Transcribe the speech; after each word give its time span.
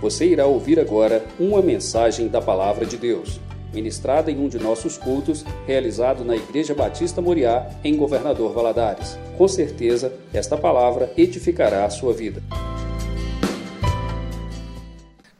Você 0.00 0.26
irá 0.26 0.46
ouvir 0.46 0.78
agora 0.78 1.26
uma 1.40 1.60
mensagem 1.60 2.28
da 2.28 2.40
Palavra 2.40 2.86
de 2.86 2.96
Deus, 2.96 3.40
ministrada 3.74 4.30
em 4.30 4.38
um 4.38 4.48
de 4.48 4.56
nossos 4.56 4.96
cultos, 4.96 5.44
realizado 5.66 6.24
na 6.24 6.36
Igreja 6.36 6.72
Batista 6.72 7.20
Moriá, 7.20 7.68
em 7.82 7.96
Governador 7.96 8.52
Valadares. 8.52 9.18
Com 9.36 9.48
certeza, 9.48 10.12
esta 10.32 10.56
palavra 10.56 11.12
edificará 11.16 11.84
a 11.84 11.90
sua 11.90 12.12
vida. 12.12 12.40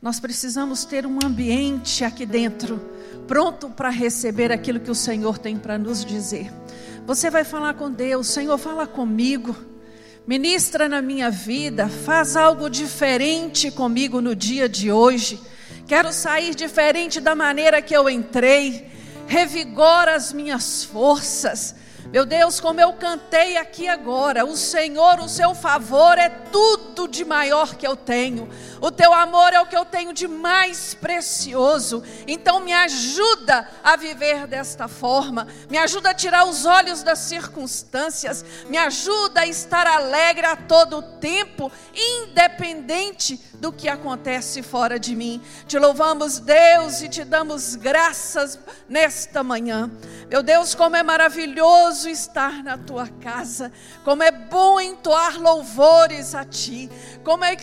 Nós 0.02 0.18
precisamos 0.18 0.84
ter 0.84 1.06
um 1.06 1.20
ambiente 1.24 2.02
aqui 2.02 2.26
dentro, 2.26 2.80
pronto 3.28 3.68
para 3.68 3.90
receber 3.90 4.50
aquilo 4.50 4.80
que 4.80 4.90
o 4.90 4.94
Senhor 4.94 5.38
tem 5.38 5.56
para 5.56 5.78
nos 5.78 6.04
dizer. 6.04 6.52
Você 7.06 7.30
vai 7.30 7.44
falar 7.44 7.74
com 7.74 7.88
Deus, 7.90 8.26
Senhor, 8.26 8.58
fala 8.58 8.88
comigo 8.88 9.54
ministra 10.28 10.90
na 10.90 11.00
minha 11.00 11.30
vida, 11.30 11.88
faz 11.88 12.36
algo 12.36 12.68
diferente 12.68 13.70
comigo 13.70 14.20
no 14.20 14.36
dia 14.36 14.68
de 14.68 14.92
hoje. 14.92 15.40
Quero 15.86 16.12
sair 16.12 16.54
diferente 16.54 17.18
da 17.18 17.34
maneira 17.34 17.80
que 17.80 17.96
eu 17.96 18.10
entrei, 18.10 18.90
revigora 19.26 20.14
as 20.14 20.30
minhas 20.30 20.84
forças. 20.84 21.74
Meu 22.10 22.24
Deus, 22.24 22.58
como 22.58 22.80
eu 22.80 22.94
cantei 22.94 23.58
aqui 23.58 23.86
agora, 23.86 24.46
o 24.46 24.56
Senhor, 24.56 25.20
o 25.20 25.28
seu 25.28 25.54
favor 25.54 26.16
é 26.16 26.30
tudo 26.30 27.06
de 27.06 27.22
maior 27.22 27.74
que 27.74 27.86
eu 27.86 27.94
tenho. 27.94 28.48
O 28.80 28.90
teu 28.90 29.12
amor 29.12 29.52
é 29.52 29.60
o 29.60 29.66
que 29.66 29.76
eu 29.76 29.84
tenho 29.84 30.14
de 30.14 30.26
mais 30.26 30.94
precioso. 30.94 32.02
Então 32.26 32.60
me 32.60 32.72
ajuda 32.72 33.68
a 33.84 33.94
viver 33.94 34.46
desta 34.46 34.88
forma. 34.88 35.46
Me 35.68 35.76
ajuda 35.76 36.08
a 36.10 36.14
tirar 36.14 36.46
os 36.46 36.64
olhos 36.64 37.02
das 37.02 37.18
circunstâncias. 37.18 38.42
Me 38.70 38.78
ajuda 38.78 39.42
a 39.42 39.46
estar 39.46 39.86
alegre 39.86 40.46
a 40.46 40.56
todo 40.56 41.02
tempo, 41.02 41.70
independente 41.94 43.38
do 43.60 43.72
que 43.72 43.88
acontece 43.88 44.62
fora 44.62 44.98
de 44.98 45.14
mim. 45.14 45.40
Te 45.66 45.78
louvamos, 45.78 46.38
Deus, 46.38 47.02
e 47.02 47.08
te 47.08 47.24
damos 47.24 47.74
graças 47.74 48.58
nesta 48.88 49.42
manhã. 49.42 49.90
Meu 50.28 50.42
Deus, 50.42 50.74
como 50.74 50.96
é 50.96 51.02
maravilhoso 51.02 52.08
estar 52.08 52.62
na 52.62 52.78
tua 52.78 53.08
casa. 53.20 53.72
Como 54.04 54.22
é 54.22 54.30
bom 54.30 54.80
entoar 54.80 55.40
louvores 55.40 56.34
a 56.34 56.44
ti. 56.44 56.90
Como 57.24 57.44
é 57.44 57.56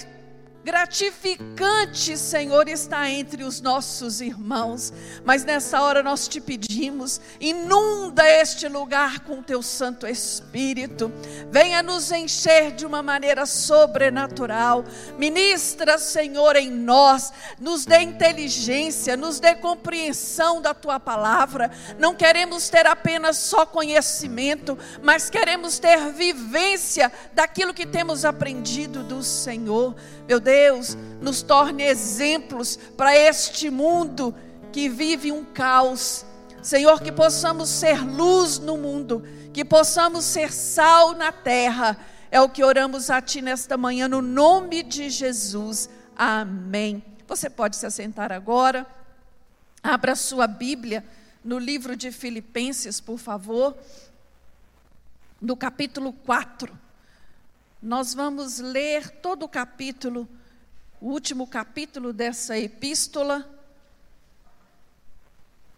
gratificante, 0.65 2.17
Senhor, 2.17 2.67
está 2.67 3.07
entre 3.07 3.43
os 3.43 3.61
nossos 3.61 4.19
irmãos. 4.19 4.91
Mas 5.23 5.45
nessa 5.45 5.79
hora 5.79 6.01
nós 6.01 6.27
te 6.27 6.41
pedimos, 6.41 7.21
inunda 7.39 8.27
este 8.27 8.67
lugar 8.67 9.19
com 9.19 9.43
teu 9.43 9.61
Santo 9.61 10.07
Espírito. 10.07 11.13
Venha 11.51 11.83
nos 11.83 12.11
encher 12.11 12.71
de 12.71 12.83
uma 12.83 13.03
maneira 13.03 13.45
sobrenatural. 13.45 14.83
Ministra, 15.19 15.99
Senhor, 15.99 16.55
em 16.55 16.71
nós, 16.71 17.31
nos 17.59 17.85
dê 17.85 17.99
inteligência, 17.99 19.15
nos 19.15 19.39
dê 19.39 19.53
compreensão 19.53 20.63
da 20.63 20.73
tua 20.73 20.99
palavra. 20.99 21.69
Não 21.99 22.15
queremos 22.15 22.69
ter 22.69 22.87
apenas 22.87 23.37
só 23.37 23.67
conhecimento, 23.67 24.75
mas 25.03 25.29
queremos 25.29 25.77
ter 25.77 26.11
vivência 26.11 27.11
daquilo 27.33 27.71
que 27.71 27.85
temos 27.85 28.25
aprendido 28.25 29.03
do 29.03 29.21
Senhor. 29.21 29.95
Meu 30.27 30.39
Deus, 30.39 30.97
nos 31.21 31.41
torne 31.41 31.83
exemplos 31.83 32.77
para 32.97 33.15
este 33.15 33.69
mundo 33.69 34.33
que 34.71 34.89
vive 34.89 35.31
um 35.31 35.45
caos. 35.45 36.25
Senhor, 36.61 37.01
que 37.01 37.11
possamos 37.11 37.69
ser 37.69 38.03
luz 38.03 38.57
no 38.57 38.75
mundo, 38.75 39.23
que 39.53 39.63
possamos 39.63 40.25
ser 40.25 40.51
sal 40.51 41.13
na 41.13 41.31
terra. 41.31 41.97
É 42.31 42.41
o 42.41 42.49
que 42.49 42.63
oramos 42.63 43.09
a 43.09 43.21
Ti 43.21 43.41
nesta 43.41 43.77
manhã, 43.77 44.07
no 44.07 44.21
nome 44.21 44.81
de 44.81 45.09
Jesus. 45.09 45.89
Amém. 46.17 47.03
Você 47.27 47.49
pode 47.49 47.75
se 47.75 47.85
assentar 47.85 48.31
agora. 48.31 48.85
Abra 49.83 50.15
sua 50.15 50.47
Bíblia 50.47 51.05
no 51.43 51.59
livro 51.59 51.95
de 51.95 52.11
Filipenses, 52.11 52.99
por 52.99 53.19
favor, 53.19 53.77
no 55.39 55.55
capítulo 55.55 56.11
4. 56.11 56.84
Nós 57.85 58.15
vamos 58.15 58.57
ler 58.57 59.11
todo 59.21 59.43
o 59.43 59.47
capítulo, 59.47 60.27
o 60.99 61.11
último 61.11 61.45
capítulo 61.45 62.11
dessa 62.11 62.57
epístola. 62.57 63.47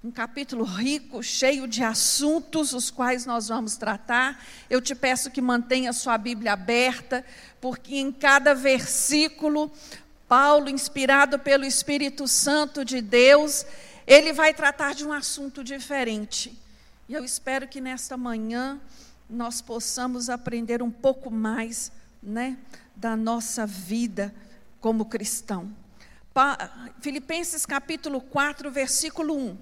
Um 0.02 0.10
capítulo 0.10 0.64
rico, 0.64 1.22
cheio 1.22 1.68
de 1.68 1.84
assuntos, 1.84 2.72
os 2.72 2.90
quais 2.90 3.26
nós 3.26 3.50
vamos 3.50 3.76
tratar. 3.76 4.42
Eu 4.70 4.80
te 4.80 4.96
peço 4.96 5.30
que 5.30 5.42
mantenha 5.42 5.92
sua 5.92 6.18
Bíblia 6.18 6.54
aberta, 6.54 7.26
porque 7.60 7.98
em 7.98 8.10
cada 8.10 8.56
versículo, 8.56 9.70
Paulo, 10.30 10.70
inspirado 10.70 11.38
pelo 11.38 11.66
Espírito 11.66 12.26
Santo 12.26 12.86
de 12.86 13.02
Deus, 13.02 13.66
ele 14.08 14.32
vai 14.32 14.54
tratar 14.54 14.96
de 14.96 15.06
um 15.06 15.12
assunto 15.12 15.62
diferente. 15.62 16.58
E 17.10 17.14
eu 17.14 17.26
espero 17.26 17.68
que 17.68 17.82
nesta 17.82 18.16
manhã 18.16 18.80
nós 19.30 19.62
possamos 19.62 20.30
aprender 20.30 20.82
um 20.82 20.90
pouco 20.90 21.30
mais 21.30 21.92
né, 22.22 22.58
da 22.96 23.16
nossa 23.16 23.66
vida 23.66 24.34
como 24.80 25.06
cristão. 25.06 25.72
Pa 26.34 26.92
Filipenses 27.02 27.66
capítulo 27.66 28.22
4, 28.22 28.70
versículo 28.72 29.36
1. 29.36 29.58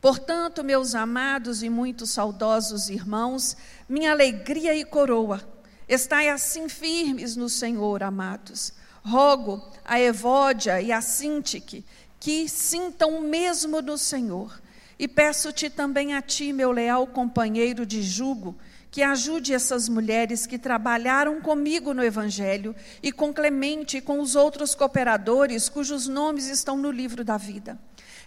Portanto, 0.00 0.62
meus 0.62 0.94
amados 0.94 1.62
e 1.62 1.70
muito 1.70 2.06
saudosos 2.06 2.90
irmãos, 2.90 3.56
minha 3.88 4.10
alegria 4.10 4.74
e 4.74 4.84
coroa, 4.84 5.40
estai 5.88 6.28
assim 6.28 6.68
firmes 6.68 7.36
no 7.36 7.48
Senhor, 7.48 8.02
amados. 8.02 8.72
Rogo 9.02 9.62
a 9.84 10.00
Evódia 10.00 10.80
e 10.80 10.90
a 10.90 11.00
Sintique 11.00 11.84
que 12.24 12.48
sintam 12.48 13.18
o 13.18 13.20
mesmo 13.20 13.82
no 13.82 13.98
Senhor. 13.98 14.58
E 14.98 15.06
peço-te 15.06 15.68
também 15.68 16.14
a 16.14 16.22
ti, 16.22 16.54
meu 16.54 16.72
leal 16.72 17.06
companheiro 17.06 17.84
de 17.84 18.02
jugo, 18.02 18.56
que 18.94 19.02
ajude 19.02 19.52
essas 19.52 19.88
mulheres 19.88 20.46
que 20.46 20.56
trabalharam 20.56 21.40
comigo 21.40 21.92
no 21.92 22.04
Evangelho 22.04 22.76
e 23.02 23.10
com 23.10 23.34
Clemente 23.34 23.96
e 23.96 24.00
com 24.00 24.20
os 24.20 24.36
outros 24.36 24.72
cooperadores 24.72 25.68
cujos 25.68 26.06
nomes 26.06 26.46
estão 26.46 26.76
no 26.76 26.92
livro 26.92 27.24
da 27.24 27.36
vida. 27.36 27.76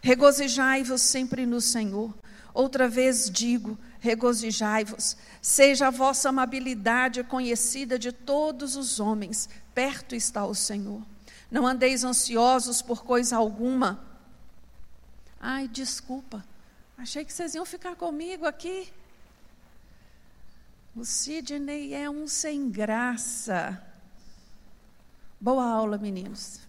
Regozijai-vos 0.02 1.02
sempre 1.02 1.46
no 1.46 1.62
Senhor. 1.62 2.14
Outra 2.54 2.90
vez 2.90 3.30
digo: 3.30 3.80
regozijai-vos. 4.02 5.16
Seja 5.42 5.88
a 5.88 5.90
vossa 5.90 6.28
amabilidade 6.28 7.24
conhecida 7.24 7.98
de 7.98 8.12
todos 8.12 8.76
os 8.76 9.00
homens. 9.00 9.48
Perto 9.74 10.16
está 10.16 10.46
o 10.46 10.54
Senhor. 10.54 11.02
Não 11.50 11.66
andeis 11.66 12.04
ansiosos 12.04 12.82
por 12.82 13.06
coisa 13.06 13.38
alguma. 13.38 14.06
Ai, 15.40 15.66
desculpa. 15.70 16.46
Achei 16.98 17.24
que 17.24 17.32
vocês 17.32 17.56
iam 17.56 17.66
ficar 17.66 17.96
comigo 17.96 18.46
aqui. 18.46 18.92
O 20.98 21.06
Sidney 21.06 21.94
é 21.94 22.10
um 22.10 22.28
sem 22.28 22.72
graça. 22.72 23.80
Boa 25.40 25.64
aula, 25.64 25.96
meninos. 25.96 26.62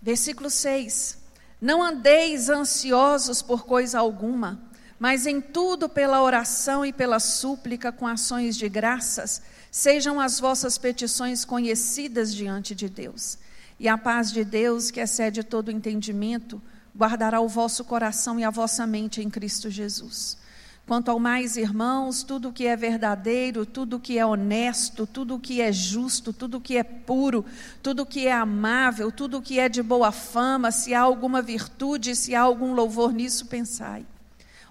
Versículo 0.00 0.50
6. 0.50 1.18
Não 1.60 1.82
andeis 1.82 2.48
ansiosos 2.48 3.42
por 3.42 3.66
coisa 3.66 3.98
alguma, 3.98 4.62
mas 5.00 5.26
em 5.26 5.40
tudo 5.40 5.88
pela 5.88 6.22
oração 6.22 6.86
e 6.86 6.92
pela 6.92 7.18
súplica 7.18 7.90
com 7.90 8.06
ações 8.06 8.56
de 8.56 8.68
graças, 8.68 9.42
sejam 9.68 10.20
as 10.20 10.38
vossas 10.38 10.78
petições 10.78 11.44
conhecidas 11.44 12.32
diante 12.32 12.72
de 12.72 12.88
Deus. 12.88 13.36
E 13.80 13.88
a 13.88 13.98
paz 13.98 14.30
de 14.30 14.44
Deus, 14.44 14.92
que 14.92 15.00
excede 15.00 15.42
todo 15.42 15.72
entendimento, 15.72 16.62
guardará 16.96 17.40
o 17.40 17.48
vosso 17.48 17.82
coração 17.82 18.38
e 18.38 18.44
a 18.44 18.50
vossa 18.50 18.86
mente 18.86 19.20
em 19.20 19.28
Cristo 19.28 19.68
Jesus. 19.68 20.43
Quanto 20.86 21.10
ao 21.10 21.18
mais, 21.18 21.56
irmãos, 21.56 22.22
tudo 22.22 22.52
que 22.52 22.66
é 22.66 22.76
verdadeiro, 22.76 23.64
tudo 23.64 23.98
que 23.98 24.18
é 24.18 24.26
honesto, 24.26 25.06
tudo 25.06 25.38
que 25.38 25.62
é 25.62 25.72
justo, 25.72 26.30
tudo 26.30 26.60
que 26.60 26.76
é 26.76 26.82
puro, 26.82 27.42
tudo 27.82 28.04
que 28.04 28.26
é 28.26 28.32
amável, 28.32 29.10
tudo 29.10 29.40
que 29.40 29.58
é 29.58 29.66
de 29.66 29.82
boa 29.82 30.12
fama, 30.12 30.70
se 30.70 30.92
há 30.92 31.00
alguma 31.00 31.40
virtude, 31.40 32.14
se 32.14 32.34
há 32.34 32.42
algum 32.42 32.74
louvor 32.74 33.14
nisso, 33.14 33.46
pensai. 33.46 34.04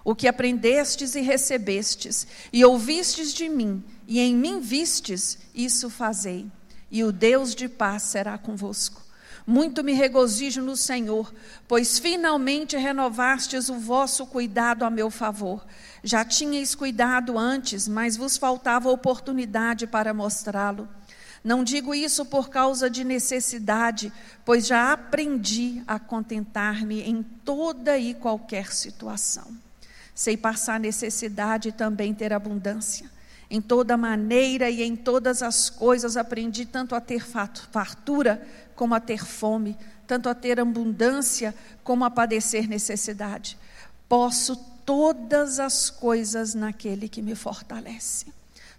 O 0.04 0.14
que 0.14 0.28
aprendestes 0.28 1.16
e 1.16 1.20
recebestes, 1.20 2.28
e 2.52 2.64
ouvistes 2.64 3.34
de 3.34 3.48
mim, 3.48 3.82
e 4.06 4.20
em 4.20 4.36
mim 4.36 4.60
vistes, 4.60 5.38
isso 5.52 5.90
fazei, 5.90 6.46
e 6.92 7.02
o 7.02 7.10
Deus 7.10 7.56
de 7.56 7.68
paz 7.68 8.04
será 8.04 8.38
convosco. 8.38 9.03
Muito 9.46 9.84
me 9.84 9.92
regozijo 9.92 10.62
no 10.62 10.76
Senhor, 10.76 11.32
pois 11.68 11.98
finalmente 11.98 12.76
renovastes 12.76 13.68
o 13.68 13.74
vosso 13.74 14.26
cuidado 14.26 14.84
a 14.84 14.90
meu 14.90 15.10
favor 15.10 15.64
já 16.04 16.22
tinhais 16.22 16.74
cuidado 16.74 17.38
antes, 17.38 17.88
mas 17.88 18.14
vos 18.14 18.36
faltava 18.36 18.90
oportunidade 18.90 19.86
para 19.86 20.12
mostrá-lo. 20.12 20.86
Não 21.42 21.64
digo 21.64 21.94
isso 21.94 22.26
por 22.26 22.50
causa 22.50 22.90
de 22.90 23.02
necessidade, 23.04 24.12
pois 24.44 24.66
já 24.66 24.92
aprendi 24.92 25.82
a 25.86 25.98
contentar-me 25.98 27.00
em 27.02 27.22
toda 27.22 27.96
e 27.96 28.12
qualquer 28.12 28.72
situação. 28.72 29.46
Sei 30.14 30.36
passar 30.36 30.78
necessidade 30.78 31.70
e 31.70 31.72
também 31.72 32.14
ter 32.14 32.32
abundância. 32.34 33.10
Em 33.54 33.60
toda 33.60 33.96
maneira 33.96 34.68
e 34.68 34.82
em 34.82 34.96
todas 34.96 35.40
as 35.40 35.70
coisas 35.70 36.16
aprendi 36.16 36.66
tanto 36.66 36.92
a 36.92 37.00
ter 37.00 37.24
fartura 37.24 38.44
como 38.74 38.96
a 38.96 38.98
ter 38.98 39.24
fome, 39.24 39.78
tanto 40.08 40.28
a 40.28 40.34
ter 40.34 40.58
abundância 40.58 41.54
como 41.84 42.04
a 42.04 42.10
padecer 42.10 42.66
necessidade. 42.68 43.56
Posso 44.08 44.56
todas 44.84 45.60
as 45.60 45.88
coisas 45.88 46.52
naquele 46.52 47.08
que 47.08 47.22
me 47.22 47.36
fortalece. 47.36 48.26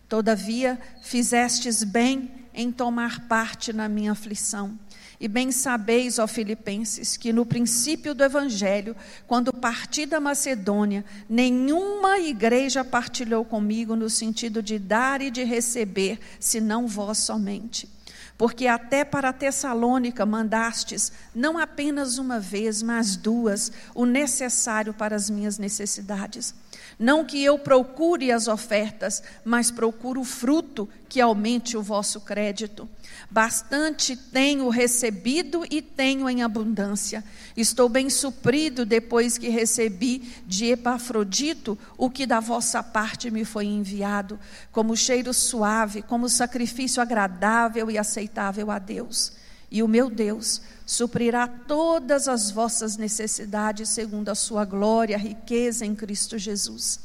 Todavia, 0.10 0.78
fizestes 1.02 1.82
bem 1.82 2.30
em 2.54 2.70
tomar 2.70 3.30
parte 3.30 3.72
na 3.72 3.88
minha 3.88 4.12
aflição. 4.12 4.78
E 5.20 5.28
bem 5.28 5.52
sabeis, 5.52 6.20
ó 6.20 6.28
Filipenses, 6.28 7.16
que 7.16 7.32
no 7.32 7.46
princípio 7.46 8.14
do 8.14 8.24
Evangelho, 8.24 8.96
quando 9.28 9.54
parti 9.54 10.06
da 10.06 10.20
Macedônia, 10.20 11.06
nenhuma 11.30 12.20
igreja 12.20 12.84
partilhou 12.84 13.46
comigo 13.46 13.96
no 13.96 14.10
sentido 14.10 14.62
de 14.62 14.78
dar 14.78 15.22
e 15.22 15.32
de 15.32 15.44
receber, 15.44 16.20
senão 16.40 16.88
vós 16.88 17.20
somente. 17.20 17.90
Porque 18.38 18.68
até 18.68 19.06
para 19.06 19.32
Tessalônica 19.32 20.26
mandastes, 20.26 21.12
não 21.34 21.58
apenas 21.58 22.18
uma 22.18 22.40
vez, 22.40 22.84
mas 22.84 23.16
duas, 23.16 23.72
o 23.94 24.06
necessário 24.06 24.94
para 24.94 25.16
as 25.16 25.30
minhas 25.30 25.58
necessidades. 25.58 26.54
Não 26.98 27.26
que 27.26 27.44
eu 27.44 27.60
procure 27.60 28.32
as 28.32 28.48
ofertas, 28.48 29.22
mas 29.44 29.70
procuro 29.70 30.22
o 30.22 30.26
fruto 30.26 30.88
que 31.10 31.20
aumente 31.20 31.76
o 31.76 31.82
vosso 31.82 32.22
crédito. 32.22 32.88
Bastante 33.30 34.16
tenho 34.16 34.70
recebido 34.70 35.66
e 35.70 35.82
tenho 35.82 36.30
em 36.30 36.42
abundância. 36.42 37.24
Estou 37.56 37.90
bem 37.90 38.10
suprido 38.10 38.86
depois 38.86 39.38
que 39.38 39.50
recebi 39.50 40.34
de 40.46 40.66
Epafrodito 40.68 41.78
o 41.98 42.10
que 42.10 42.26
da 42.26 42.40
vossa 42.40 42.82
parte 42.82 43.30
me 43.30 43.44
foi 43.44 43.66
enviado, 43.66 44.40
como 44.72 44.96
cheiro 44.96 45.34
suave, 45.34 46.02
como 46.02 46.30
sacrifício 46.30 47.02
agradável 47.02 47.92
e 47.92 47.98
aceitável 47.98 48.72
a 48.72 48.80
Deus. 48.80 49.34
E 49.76 49.84
o 49.84 49.90
meu 49.90 50.10
Deus 50.10 50.62
suprirá 50.86 51.50
todas 51.50 52.30
as 52.30 52.50
vossas 52.50 52.96
necessidades 52.96 53.90
segundo 53.90 54.30
a 54.30 54.34
sua 54.34 54.64
glória, 54.64 55.18
riqueza 55.18 55.86
em 55.86 55.94
Cristo 55.94 56.38
Jesus. 56.38 57.02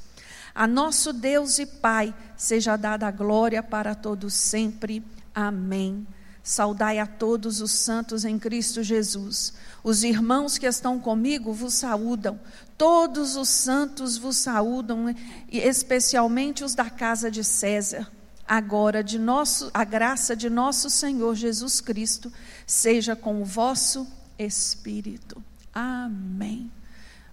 A 0.55 0.69
nosso 0.69 1.13
Deus 1.13 1.59
e 1.59 1.67
Pai 1.67 2.15
seja 2.37 2.77
dada 2.77 3.09
a 3.09 3.11
glória 3.11 3.61
para 3.61 3.93
todos 3.97 4.35
sempre. 4.35 5.03
Amém. 5.35 6.07
Saudai 6.45 7.01
a 7.01 7.09
todos 7.09 7.61
os 7.61 7.73
santos 7.73 8.25
em 8.25 8.39
Cristo 8.39 8.85
Jesus. 8.85 9.53
Os 9.83 10.05
irmãos 10.05 10.57
que 10.57 10.67
estão 10.67 11.01
comigo 11.01 11.53
vos 11.53 11.75
saúdam. 11.75 12.39
Todos 12.79 13.35
os 13.35 13.49
santos 13.49 14.17
vos 14.17 14.37
saúdam, 14.37 15.13
especialmente 15.51 16.63
os 16.63 16.77
da 16.77 16.89
casa 16.89 17.33
de 17.33 17.43
César. 17.43 18.09
Agora, 18.51 19.05
de 19.05 19.17
nosso, 19.17 19.71
a 19.73 19.85
graça 19.85 20.35
de 20.35 20.51
nosso 20.51 20.91
Senhor 20.91 21.37
Jesus 21.37 21.81
Cristo 21.81 22.33
seja 22.71 23.17
com 23.17 23.43
o 23.43 23.45
vosso 23.45 24.07
espírito. 24.39 25.43
Amém. 25.75 26.71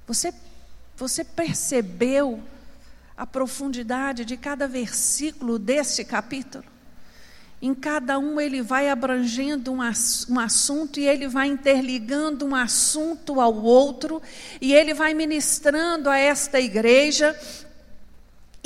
Você, 0.07 0.34
você 0.95 1.24
percebeu 1.24 2.42
a 3.16 3.25
profundidade 3.28 4.25
de 4.25 4.36
cada 4.36 4.68
versículo 4.68 5.60
deste 5.60 6.04
capítulo? 6.04 6.63
Em 7.62 7.75
cada 7.75 8.18
um 8.18 8.42
ele 8.42 8.63
vai 8.63 8.89
abrangendo 8.89 9.72
um, 9.72 9.78
um, 9.78 10.39
assunto 10.39 11.00
e 11.00 11.07
ele 11.07 11.28
vai 11.28 11.48
interligando 11.48 12.44
um 12.44 12.56
assunto 12.56 13.40
ao 13.40 13.54
outro, 13.56 14.19
e 14.60 14.74
ele 14.74 14.94
vai 14.95 15.13
ministrando 15.13 16.10
a 16.10 16.18
esta 16.18 16.60
igreja. 16.60 17.36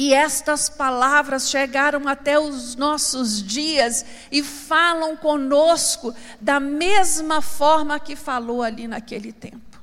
E 0.01 0.15
estas 0.15 0.67
palavras 0.67 1.47
chegaram 1.47 2.07
até 2.07 2.39
os 2.39 2.75
nossos 2.75 3.43
dias 3.43 4.03
e 4.31 4.41
falam 4.41 5.15
conosco 5.15 6.11
da 6.39 6.59
mesma 6.59 7.39
forma 7.39 7.99
que 7.99 8.15
falou 8.15 8.63
ali 8.63 8.87
naquele 8.87 9.31
tempo. 9.31 9.79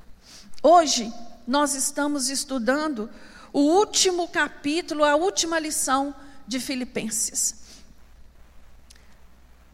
Hoje, 0.61 1.13
nós 1.47 1.77
estamos 1.77 2.29
estudando 2.29 3.09
o 3.53 3.61
último 3.61 4.27
capítulo, 4.27 5.05
a 5.05 5.15
última 5.15 5.57
lição 5.61 6.13
de 6.49 6.59
Filipenses 6.59 7.55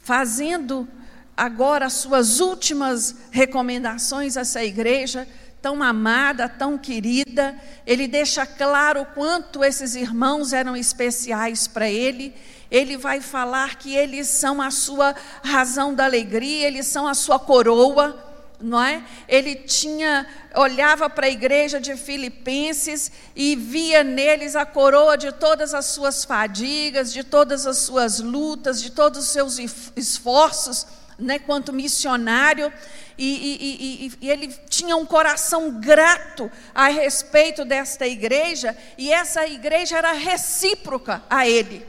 fazendo 0.04 0.86
agora 1.34 1.86
as 1.86 1.94
suas 1.94 2.38
últimas 2.38 3.16
recomendações 3.30 4.36
a 4.36 4.42
essa 4.42 4.62
igreja 4.62 5.26
tão 5.64 5.82
amada, 5.82 6.46
tão 6.46 6.76
querida. 6.76 7.58
Ele 7.86 8.06
deixa 8.06 8.44
claro 8.44 9.00
o 9.00 9.06
quanto 9.06 9.64
esses 9.64 9.94
irmãos 9.94 10.52
eram 10.52 10.76
especiais 10.76 11.66
para 11.66 11.88
ele. 11.88 12.34
Ele 12.70 12.98
vai 12.98 13.22
falar 13.22 13.76
que 13.76 13.96
eles 13.96 14.26
são 14.26 14.60
a 14.60 14.70
sua 14.70 15.14
razão 15.42 15.94
da 15.94 16.04
alegria, 16.04 16.66
eles 16.66 16.86
são 16.86 17.08
a 17.08 17.14
sua 17.14 17.38
coroa 17.38 18.32
não 18.60 18.80
é? 18.82 19.02
Ele 19.28 19.56
tinha 19.56 20.26
olhava 20.54 21.10
para 21.10 21.26
a 21.26 21.30
igreja 21.30 21.80
de 21.80 21.96
Filipenses 21.96 23.10
e 23.34 23.56
via 23.56 24.02
neles 24.04 24.54
a 24.56 24.64
coroa 24.64 25.18
de 25.18 25.32
todas 25.32 25.74
as 25.74 25.86
suas 25.86 26.24
fadigas, 26.24 27.12
de 27.12 27.24
todas 27.24 27.66
as 27.66 27.78
suas 27.78 28.20
lutas, 28.20 28.80
de 28.80 28.90
todos 28.90 29.18
os 29.24 29.28
seus 29.28 29.58
esforços, 29.96 30.86
né, 31.24 31.38
quanto 31.38 31.72
missionário, 31.72 32.72
e, 33.16 33.26
e, 33.26 34.06
e, 34.06 34.12
e 34.20 34.30
ele 34.30 34.48
tinha 34.68 34.96
um 34.96 35.06
coração 35.06 35.80
grato 35.80 36.50
a 36.74 36.88
respeito 36.88 37.64
desta 37.64 38.06
igreja, 38.06 38.76
e 38.98 39.12
essa 39.12 39.46
igreja 39.46 39.98
era 39.98 40.12
recíproca 40.12 41.22
a 41.28 41.48
ele. 41.48 41.86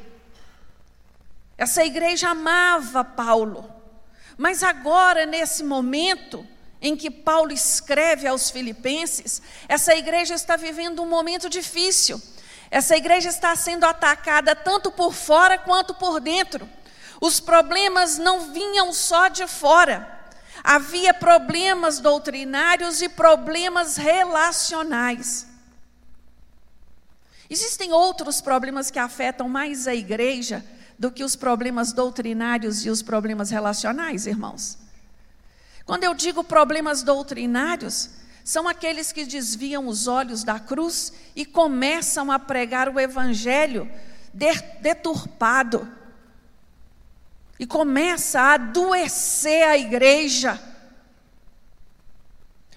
Essa 1.58 1.84
igreja 1.84 2.30
amava 2.30 3.04
Paulo, 3.04 3.72
mas 4.38 4.64
agora, 4.64 5.26
nesse 5.26 5.64
momento, 5.64 6.46
em 6.82 6.96
que 6.96 7.10
Paulo 7.10 7.52
escreve 7.52 8.28
aos 8.28 8.50
Filipenses, 8.50 9.42
essa 9.68 9.96
igreja 9.96 10.36
está 10.36 10.56
vivendo 10.56 11.02
um 11.02 11.10
momento 11.10 11.50
difícil. 11.50 12.22
Essa 12.70 12.98
igreja 12.98 13.30
está 13.30 13.56
sendo 13.56 13.86
atacada 13.86 14.56
tanto 14.56 14.92
por 14.92 15.14
fora 15.14 15.58
quanto 15.58 15.94
por 15.96 16.20
dentro. 16.20 16.70
Os 17.22 17.40
problemas 17.40 18.18
não 18.18 18.52
vinham 18.52 18.92
só 18.94 19.28
de 19.28 19.48
fora. 19.48 20.12
Havia 20.64 21.14
problemas 21.14 22.00
doutrinários 22.00 23.02
e 23.02 23.10
problemas 23.10 23.98
relacionais. 23.98 25.48
Existem 27.50 27.94
outros 27.94 28.42
problemas 28.42 28.90
que 28.90 28.98
afetam 28.98 29.48
mais 29.48 29.88
a 29.88 29.94
igreja 29.94 30.66
do 30.98 31.12
que 31.12 31.24
os 31.24 31.36
problemas 31.36 31.94
doutrinários 31.94 32.86
e 32.86 32.90
os 32.90 33.02
problemas 33.02 33.50
relacionais, 33.50 34.26
irmãos. 34.26 34.78
Quando 35.86 36.04
eu 36.04 36.14
digo 36.16 36.44
problemas 36.44 37.04
doutrinários, 37.04 38.10
são 38.44 38.68
aqueles 38.68 39.12
que 39.12 39.26
desviam 39.26 39.88
os 39.88 40.08
olhos 40.08 40.44
da 40.44 40.60
cruz 40.60 41.14
e 41.36 41.46
começam 41.46 42.32
a 42.32 42.40
pregar 42.40 42.90
o 42.90 43.00
evangelho 43.00 43.92
deturpado. 44.82 45.88
E 47.58 47.66
começa 47.66 48.40
a 48.42 48.54
adoecer 48.54 49.64
a 49.64 49.78
igreja. 49.78 50.62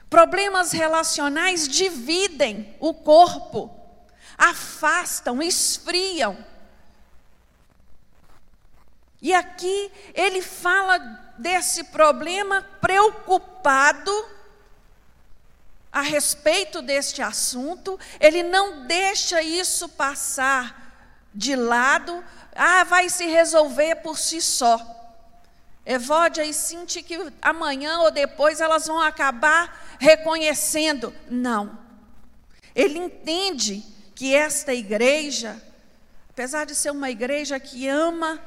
Problemas 0.09 0.73
relacionais 0.73 1.69
dividem 1.69 2.75
o 2.81 2.95
corpo, 2.95 3.71
afastam, 4.37 5.43
esfriam. 5.43 6.45
E 9.21 9.35
aqui 9.35 9.91
ele 10.15 10.41
fala 10.41 10.99
desse 11.39 11.85
problema 11.85 12.63
preocupado 12.81 14.13
a 15.91 16.01
respeito 16.01 16.81
deste 16.81 17.21
assunto, 17.23 17.99
ele 18.21 18.43
não 18.43 18.87
deixa 18.87 19.43
isso 19.43 19.89
passar 19.89 20.89
de 21.35 21.57
lado, 21.57 22.25
ah, 22.61 22.83
vai 22.83 23.09
se 23.09 23.25
resolver 23.25 23.95
por 24.03 24.19
si 24.19 24.43
só. 24.43 24.85
Evódia 25.87 26.45
e 26.45 26.53
sente 26.53 27.05
que 27.05 27.17
amanhã 27.41 28.01
ou 28.01 28.11
depois 28.11 28.61
elas 28.61 28.89
vão 28.89 29.01
acabar 29.01 29.97
reconhecendo. 30.01 31.15
Não. 31.31 31.79
Ele 32.75 32.99
entende 32.99 33.85
que 34.13 34.35
esta 34.35 34.75
igreja, 34.75 35.57
apesar 36.31 36.67
de 36.67 36.75
ser 36.75 36.91
uma 36.91 37.09
igreja 37.09 37.61
que 37.61 37.87
ama 37.87 38.43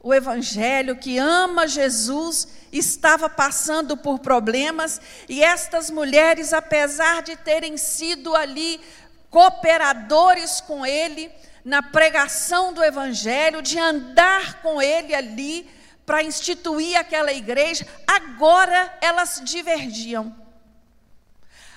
o 0.00 0.14
Evangelho, 0.14 0.96
que 0.96 1.18
ama 1.18 1.66
Jesus, 1.66 2.46
estava 2.72 3.28
passando 3.28 3.96
por 3.96 4.20
problemas 4.20 5.00
e 5.28 5.42
estas 5.42 5.90
mulheres, 5.90 6.52
apesar 6.52 7.22
de 7.22 7.36
terem 7.36 7.76
sido 7.76 8.36
ali 8.36 8.80
cooperadores 9.28 10.60
com 10.60 10.86
ele 10.86 11.30
na 11.64 11.82
pregação 11.82 12.72
do 12.72 12.82
Evangelho, 12.82 13.62
de 13.62 13.78
andar 13.78 14.62
com 14.62 14.80
ele 14.80 15.14
ali 15.14 15.68
para 16.06 16.22
instituir 16.22 16.98
aquela 16.98 17.32
igreja, 17.32 17.86
agora 18.06 18.98
elas 19.00 19.40
divergiam. 19.44 20.34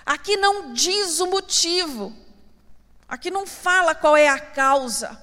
Aqui 0.05 0.35
não 0.35 0.73
diz 0.73 1.19
o 1.19 1.27
motivo, 1.27 2.13
aqui 3.07 3.29
não 3.29 3.45
fala 3.45 3.93
qual 3.95 4.17
é 4.17 4.27
a 4.27 4.39
causa. 4.39 5.21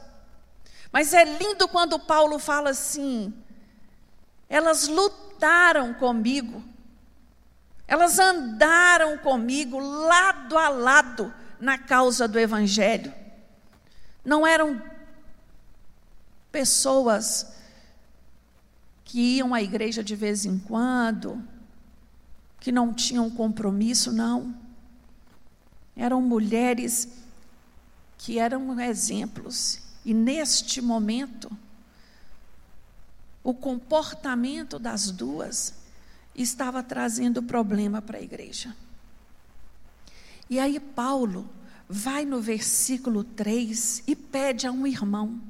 Mas 0.93 1.12
é 1.12 1.25
lindo 1.25 1.69
quando 1.69 1.99
Paulo 1.99 2.38
fala 2.38 2.71
assim: 2.71 3.35
elas 4.49 4.88
lutaram 4.88 5.95
comigo, 5.95 6.64
elas 7.87 8.19
andaram 8.19 9.19
comigo 9.19 9.79
lado 9.79 10.57
a 10.57 10.69
lado 10.69 11.35
na 11.61 11.76
causa 11.76 12.26
do 12.26 12.38
Evangelho. 12.38 13.20
Não 14.25 14.47
eram 14.47 14.81
pessoas 16.53 17.47
que 19.05 19.37
iam 19.37 19.55
à 19.55 19.62
igreja 19.62 20.05
de 20.05 20.15
vez 20.15 20.45
em 20.45 20.59
quando, 20.59 21.43
que 22.61 22.71
não 22.71 22.93
tinham 22.93 23.31
compromisso, 23.31 24.12
não. 24.12 24.55
Eram 25.97 26.21
mulheres 26.21 27.09
que 28.19 28.39
eram 28.39 28.79
exemplos. 28.79 29.81
E 30.05 30.15
neste 30.15 30.81
momento, 30.81 31.50
o 33.43 33.55
comportamento 33.55 34.79
das 34.79 35.11
duas 35.11 35.75
estava 36.35 36.83
trazendo 36.83 37.43
problema 37.43 38.00
para 38.00 38.19
a 38.19 38.23
igreja. 38.23 38.77
E 40.49 40.59
aí, 40.59 40.79
Paulo 40.79 41.49
vai 41.93 42.25
no 42.25 42.41
versículo 42.41 43.25
3 43.25 44.05
e 44.07 44.15
pede 44.15 44.65
a 44.65 44.71
um 44.71 44.87
irmão, 44.87 45.43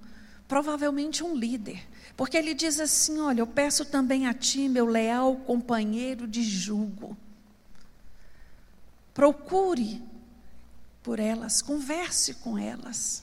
provavelmente 0.49 1.23
um 1.23 1.37
líder, 1.37 1.87
porque 2.17 2.35
ele 2.35 2.55
diz 2.55 2.81
assim: 2.81 3.21
Olha, 3.21 3.43
eu 3.43 3.47
peço 3.47 3.85
também 3.85 4.27
a 4.27 4.33
ti, 4.33 4.67
meu 4.67 4.87
leal 4.87 5.37
companheiro 5.37 6.27
de 6.27 6.43
julgo, 6.43 7.15
procure 9.13 10.03
por 11.03 11.21
elas, 11.21 11.61
converse 11.61 12.35
com 12.35 12.57
elas, 12.57 13.23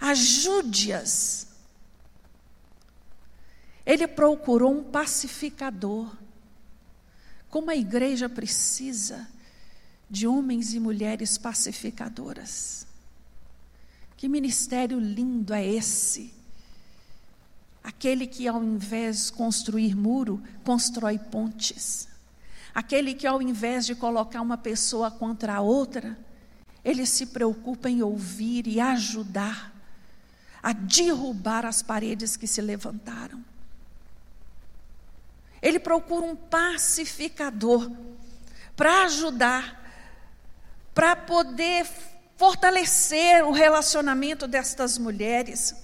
ajude-as. 0.00 1.48
Ele 3.84 4.06
procurou 4.06 4.72
um 4.72 4.84
pacificador, 4.84 6.10
como 7.50 7.70
a 7.70 7.76
igreja 7.76 8.30
precisa 8.30 9.28
de 10.10 10.26
homens 10.26 10.74
e 10.74 10.80
mulheres 10.80 11.38
pacificadoras. 11.38 12.86
Que 14.16 14.28
ministério 14.28 14.98
lindo 14.98 15.54
é 15.54 15.66
esse? 15.66 16.34
Aquele 17.82 18.26
que, 18.26 18.46
ao 18.46 18.62
invés 18.62 19.26
de 19.26 19.32
construir 19.32 19.96
muro, 19.96 20.42
constrói 20.64 21.18
pontes. 21.18 22.08
Aquele 22.74 23.14
que, 23.14 23.26
ao 23.26 23.40
invés 23.40 23.86
de 23.86 23.94
colocar 23.94 24.42
uma 24.42 24.58
pessoa 24.58 25.10
contra 25.10 25.54
a 25.54 25.60
outra, 25.60 26.18
ele 26.84 27.06
se 27.06 27.26
preocupa 27.26 27.88
em 27.88 28.02
ouvir 28.02 28.66
e 28.66 28.80
ajudar 28.80 29.72
a 30.62 30.72
derrubar 30.72 31.64
as 31.64 31.82
paredes 31.82 32.36
que 32.36 32.46
se 32.46 32.60
levantaram. 32.60 33.42
Ele 35.62 35.78
procura 35.78 36.24
um 36.24 36.36
pacificador 36.36 37.90
para 38.76 39.04
ajudar, 39.04 39.79
para 40.94 41.14
poder 41.16 41.86
fortalecer 42.36 43.44
o 43.44 43.52
relacionamento 43.52 44.48
destas 44.48 44.96
mulheres. 44.98 45.74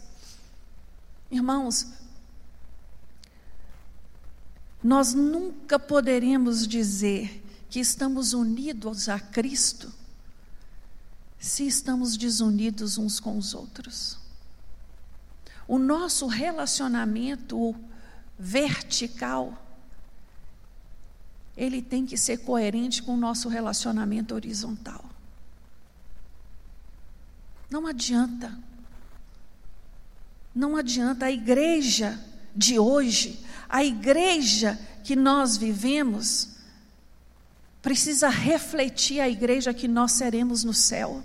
Irmãos, 1.30 1.86
nós 4.82 5.14
nunca 5.14 5.78
poderemos 5.78 6.66
dizer 6.66 7.42
que 7.68 7.80
estamos 7.80 8.32
unidos 8.32 9.08
a 9.08 9.18
Cristo 9.18 9.92
se 11.38 11.66
estamos 11.66 12.16
desunidos 12.16 12.98
uns 12.98 13.20
com 13.20 13.36
os 13.38 13.54
outros. 13.54 14.18
O 15.68 15.78
nosso 15.78 16.26
relacionamento 16.26 17.74
vertical 18.38 19.65
ele 21.56 21.80
tem 21.80 22.04
que 22.04 22.16
ser 22.16 22.38
coerente 22.38 23.02
com 23.02 23.14
o 23.14 23.16
nosso 23.16 23.48
relacionamento 23.48 24.34
horizontal. 24.34 25.04
Não 27.70 27.86
adianta. 27.86 28.56
Não 30.54 30.76
adianta 30.76 31.26
a 31.26 31.32
igreja 31.32 32.18
de 32.54 32.78
hoje, 32.78 33.44
a 33.68 33.84
igreja 33.84 34.78
que 35.04 35.14
nós 35.14 35.56
vivemos, 35.56 36.56
precisa 37.82 38.28
refletir 38.28 39.20
a 39.20 39.28
igreja 39.28 39.72
que 39.72 39.86
nós 39.86 40.12
seremos 40.12 40.64
no 40.64 40.74
céu. 40.74 41.22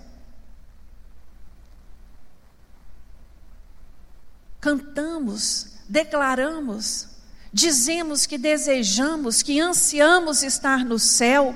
Cantamos, 4.60 5.78
declaramos, 5.88 7.08
dizemos 7.52 8.24
que 8.24 8.38
desejamos, 8.38 9.42
que 9.42 9.60
ansiamos 9.60 10.42
estar 10.42 10.84
no 10.84 10.98
céu, 10.98 11.54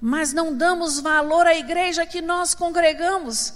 mas 0.00 0.32
não 0.32 0.56
damos 0.56 1.00
valor 1.00 1.46
à 1.46 1.54
igreja 1.54 2.06
que 2.06 2.20
nós 2.20 2.54
congregamos. 2.54 3.54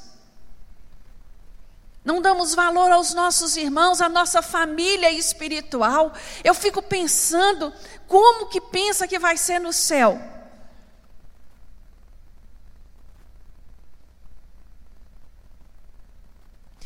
Não 2.05 2.21
damos 2.21 2.55
valor 2.55 2.91
aos 2.91 3.15
nossos 3.15 3.57
irmãos, 3.57 4.01
à 4.01 4.09
nossa 4.09 4.43
família 4.43 5.11
espiritual. 5.13 6.13
Eu 6.43 6.53
fico 6.53 6.83
pensando, 6.83 7.73
como 8.09 8.49
que 8.49 8.61
pensa 8.61 9.07
que 9.07 9.21
vai 9.21 9.37
ser 9.37 9.61
no 9.61 9.73
céu? 9.73 10.21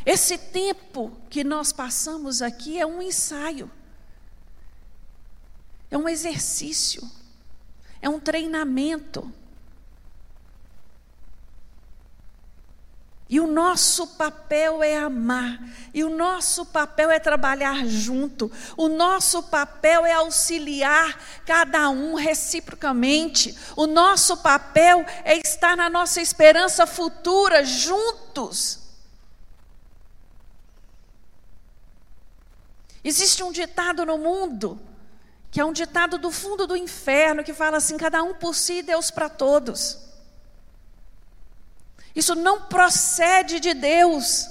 Esse 0.06 0.38
tempo 0.38 1.10
que 1.28 1.42
nós 1.42 1.72
passamos 1.72 2.40
aqui 2.40 2.78
é 2.78 2.86
um 2.86 3.02
ensaio, 3.02 3.68
é 5.90 5.98
um 5.98 6.08
exercício, 6.08 7.02
é 8.00 8.08
um 8.08 8.20
treinamento. 8.20 9.32
E 13.28 13.40
o 13.40 13.48
nosso 13.48 14.06
papel 14.16 14.80
é 14.80 14.96
amar, 14.96 15.58
e 15.92 16.04
o 16.04 16.08
nosso 16.08 16.64
papel 16.66 17.10
é 17.10 17.18
trabalhar 17.18 17.84
junto, 17.84 18.48
o 18.76 18.86
nosso 18.86 19.42
papel 19.42 20.06
é 20.06 20.12
auxiliar 20.12 21.20
cada 21.44 21.90
um 21.90 22.14
reciprocamente, 22.14 23.58
o 23.74 23.88
nosso 23.88 24.36
papel 24.36 25.04
é 25.24 25.36
estar 25.36 25.76
na 25.76 25.90
nossa 25.90 26.20
esperança 26.20 26.86
futura 26.86 27.64
juntos. 27.64 28.85
Existe 33.06 33.44
um 33.44 33.52
ditado 33.52 34.04
no 34.04 34.18
mundo, 34.18 34.80
que 35.48 35.60
é 35.60 35.64
um 35.64 35.72
ditado 35.72 36.18
do 36.18 36.32
fundo 36.32 36.66
do 36.66 36.76
inferno, 36.76 37.44
que 37.44 37.54
fala 37.54 37.76
assim: 37.76 37.96
cada 37.96 38.20
um 38.20 38.34
por 38.34 38.52
si, 38.52 38.82
Deus 38.82 39.12
para 39.12 39.28
todos. 39.28 40.00
Isso 42.16 42.34
não 42.34 42.62
procede 42.62 43.60
de 43.60 43.74
Deus. 43.74 44.48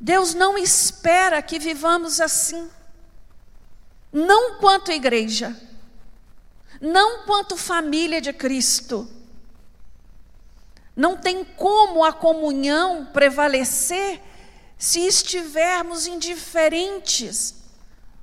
Deus 0.00 0.32
não 0.32 0.56
espera 0.56 1.42
que 1.42 1.58
vivamos 1.58 2.18
assim. 2.18 2.70
Não 4.10 4.54
quanto 4.54 4.90
igreja, 4.90 5.54
não 6.80 7.26
quanto 7.26 7.58
família 7.58 8.22
de 8.22 8.32
Cristo. 8.32 9.06
Não 10.96 11.14
tem 11.14 11.44
como 11.44 12.02
a 12.02 12.10
comunhão 12.10 13.04
prevalecer 13.04 14.22
se 14.78 15.00
estivermos 15.00 16.06
indiferentes 16.06 17.54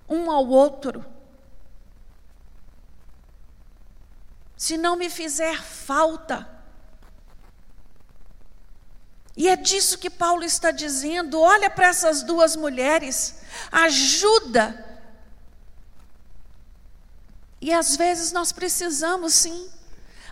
um 0.08 0.30
ao 0.30 0.48
outro, 0.48 1.04
se 4.56 4.78
não 4.78 4.96
me 4.96 5.10
fizer 5.10 5.62
falta. 5.62 6.48
E 9.36 9.50
é 9.50 9.56
disso 9.56 9.98
que 9.98 10.10
Paulo 10.10 10.44
está 10.44 10.70
dizendo. 10.70 11.42
Olha 11.42 11.70
para 11.70 11.88
essas 11.88 12.22
duas 12.22 12.56
mulheres, 12.56 13.42
ajuda. 13.72 15.02
E 17.60 17.74
às 17.74 17.96
vezes 17.96 18.32
nós 18.32 18.52
precisamos 18.52 19.34
sim. 19.34 19.70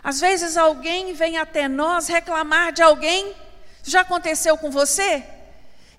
Às 0.02 0.20
vezes 0.20 0.56
alguém 0.56 1.12
vem 1.12 1.36
até 1.36 1.68
nós 1.68 2.06
reclamar 2.06 2.72
de 2.72 2.80
alguém. 2.80 3.34
Já 3.82 4.02
aconteceu 4.02 4.56
com 4.56 4.70
você? 4.70 5.41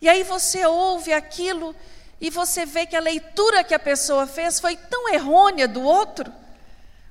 E 0.03 0.09
aí 0.09 0.21
você 0.21 0.65
ouve 0.65 1.13
aquilo 1.13 1.73
e 2.19 2.29
você 2.29 2.65
vê 2.65 2.85
que 2.85 2.93
a 2.93 2.99
leitura 2.99 3.63
que 3.63 3.73
a 3.73 3.79
pessoa 3.79 4.27
fez 4.27 4.59
foi 4.59 4.75
tão 4.75 5.07
errônea 5.07 5.65
do 5.65 5.81
outro, 5.81 6.29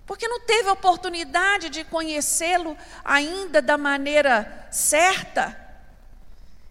porque 0.06 0.28
não 0.28 0.40
teve 0.40 0.68
oportunidade 0.68 1.70
de 1.70 1.84
conhecê-lo 1.84 2.76
ainda 3.02 3.62
da 3.62 3.78
maneira 3.78 4.68
certa. 4.70 5.58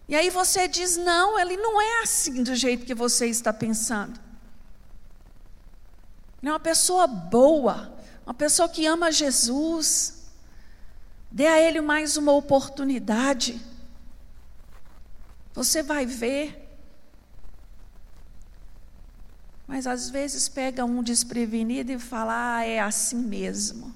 E 0.06 0.14
aí 0.14 0.30
você 0.30 0.68
diz: 0.68 0.96
não, 0.96 1.36
ele 1.40 1.56
não 1.56 1.82
é 1.82 2.02
assim 2.02 2.44
do 2.44 2.54
jeito 2.54 2.86
que 2.86 2.94
você 2.94 3.26
está 3.26 3.52
pensando. 3.52 4.20
Ele 6.40 6.50
é 6.50 6.52
uma 6.52 6.60
pessoa 6.60 7.08
boa, 7.08 7.92
uma 8.24 8.34
pessoa 8.34 8.68
que 8.68 8.86
ama 8.86 9.10
Jesus. 9.10 10.22
Dê 11.28 11.48
a 11.48 11.60
ele 11.60 11.80
mais 11.80 12.16
uma 12.16 12.30
oportunidade. 12.30 13.71
Você 15.54 15.82
vai 15.82 16.06
ver. 16.06 16.58
Mas 19.66 19.86
às 19.86 20.10
vezes 20.10 20.48
pega 20.48 20.84
um 20.84 21.02
desprevenido 21.02 21.92
e 21.92 21.98
fala: 21.98 22.56
ah, 22.56 22.64
é 22.64 22.80
assim 22.80 23.16
mesmo. 23.16 23.94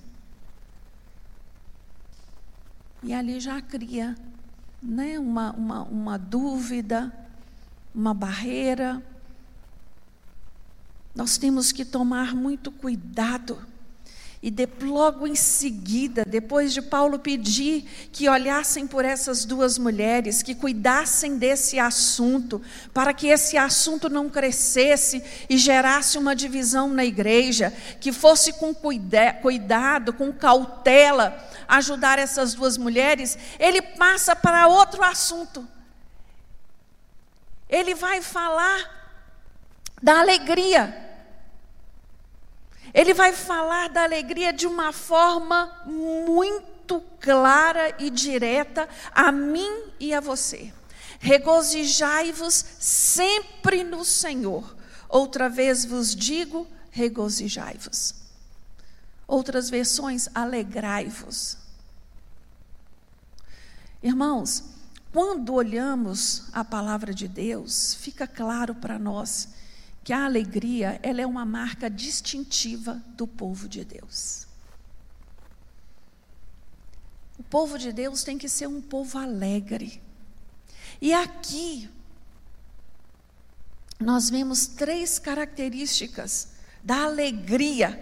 E 3.03 3.13
ali 3.15 3.39
já 3.41 3.61
cria 3.61 4.17
né, 4.83 5.19
uma, 5.19 5.53
uma, 5.53 5.83
uma 5.85 6.19
dúvida, 6.19 7.13
uma 7.95 8.13
barreira. 8.13 9.03
Nós 11.15 11.39
temos 11.39 11.73
que 11.73 11.85
tomar 11.85 12.35
muito 12.35 12.71
cuidado 12.71 13.76
e 14.47 14.51
de, 14.53 14.69
logo 14.81 15.27
em 15.27 15.35
seguida, 15.35 16.25
depois 16.25 16.73
de 16.73 16.81
Paulo 16.81 17.19
pedir 17.19 17.83
que 18.13 18.29
olhassem 18.29 18.87
por 18.87 19.05
essas 19.05 19.45
duas 19.45 19.77
mulheres, 19.77 20.41
que 20.41 20.55
cuidassem 20.55 21.37
desse 21.37 21.81
assunto, 21.81 22.63
para 22.95 23.13
que 23.13 23.27
esse 23.27 23.59
assunto 23.59 24.09
não 24.09 24.31
crescesse 24.31 25.21
e 25.51 25.59
gerasse 25.59 26.17
uma 26.17 26.33
divisão 26.33 26.89
na 26.89 27.05
igreja, 27.05 27.75
que 28.01 28.13
fosse 28.13 28.53
com 28.53 28.73
cuida 28.73 29.33
cuidado, 29.33 30.13
com 30.13 30.33
cautela, 30.33 31.37
ajudar 31.67 32.21
essas 32.21 32.55
duas 32.55 32.79
mulheres, 32.79 33.37
ele 33.59 33.83
passa 33.83 34.37
para 34.37 34.69
outro 34.69 35.03
assunto. 35.03 35.67
Ele 37.69 37.97
vai 37.97 38.23
falar 38.23 39.11
da 40.01 40.21
alegria 40.21 41.06
ele 42.97 43.13
vai 43.13 43.35
falar 43.35 43.91
da 43.91 44.05
alegria 44.05 44.55
de 44.55 44.67
uma 44.67 44.91
forma 44.91 45.83
muito 45.85 46.99
clara 47.21 47.95
e 47.99 48.09
direta 48.09 48.89
a 49.15 49.31
mim 49.31 49.93
e 50.01 50.15
a 50.15 50.21
você. 50.21 50.73
Regozijai-vos 51.21 52.55
sempre 52.81 53.85
no 53.85 54.03
Senhor. 54.03 54.75
Outra 55.11 55.47
vez 55.47 55.85
vos 55.85 56.17
digo, 56.17 56.67
regozijai-vos. 56.91 58.15
Outras 59.29 59.69
versões, 59.69 60.31
alegrai-vos. 60.35 61.59
Irmãos, 64.03 64.65
quando 65.13 65.53
olhamos 65.53 66.45
a 66.51 66.65
palavra 66.65 67.13
de 67.13 67.29
Deus, 67.29 67.95
fica 68.01 68.27
claro 68.27 68.75
para 68.75 68.99
nós 68.99 69.51
que 70.07 70.13
a 70.13 70.25
alegria 70.25 71.01
ela 71.03 71.21
é 71.21 71.27
uma 71.27 71.45
marca 71.45 71.91
distintiva 71.91 73.03
do 73.17 73.27
povo 73.27 73.69
de 73.69 73.85
Deus. 73.85 74.47
O 77.37 77.43
povo 77.43 77.77
de 77.77 77.93
Deus 77.93 78.23
tem 78.23 78.39
que 78.39 78.49
ser 78.49 78.69
um 78.69 78.81
povo 78.81 79.19
alegre. 79.19 80.01
E 81.01 81.13
aqui 81.13 81.91
nós 83.99 84.31
vemos 84.31 84.69
três 84.69 85.19
características 85.19 86.51
da 86.85 87.03
alegria. 87.03 87.99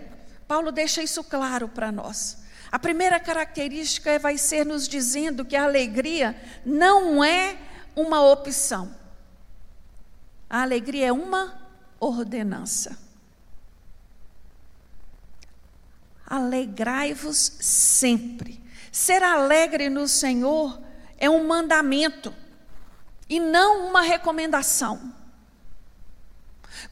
Paulo 0.47 0.71
deixa 0.71 1.03
isso 1.03 1.25
claro 1.25 1.71
para 1.71 1.91
nós. 1.91 2.37
A 2.71 2.79
primeira 2.79 3.19
característica 3.19 4.19
vai 4.19 4.37
ser 4.37 4.67
nos 4.67 4.87
dizendo 4.87 5.43
que 5.43 5.57
a 5.57 5.65
alegria 5.65 6.39
não 6.67 7.25
é 7.25 7.57
uma 7.97 8.21
opção. 8.21 8.95
A 10.51 10.61
alegria 10.61 11.07
é 11.07 11.13
uma 11.13 11.64
ordenança. 12.05 12.99
Alegrai-vos 16.27 17.57
sempre. 17.61 18.63
Ser 18.91 19.23
alegre 19.23 19.89
no 19.89 20.07
Senhor 20.07 20.81
é 21.19 21.29
um 21.29 21.47
mandamento 21.47 22.35
e 23.29 23.41
não 23.41 23.89
uma 23.89 24.03
recomendação. 24.03 25.13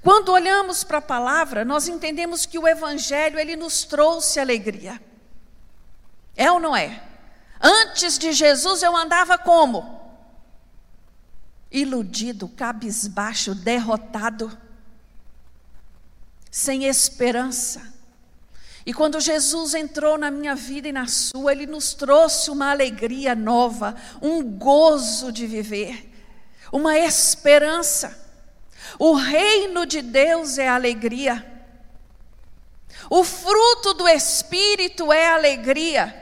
Quando 0.01 0.31
olhamos 0.31 0.85
para 0.85 0.99
a 0.99 1.03
palavra, 1.03 1.65
nós 1.65 1.89
entendemos 1.89 2.47
que 2.47 2.59
o 2.59 2.67
evangelho 2.67 3.39
ele 3.39 3.57
nos 3.57 3.85
trouxe 3.85 4.41
alegria. 4.41 5.01
É 6.37 6.51
ou 6.51 6.59
não 6.59 6.75
é? 6.75 7.03
Antes 7.61 8.19
de 8.19 8.33
Jesus 8.33 8.83
eu 8.83 8.97
andava 8.97 9.39
como? 9.39 10.01
Iludido, 11.71 12.49
cabisbaixo, 12.49 13.55
derrotado 13.55 14.59
sem 16.53 16.85
esperança. 16.85 17.95
E 18.85 18.93
quando 18.93 19.19
Jesus 19.19 19.73
entrou 19.73 20.19
na 20.19 20.31
minha 20.31 20.55
vida 20.55 20.87
e 20.87 20.93
na 20.93 21.07
sua, 21.07 21.53
Ele 21.53 21.67
nos 21.67 21.95
trouxe 21.95 22.51
uma 22.51 22.71
alegria 22.71 23.35
nova, 23.35 23.97
um 24.21 24.43
gozo 24.43 25.33
de 25.33 25.47
viver, 25.47 26.13
uma 26.71 26.99
esperança. 26.99 28.21
O 28.99 29.15
reino 29.15 29.87
de 29.87 30.03
Deus 30.03 30.59
é 30.59 30.69
alegria. 30.69 31.51
O 33.09 33.25
fruto 33.25 33.95
do 33.95 34.07
Espírito 34.07 35.11
é 35.11 35.29
alegria. 35.29 36.21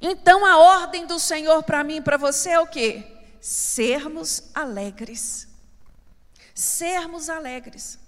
Então 0.00 0.46
a 0.46 0.56
ordem 0.56 1.04
do 1.06 1.18
Senhor 1.18 1.62
para 1.64 1.84
mim 1.84 1.96
e 1.96 2.00
para 2.00 2.16
você 2.16 2.50
é 2.50 2.60
o 2.60 2.66
quê? 2.66 3.04
Sermos 3.40 4.44
alegres 4.54 5.47
sermos 6.58 7.28
alegres. 7.30 7.98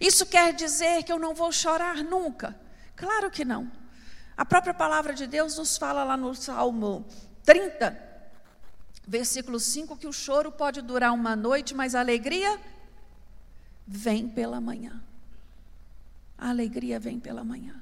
Isso 0.00 0.26
quer 0.26 0.52
dizer 0.52 1.04
que 1.04 1.12
eu 1.12 1.18
não 1.18 1.34
vou 1.34 1.52
chorar 1.52 2.02
nunca? 2.02 2.58
Claro 2.96 3.30
que 3.30 3.44
não. 3.44 3.70
A 4.36 4.44
própria 4.44 4.74
palavra 4.74 5.14
de 5.14 5.26
Deus 5.26 5.56
nos 5.56 5.76
fala 5.76 6.02
lá 6.02 6.16
no 6.16 6.34
Salmo 6.34 7.06
30, 7.44 7.96
versículo 9.06 9.60
5, 9.60 9.96
que 9.96 10.08
o 10.08 10.12
choro 10.12 10.50
pode 10.50 10.82
durar 10.82 11.12
uma 11.12 11.36
noite, 11.36 11.74
mas 11.74 11.94
a 11.94 12.00
alegria 12.00 12.60
vem 13.86 14.28
pela 14.28 14.60
manhã. 14.60 15.00
A 16.36 16.48
alegria 16.48 16.98
vem 16.98 17.20
pela 17.20 17.44
manhã. 17.44 17.80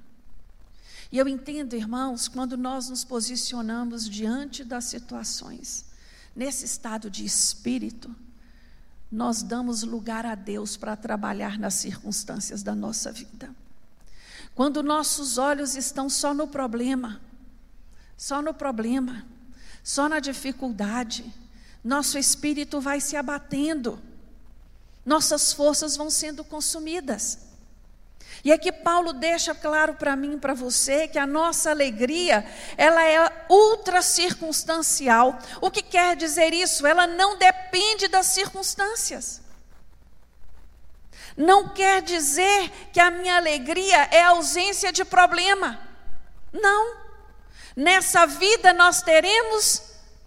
E 1.11 1.17
eu 1.17 1.27
entendo, 1.27 1.75
irmãos, 1.75 2.29
quando 2.29 2.57
nós 2.57 2.91
nos 2.91 3.03
posicionamos 3.03 4.09
diante 4.09 4.63
das 4.63 4.85
situações, 4.85 5.87
nesse 6.37 6.67
estado 6.67 7.09
de 7.09 7.25
espírito, 7.25 8.15
nós 9.11 9.43
damos 9.43 9.83
lugar 9.83 10.27
a 10.27 10.35
Deus 10.35 10.77
para 10.77 10.97
trabalhar 10.97 11.59
nas 11.59 11.75
circunstâncias 11.75 12.63
da 12.63 12.75
nossa 12.75 13.11
vida. 13.11 13.55
Quando 14.55 14.83
nossos 14.83 15.39
olhos 15.39 15.77
estão 15.77 16.11
só 16.11 16.35
no 16.35 16.47
problema, 16.47 17.21
só 18.17 18.43
no 18.43 18.53
problema, 18.53 19.25
só 19.83 20.09
na 20.09 20.21
dificuldade, 20.21 21.33
nosso 21.83 22.19
espírito 22.19 22.81
vai 22.81 23.01
se 23.01 23.17
abatendo, 23.17 23.99
nossas 25.07 25.53
forças 25.53 25.97
vão 25.97 26.11
sendo 26.11 26.45
consumidas. 26.45 27.48
E 28.45 28.53
aqui 28.53 28.71
Paulo 28.71 29.13
deixa 29.13 29.55
claro 29.55 29.95
para 29.95 30.15
mim 30.15 30.35
e 30.35 30.39
para 30.39 30.55
você 30.55 31.09
que 31.09 31.19
a 31.19 31.27
nossa 31.27 31.71
alegria, 31.71 32.47
ela 32.77 33.05
é 33.05 33.47
ultra 33.49 34.01
circunstancial. 34.03 35.39
O 35.61 35.71
que 35.71 35.83
quer 35.83 36.17
dizer 36.17 36.53
isso? 36.53 36.87
Ela 36.87 37.07
não 37.07 37.37
depende 37.37 38.09
das 38.09 38.27
circunstâncias. 38.27 39.41
Não 41.37 41.69
quer 41.69 42.03
dizer 42.03 42.71
que 42.93 43.01
a 43.01 43.11
minha 43.11 43.37
alegria 43.37 44.09
é 44.11 44.23
ausência 44.25 44.93
de 44.93 45.05
problema. 45.05 45.81
Não. 46.53 46.97
Nessa 47.77 48.27
vida 48.27 48.73
nós 48.73 49.03
teremos 49.03 49.83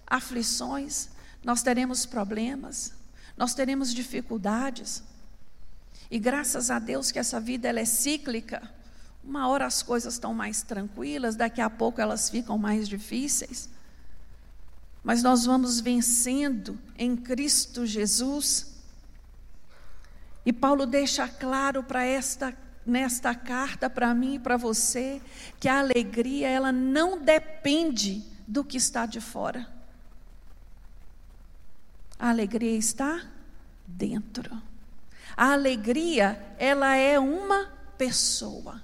aflições, 0.07 1.09
nós 1.43 1.61
teremos 1.61 2.05
problemas, 2.05 2.93
nós 3.35 3.53
teremos 3.53 3.93
dificuldades. 3.93 5.03
E 6.11 6.19
graças 6.19 6.69
a 6.69 6.77
Deus 6.77 7.09
que 7.09 7.17
essa 7.17 7.39
vida 7.39 7.69
ela 7.69 7.79
é 7.79 7.85
cíclica. 7.85 8.61
Uma 9.23 9.47
hora 9.47 9.65
as 9.65 9.81
coisas 9.81 10.15
estão 10.15 10.33
mais 10.33 10.61
tranquilas, 10.61 11.37
daqui 11.37 11.61
a 11.61 11.69
pouco 11.69 12.01
elas 12.01 12.29
ficam 12.29 12.57
mais 12.57 12.89
difíceis. 12.89 13.69
Mas 15.01 15.23
nós 15.23 15.45
vamos 15.45 15.79
vencendo 15.79 16.77
em 16.97 17.15
Cristo 17.15 17.85
Jesus. 17.85 18.75
E 20.45 20.51
Paulo 20.51 20.85
deixa 20.85 21.29
claro 21.29 21.81
para 21.81 22.03
esta 22.03 22.53
nesta 22.83 23.35
carta 23.35 23.87
para 23.87 24.11
mim 24.11 24.35
e 24.35 24.39
para 24.39 24.57
você 24.57 25.21
que 25.59 25.69
a 25.69 25.79
alegria 25.79 26.49
ela 26.49 26.71
não 26.71 27.21
depende 27.21 28.25
do 28.47 28.63
que 28.63 28.75
está 28.75 29.05
de 29.05 29.21
fora. 29.21 29.67
A 32.17 32.29
alegria 32.29 32.75
está 32.75 33.23
dentro. 33.85 34.70
A 35.41 35.53
alegria, 35.53 36.39
ela 36.59 36.95
é 36.95 37.17
uma 37.17 37.67
pessoa. 37.97 38.79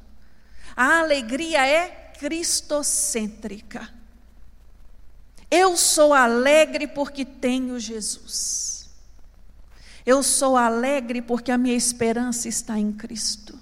A 0.76 1.02
alegria 1.02 1.64
é 1.68 2.12
cristocêntrica. 2.18 3.88
Eu 5.52 5.78
sou 5.78 6.16
alegre 6.16 6.88
porque 6.88 7.24
tenho 7.24 7.80
Jesus. 7.80 8.90
Eu 10.04 10.24
sou 10.24 10.58
alegre 10.58 11.22
porque 11.22 11.52
a 11.52 11.60
minha 11.60 11.76
esperança 11.76 12.48
está 12.48 12.80
em 12.80 12.92
Cristo. 12.92 13.60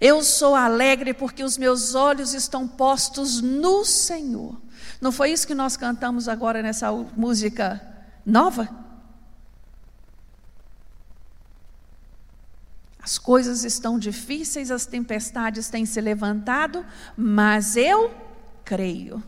Eu 0.00 0.22
sou 0.22 0.54
alegre 0.54 1.12
porque 1.12 1.42
os 1.42 1.58
meus 1.58 1.96
olhos 1.96 2.34
estão 2.34 2.68
postos 2.68 3.40
no 3.40 3.84
Senhor. 3.84 4.62
Não 5.00 5.10
foi 5.10 5.32
isso 5.32 5.44
que 5.44 5.56
nós 5.56 5.76
cantamos 5.76 6.28
agora 6.28 6.62
nessa 6.62 6.92
música 6.92 7.82
nova? 8.24 8.89
As 13.10 13.18
coisas 13.18 13.64
estão 13.64 13.98
difíceis, 13.98 14.70
as 14.70 14.86
tempestades 14.86 15.68
têm 15.68 15.84
se 15.84 16.00
levantado, 16.00 16.86
mas 17.16 17.74
eu 17.74 18.14
creio. 18.64 19.20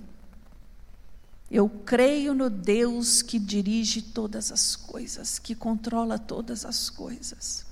Eu 1.50 1.68
creio 1.68 2.32
no 2.32 2.48
Deus 2.48 3.22
que 3.22 3.40
dirige 3.40 4.00
todas 4.00 4.52
as 4.52 4.76
coisas, 4.76 5.40
que 5.40 5.52
controla 5.52 6.16
todas 6.16 6.64
as 6.64 6.88
coisas. 6.88 7.66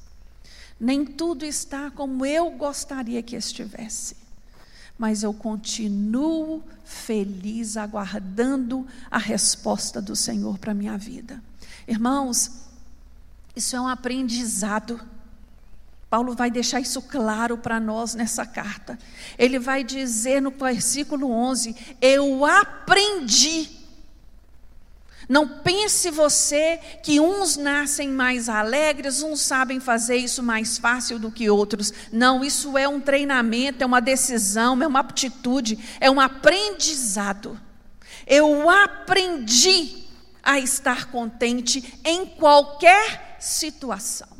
Nem 0.80 1.04
tudo 1.04 1.44
está 1.44 1.92
como 1.92 2.26
eu 2.26 2.50
gostaria 2.50 3.22
que 3.22 3.36
estivesse, 3.36 4.16
mas 4.98 5.22
eu 5.22 5.32
continuo 5.32 6.64
feliz 6.84 7.76
aguardando 7.76 8.84
a 9.08 9.18
resposta 9.18 10.02
do 10.02 10.16
Senhor 10.16 10.58
para 10.58 10.72
a 10.72 10.74
minha 10.74 10.98
vida. 10.98 11.40
Irmãos, 11.86 12.50
isso 13.54 13.76
é 13.76 13.80
um 13.80 13.86
aprendizado. 13.86 15.00
Paulo 16.10 16.34
vai 16.34 16.50
deixar 16.50 16.80
isso 16.80 17.00
claro 17.00 17.56
para 17.56 17.80
nós 17.80 18.14
nessa 18.14 18.44
carta. 18.44 18.98
Ele 19.38 19.58
vai 19.58 19.84
dizer 19.84 20.42
no 20.42 20.50
versículo 20.50 21.30
11: 21.30 21.74
Eu 22.02 22.44
aprendi 22.44 23.80
não 25.30 25.46
pense 25.46 26.10
você 26.10 26.80
que 27.04 27.20
uns 27.20 27.56
nascem 27.56 28.08
mais 28.08 28.48
alegres, 28.48 29.22
uns 29.22 29.40
sabem 29.42 29.78
fazer 29.78 30.16
isso 30.16 30.42
mais 30.42 30.76
fácil 30.76 31.20
do 31.20 31.30
que 31.30 31.48
outros. 31.48 31.92
Não, 32.10 32.42
isso 32.42 32.76
é 32.76 32.88
um 32.88 33.00
treinamento, 33.00 33.84
é 33.84 33.86
uma 33.86 34.00
decisão, 34.00 34.82
é 34.82 34.88
uma 34.88 34.98
aptitude, 34.98 35.78
é 36.00 36.10
um 36.10 36.20
aprendizado. 36.20 37.56
Eu 38.26 38.68
aprendi 38.68 40.02
a 40.42 40.58
estar 40.58 41.12
contente 41.12 42.00
em 42.04 42.26
qualquer 42.26 43.36
situação. 43.38 44.39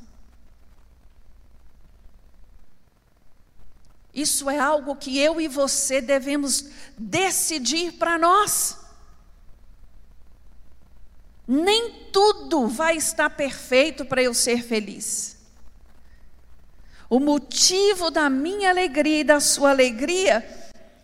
Isso 4.14 4.50
é 4.50 4.58
algo 4.58 4.96
que 4.96 5.18
eu 5.18 5.40
e 5.40 5.46
você 5.46 6.00
devemos 6.00 6.64
decidir 6.98 7.92
para 7.92 8.18
nós. 8.18 8.76
Nem 11.46 12.06
tudo 12.12 12.68
vai 12.68 12.96
estar 12.96 13.30
perfeito 13.30 14.04
para 14.04 14.22
eu 14.22 14.34
ser 14.34 14.62
feliz. 14.62 15.36
O 17.08 17.18
motivo 17.18 18.10
da 18.10 18.30
minha 18.30 18.70
alegria 18.70 19.20
e 19.20 19.24
da 19.24 19.40
sua 19.40 19.70
alegria 19.70 20.46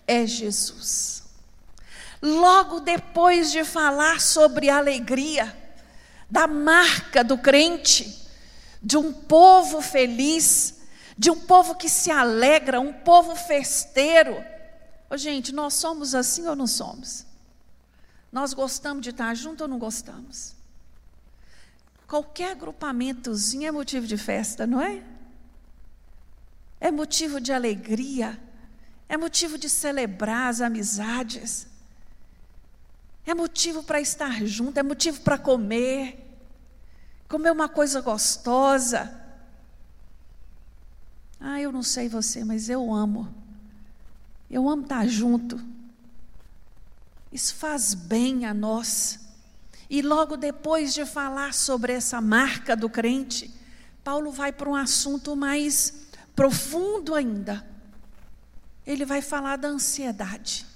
é 0.06 0.24
Jesus. 0.24 1.24
Logo 2.22 2.80
depois 2.80 3.50
de 3.50 3.64
falar 3.64 4.20
sobre 4.20 4.70
a 4.70 4.78
alegria, 4.78 5.54
da 6.30 6.46
marca 6.46 7.22
do 7.22 7.36
crente, 7.36 8.26
de 8.80 8.96
um 8.96 9.12
povo 9.12 9.80
feliz, 9.80 10.75
de 11.16 11.31
um 11.31 11.40
povo 11.40 11.74
que 11.74 11.88
se 11.88 12.11
alegra, 12.11 12.81
um 12.81 12.92
povo 12.92 13.35
festeiro. 13.35 14.44
Oh, 15.09 15.16
gente, 15.16 15.52
nós 15.52 15.74
somos 15.74 16.14
assim 16.14 16.46
ou 16.46 16.55
não 16.55 16.66
somos? 16.66 17.24
Nós 18.31 18.52
gostamos 18.52 19.02
de 19.02 19.11
estar 19.11 19.35
junto 19.35 19.62
ou 19.62 19.68
não 19.68 19.79
gostamos? 19.79 20.55
Qualquer 22.07 22.52
agrupamentozinho 22.52 23.66
é 23.66 23.70
motivo 23.72 24.07
de 24.07 24.16
festa, 24.16 24.66
não 24.66 24.81
é? 24.81 25.02
É 26.79 26.90
motivo 26.90 27.40
de 27.40 27.52
alegria, 27.52 28.38
é 29.09 29.16
motivo 29.16 29.57
de 29.57 29.68
celebrar 29.68 30.50
as 30.50 30.61
amizades, 30.61 31.66
é 33.24 33.35
motivo 33.35 33.83
para 33.83 34.00
estar 34.00 34.44
junto, 34.44 34.79
é 34.79 34.83
motivo 34.83 35.20
para 35.22 35.38
comer, 35.38 36.24
comer 37.29 37.50
uma 37.50 37.68
coisa 37.68 38.00
gostosa. 38.00 39.25
Ah, 41.48 41.61
eu 41.61 41.70
não 41.70 41.85
sei 41.85 42.09
você, 42.09 42.42
mas 42.44 42.68
eu 42.68 42.92
amo. 42.92 43.32
Eu 44.50 44.68
amo 44.68 44.82
estar 44.82 45.06
junto. 45.06 45.64
Isso 47.32 47.54
faz 47.54 47.94
bem 47.94 48.44
a 48.44 48.52
nós. 48.52 49.20
E 49.88 50.02
logo 50.02 50.37
depois 50.37 50.92
de 50.92 51.06
falar 51.06 51.54
sobre 51.54 51.92
essa 51.92 52.20
marca 52.20 52.74
do 52.74 52.90
crente, 52.90 53.48
Paulo 54.02 54.32
vai 54.32 54.50
para 54.50 54.68
um 54.68 54.74
assunto 54.74 55.37
mais 55.37 56.09
profundo 56.35 57.14
ainda. 57.14 57.64
Ele 58.85 59.04
vai 59.04 59.22
falar 59.22 59.54
da 59.54 59.68
ansiedade. 59.68 60.66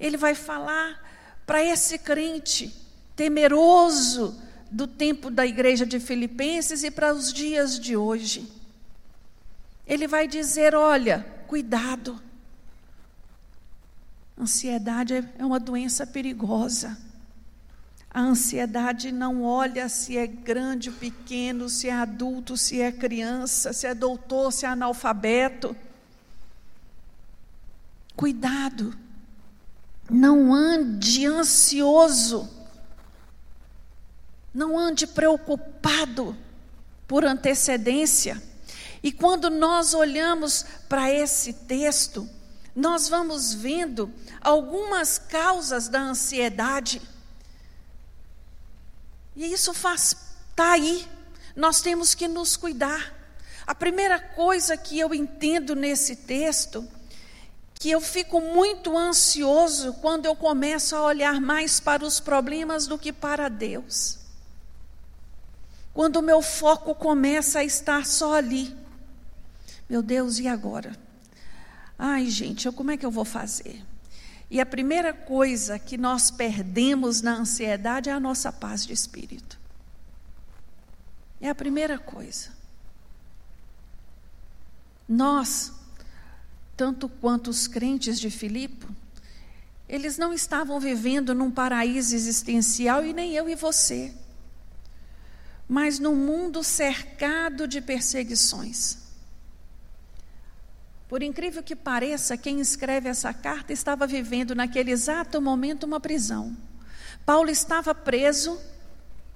Ele 0.00 0.16
vai 0.16 0.34
falar 0.34 1.00
para 1.46 1.62
esse 1.62 1.96
crente 1.96 2.74
temeroso 3.14 4.36
do 4.68 4.88
tempo 4.88 5.30
da 5.30 5.46
igreja 5.46 5.86
de 5.86 6.00
Filipenses 6.00 6.82
e 6.82 6.90
para 6.90 7.14
os 7.14 7.32
dias 7.32 7.78
de 7.78 7.96
hoje. 7.96 8.63
Ele 9.86 10.06
vai 10.06 10.26
dizer: 10.26 10.74
olha, 10.74 11.26
cuidado. 11.46 12.20
Ansiedade 14.38 15.14
é, 15.14 15.24
é 15.38 15.44
uma 15.44 15.60
doença 15.60 16.06
perigosa. 16.06 16.98
A 18.10 18.20
ansiedade 18.20 19.10
não 19.10 19.42
olha 19.42 19.88
se 19.88 20.16
é 20.16 20.24
grande, 20.24 20.90
pequeno, 20.92 21.68
se 21.68 21.88
é 21.88 21.92
adulto, 21.92 22.56
se 22.56 22.80
é 22.80 22.92
criança, 22.92 23.72
se 23.72 23.88
é 23.88 23.94
doutor, 23.94 24.52
se 24.52 24.64
é 24.64 24.68
analfabeto. 24.68 25.76
Cuidado, 28.14 28.96
não 30.08 30.54
ande 30.54 31.26
ansioso, 31.26 32.48
não 34.54 34.78
ande 34.78 35.08
preocupado 35.08 36.36
por 37.08 37.24
antecedência. 37.24 38.40
E 39.04 39.12
quando 39.12 39.50
nós 39.50 39.92
olhamos 39.92 40.64
para 40.88 41.12
esse 41.12 41.52
texto, 41.52 42.26
nós 42.74 43.06
vamos 43.06 43.52
vendo 43.52 44.10
algumas 44.40 45.18
causas 45.18 45.88
da 45.88 46.00
ansiedade. 46.00 47.02
E 49.36 49.52
isso 49.52 49.74
faz 49.74 50.16
tá 50.56 50.72
aí. 50.72 51.06
Nós 51.54 51.82
temos 51.82 52.14
que 52.14 52.26
nos 52.26 52.56
cuidar. 52.56 53.12
A 53.66 53.74
primeira 53.74 54.18
coisa 54.18 54.74
que 54.74 54.98
eu 54.98 55.12
entendo 55.12 55.76
nesse 55.76 56.16
texto, 56.16 56.88
que 57.74 57.90
eu 57.90 58.00
fico 58.00 58.40
muito 58.40 58.96
ansioso 58.96 59.92
quando 60.00 60.24
eu 60.24 60.34
começo 60.34 60.96
a 60.96 61.02
olhar 61.02 61.42
mais 61.42 61.78
para 61.78 62.02
os 62.02 62.20
problemas 62.20 62.86
do 62.86 62.98
que 62.98 63.12
para 63.12 63.50
Deus. 63.50 64.18
Quando 65.92 66.16
o 66.16 66.22
meu 66.22 66.40
foco 66.40 66.94
começa 66.94 67.58
a 67.58 67.64
estar 67.64 68.06
só 68.06 68.36
ali. 68.36 68.83
Meu 69.88 70.02
Deus, 70.02 70.38
e 70.38 70.48
agora? 70.48 70.96
Ai, 71.98 72.28
gente, 72.28 72.66
eu, 72.66 72.72
como 72.72 72.90
é 72.90 72.96
que 72.96 73.06
eu 73.06 73.10
vou 73.10 73.24
fazer? 73.24 73.84
E 74.50 74.60
a 74.60 74.66
primeira 74.66 75.12
coisa 75.12 75.78
que 75.78 75.96
nós 75.96 76.30
perdemos 76.30 77.22
na 77.22 77.34
ansiedade 77.34 78.10
é 78.10 78.12
a 78.12 78.20
nossa 78.20 78.52
paz 78.52 78.86
de 78.86 78.92
espírito. 78.92 79.58
É 81.40 81.48
a 81.48 81.54
primeira 81.54 81.98
coisa. 81.98 82.50
Nós, 85.08 85.72
tanto 86.76 87.08
quanto 87.08 87.50
os 87.50 87.66
crentes 87.66 88.18
de 88.18 88.30
Filipe, 88.30 88.86
eles 89.88 90.16
não 90.16 90.32
estavam 90.32 90.80
vivendo 90.80 91.34
num 91.34 91.50
paraíso 91.50 92.14
existencial 92.14 93.04
e 93.04 93.12
nem 93.12 93.34
eu 93.34 93.48
e 93.48 93.54
você, 93.54 94.14
mas 95.68 95.98
num 95.98 96.14
mundo 96.16 96.64
cercado 96.64 97.68
de 97.68 97.80
perseguições. 97.80 99.03
Por 101.08 101.22
incrível 101.22 101.62
que 101.62 101.76
pareça, 101.76 102.36
quem 102.36 102.60
escreve 102.60 103.08
essa 103.08 103.32
carta 103.32 103.72
estava 103.72 104.06
vivendo 104.06 104.54
naquele 104.54 104.90
exato 104.90 105.40
momento 105.40 105.84
uma 105.84 106.00
prisão. 106.00 106.56
Paulo 107.26 107.50
estava 107.50 107.94
preso 107.94 108.58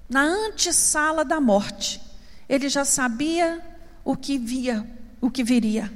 na 0.09 0.21
antessala 0.21 1.23
da 1.23 1.39
morte. 1.39 2.01
Ele 2.47 2.67
já 2.67 2.83
sabia 2.83 3.61
o 4.03 4.15
que 4.15 4.37
via, 4.37 4.85
o 5.21 5.29
que 5.29 5.43
viria. 5.43 5.91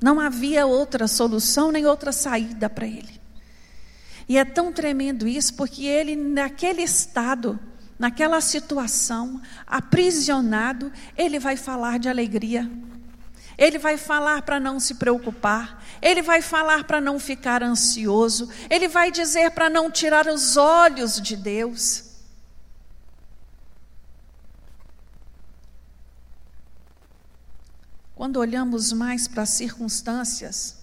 Não 0.00 0.20
havia 0.20 0.64
outra 0.64 1.08
solução 1.08 1.72
nem 1.72 1.86
outra 1.86 2.12
saída 2.12 2.70
para 2.70 2.86
ele. 2.86 3.20
E 4.28 4.38
é 4.38 4.44
tão 4.44 4.72
tremendo 4.72 5.26
isso 5.26 5.54
porque 5.54 5.84
ele 5.84 6.14
naquele 6.14 6.82
estado, 6.82 7.58
naquela 7.98 8.40
situação, 8.40 9.42
aprisionado, 9.66 10.92
ele 11.18 11.40
vai 11.40 11.56
falar 11.56 11.98
de 11.98 12.08
alegria 12.08 12.70
ele 13.60 13.78
vai 13.78 13.98
falar 13.98 14.40
para 14.40 14.58
não 14.58 14.80
se 14.80 14.94
preocupar, 14.94 15.84
ele 16.00 16.22
vai 16.22 16.40
falar 16.40 16.84
para 16.84 16.98
não 16.98 17.18
ficar 17.18 17.62
ansioso, 17.62 18.48
ele 18.70 18.88
vai 18.88 19.10
dizer 19.10 19.50
para 19.50 19.68
não 19.68 19.90
tirar 19.90 20.26
os 20.26 20.56
olhos 20.56 21.20
de 21.20 21.36
Deus. 21.36 22.04
Quando 28.14 28.38
olhamos 28.38 28.92
mais 28.92 29.28
para 29.28 29.42
as 29.42 29.50
circunstâncias 29.50 30.78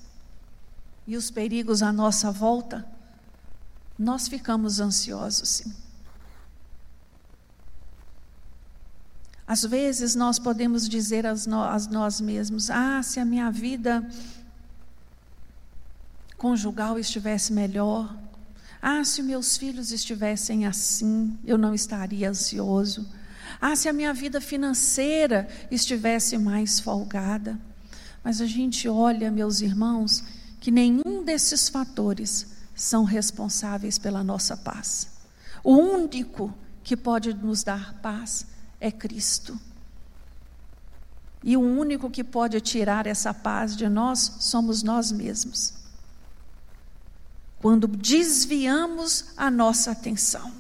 e 1.08 1.18
os 1.18 1.32
perigos 1.32 1.82
à 1.82 1.92
nossa 1.92 2.32
volta, 2.32 2.86
nós 3.98 4.28
ficamos 4.28 4.80
ansiosos, 4.80 5.50
sim. 5.50 5.87
Às 9.48 9.64
vezes 9.64 10.14
nós 10.14 10.38
podemos 10.38 10.90
dizer 10.90 11.26
a 11.26 11.34
nós 11.90 12.20
mesmos: 12.20 12.70
ah, 12.70 13.02
se 13.02 13.18
a 13.18 13.24
minha 13.24 13.50
vida 13.50 14.06
conjugal 16.38 17.00
estivesse 17.00 17.54
melhor, 17.54 18.14
ah, 18.82 19.04
se 19.06 19.24
meus 19.24 19.56
filhos 19.56 19.94
estivessem 19.94 20.66
assim, 20.66 21.38
eu 21.46 21.58
não 21.58 21.74
estaria 21.74 22.30
ansioso. 22.30 23.08
Ah, 23.62 23.74
se 23.74 23.88
a 23.88 23.94
minha 23.94 24.14
vida 24.14 24.42
financeira 24.42 25.48
estivesse 25.72 26.38
mais 26.38 26.82
folgada. 26.82 27.58
Mas 28.22 28.42
a 28.42 28.46
gente 28.46 28.90
olha, 28.90 29.32
meus 29.32 29.62
irmãos, 29.62 30.22
que 30.60 30.70
nenhum 30.70 31.24
desses 31.24 31.70
fatores 31.70 32.48
são 32.76 33.06
responsáveis 33.06 33.98
pela 33.98 34.22
nossa 34.24 34.58
paz. 34.58 35.08
O 35.64 35.74
único 35.74 36.54
que 36.84 36.98
pode 36.98 37.34
nos 37.34 37.64
dar 37.64 37.94
paz 38.02 38.46
é 38.80 38.92
Cristo. 38.92 39.60
E 41.44 41.56
o 41.56 41.62
único 41.62 42.10
que 42.10 42.24
pode 42.24 42.60
tirar 42.60 43.08
essa 43.08 43.34
paz 43.34 43.76
de 43.76 43.88
nós 43.88 44.38
somos 44.40 44.84
nós 44.84 45.12
mesmos. 45.12 45.74
Quando 47.60 47.88
desviamos 47.88 49.34
a 49.36 49.50
nossa 49.50 49.92
atenção. 49.92 50.54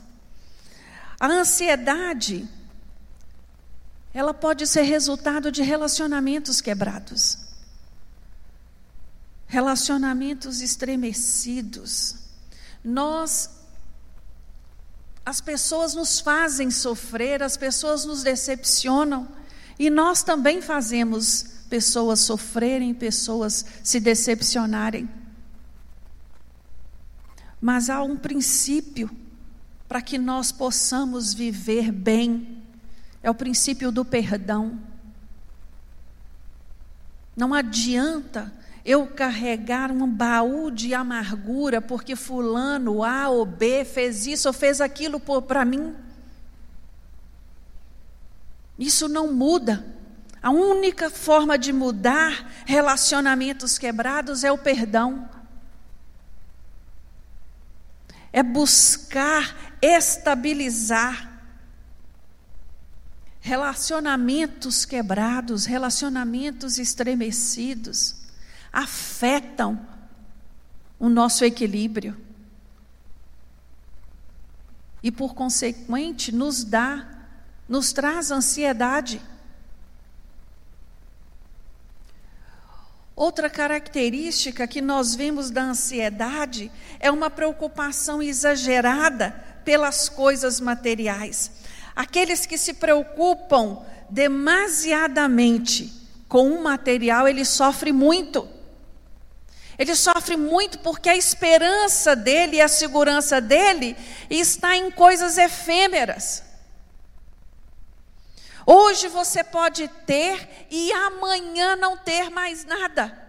A 1.19 1.27
ansiedade, 1.27 2.47
ela 4.13 4.33
pode 4.33 4.67
ser 4.67 4.83
resultado 4.83 5.51
de 5.51 5.63
relacionamentos 5.63 6.61
quebrados, 6.61 7.37
relacionamentos 9.47 10.61
estremecidos. 10.61 12.15
Nós 12.83 13.56
as 15.27 15.41
pessoas 15.41 15.93
nos 15.93 16.21
fazem 16.21 16.71
sofrer, 16.71 17.43
as 17.43 17.57
pessoas 17.57 18.05
nos 18.05 18.23
decepcionam. 18.23 19.27
E 19.77 19.89
nós 19.89 20.23
também 20.23 20.61
fazemos 20.61 21.65
pessoas 21.69 22.21
sofrerem, 22.21 22.93
pessoas 22.93 23.65
se 23.83 23.99
decepcionarem. 23.99 25.09
Mas 27.59 27.89
há 27.89 28.01
um 28.01 28.15
princípio 28.15 29.11
para 29.85 30.01
que 30.01 30.17
nós 30.17 30.53
possamos 30.53 31.33
viver 31.33 31.91
bem. 31.91 32.63
É 33.21 33.29
o 33.29 33.35
princípio 33.35 33.91
do 33.91 34.05
perdão. 34.05 34.79
Não 37.35 37.53
adianta 37.53 38.53
eu 38.87 39.05
carregar 39.05 39.91
um 39.91 40.09
baú 40.09 40.71
de 40.71 40.93
amargura 40.93 41.81
porque 41.81 42.15
fulano 42.15 43.03
A 43.03 43.27
ou 43.27 43.45
B 43.45 43.83
fez 43.83 44.25
isso 44.25 44.47
ou 44.47 44.53
fez 44.53 44.79
aquilo 44.79 45.19
para 45.19 45.65
mim. 45.65 45.93
Isso 48.79 49.09
não 49.09 49.33
muda. 49.33 49.85
A 50.41 50.51
única 50.51 51.09
forma 51.09 51.57
de 51.57 51.73
mudar 51.73 52.49
relacionamentos 52.65 53.77
quebrados 53.77 54.45
é 54.45 54.53
o 54.53 54.57
perdão. 54.57 55.29
É 58.31 58.41
buscar 58.41 59.75
estabilizar 59.81 61.41
relacionamentos 63.41 64.85
quebrados, 64.85 65.65
relacionamentos 65.65 66.77
estremecidos 66.77 68.26
afetam 68.71 69.79
o 70.99 71.09
nosso 71.09 71.45
equilíbrio. 71.45 72.17
E 75.01 75.11
por 75.11 75.33
consequente, 75.33 76.31
nos 76.31 76.63
dá, 76.63 77.07
nos 77.67 77.93
traz 77.93 78.31
ansiedade. 78.31 79.21
Outra 83.15 83.49
característica 83.49 84.67
que 84.67 84.81
nós 84.81 85.15
vemos 85.15 85.49
da 85.49 85.63
ansiedade 85.63 86.71
é 86.99 87.09
uma 87.09 87.29
preocupação 87.29 88.21
exagerada 88.21 89.31
pelas 89.65 90.07
coisas 90.07 90.59
materiais. 90.59 91.51
Aqueles 91.95 92.45
que 92.45 92.57
se 92.57 92.75
preocupam 92.75 93.81
demasiadamente 94.09 95.93
com 96.27 96.51
o 96.51 96.63
material, 96.63 97.27
ele 97.27 97.43
sofre 97.43 97.91
muito. 97.91 98.56
Ele 99.77 99.95
sofre 99.95 100.35
muito 100.35 100.79
porque 100.79 101.07
a 101.07 101.15
esperança 101.15 102.15
dele 102.15 102.57
e 102.57 102.61
a 102.61 102.67
segurança 102.67 103.39
dele 103.39 103.95
está 104.29 104.75
em 104.75 104.89
coisas 104.89 105.37
efêmeras. 105.37 106.43
Hoje 108.65 109.07
você 109.07 109.43
pode 109.43 109.87
ter 110.05 110.67
e 110.69 110.91
amanhã 110.91 111.75
não 111.75 111.95
ter 111.95 112.29
mais 112.29 112.65
nada. 112.65 113.25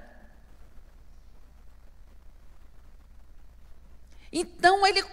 Então 4.32 4.86
ele 4.86 5.04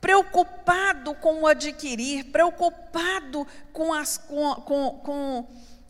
preocupado 0.00 1.12
com 1.16 1.42
o 1.42 1.46
adquirir, 1.46 2.26
preocupado 2.26 3.46
com 3.72 3.92
as, 3.92 4.16
com, 4.16 4.54
com, 4.54 4.90
com, 5.00 5.48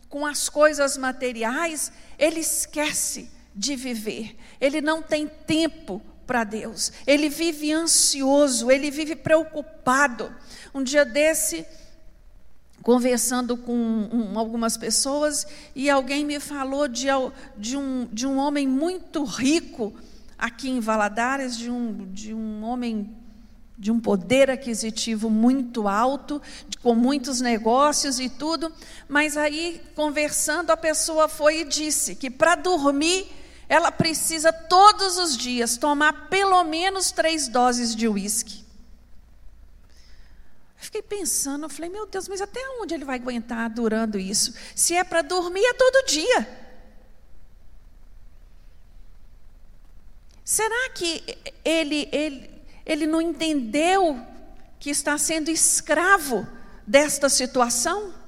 com 0.09 0.25
as 0.25 0.49
coisas 0.49 0.97
materiais, 0.97 1.91
ele 2.17 2.39
esquece 2.39 3.38
de 3.59 3.75
viver. 3.75 4.37
Ele 4.61 4.79
não 4.79 5.01
tem 5.01 5.27
tempo 5.27 6.01
para 6.25 6.45
Deus. 6.45 6.93
Ele 7.05 7.27
vive 7.27 7.73
ansioso, 7.73 8.71
ele 8.71 8.89
vive 8.89 9.17
preocupado. 9.17 10.33
Um 10.73 10.81
dia 10.81 11.03
desse, 11.03 11.65
conversando 12.81 13.57
com 13.57 13.73
um, 13.75 14.39
algumas 14.39 14.77
pessoas, 14.77 15.45
e 15.75 15.89
alguém 15.89 16.23
me 16.23 16.39
falou 16.39 16.87
de, 16.87 17.07
de, 17.57 17.75
um, 17.75 18.07
de 18.13 18.25
um 18.25 18.37
homem 18.37 18.65
muito 18.65 19.25
rico 19.25 19.93
aqui 20.37 20.69
em 20.69 20.79
Valadares, 20.79 21.57
de 21.57 21.69
um, 21.69 22.07
de 22.13 22.33
um 22.33 22.63
homem 22.63 23.13
de 23.77 23.91
um 23.91 23.99
poder 23.99 24.49
aquisitivo 24.49 25.29
muito 25.29 25.87
alto, 25.87 26.41
com 26.81 26.93
muitos 26.93 27.39
negócios 27.39 28.19
e 28.19 28.27
tudo, 28.27 28.71
mas 29.07 29.37
aí, 29.37 29.81
conversando, 29.95 30.71
a 30.71 30.75
pessoa 30.77 31.29
foi 31.29 31.61
e 31.61 31.65
disse 31.65 32.13
que 32.13 32.29
para 32.29 32.55
dormir 32.55 33.39
ela 33.69 33.91
precisa 33.91 34.51
todos 34.51 35.19
os 35.19 35.37
dias 35.37 35.77
tomar 35.77 36.27
pelo 36.27 36.63
menos 36.63 37.11
três 37.11 37.47
doses 37.47 37.95
de 37.95 38.07
uísque. 38.07 38.65
Fiquei 40.75 41.03
pensando, 41.03 41.65
eu 41.65 41.69
falei, 41.69 41.89
meu 41.89 42.07
Deus, 42.07 42.27
mas 42.27 42.41
até 42.41 42.59
onde 42.81 42.95
ele 42.95 43.05
vai 43.05 43.17
aguentar 43.17 43.69
durando 43.69 44.17
isso? 44.17 44.55
Se 44.75 44.95
é 44.95 45.03
para 45.03 45.21
dormir, 45.21 45.63
é 45.63 45.73
todo 45.73 46.07
dia. 46.07 46.69
Será 50.43 50.89
que 50.95 51.23
ele, 51.63 52.09
ele, 52.11 52.49
ele 52.83 53.05
não 53.05 53.21
entendeu 53.21 54.19
que 54.79 54.89
está 54.89 55.15
sendo 55.15 55.51
escravo 55.51 56.47
desta 56.87 57.29
situação? 57.29 58.18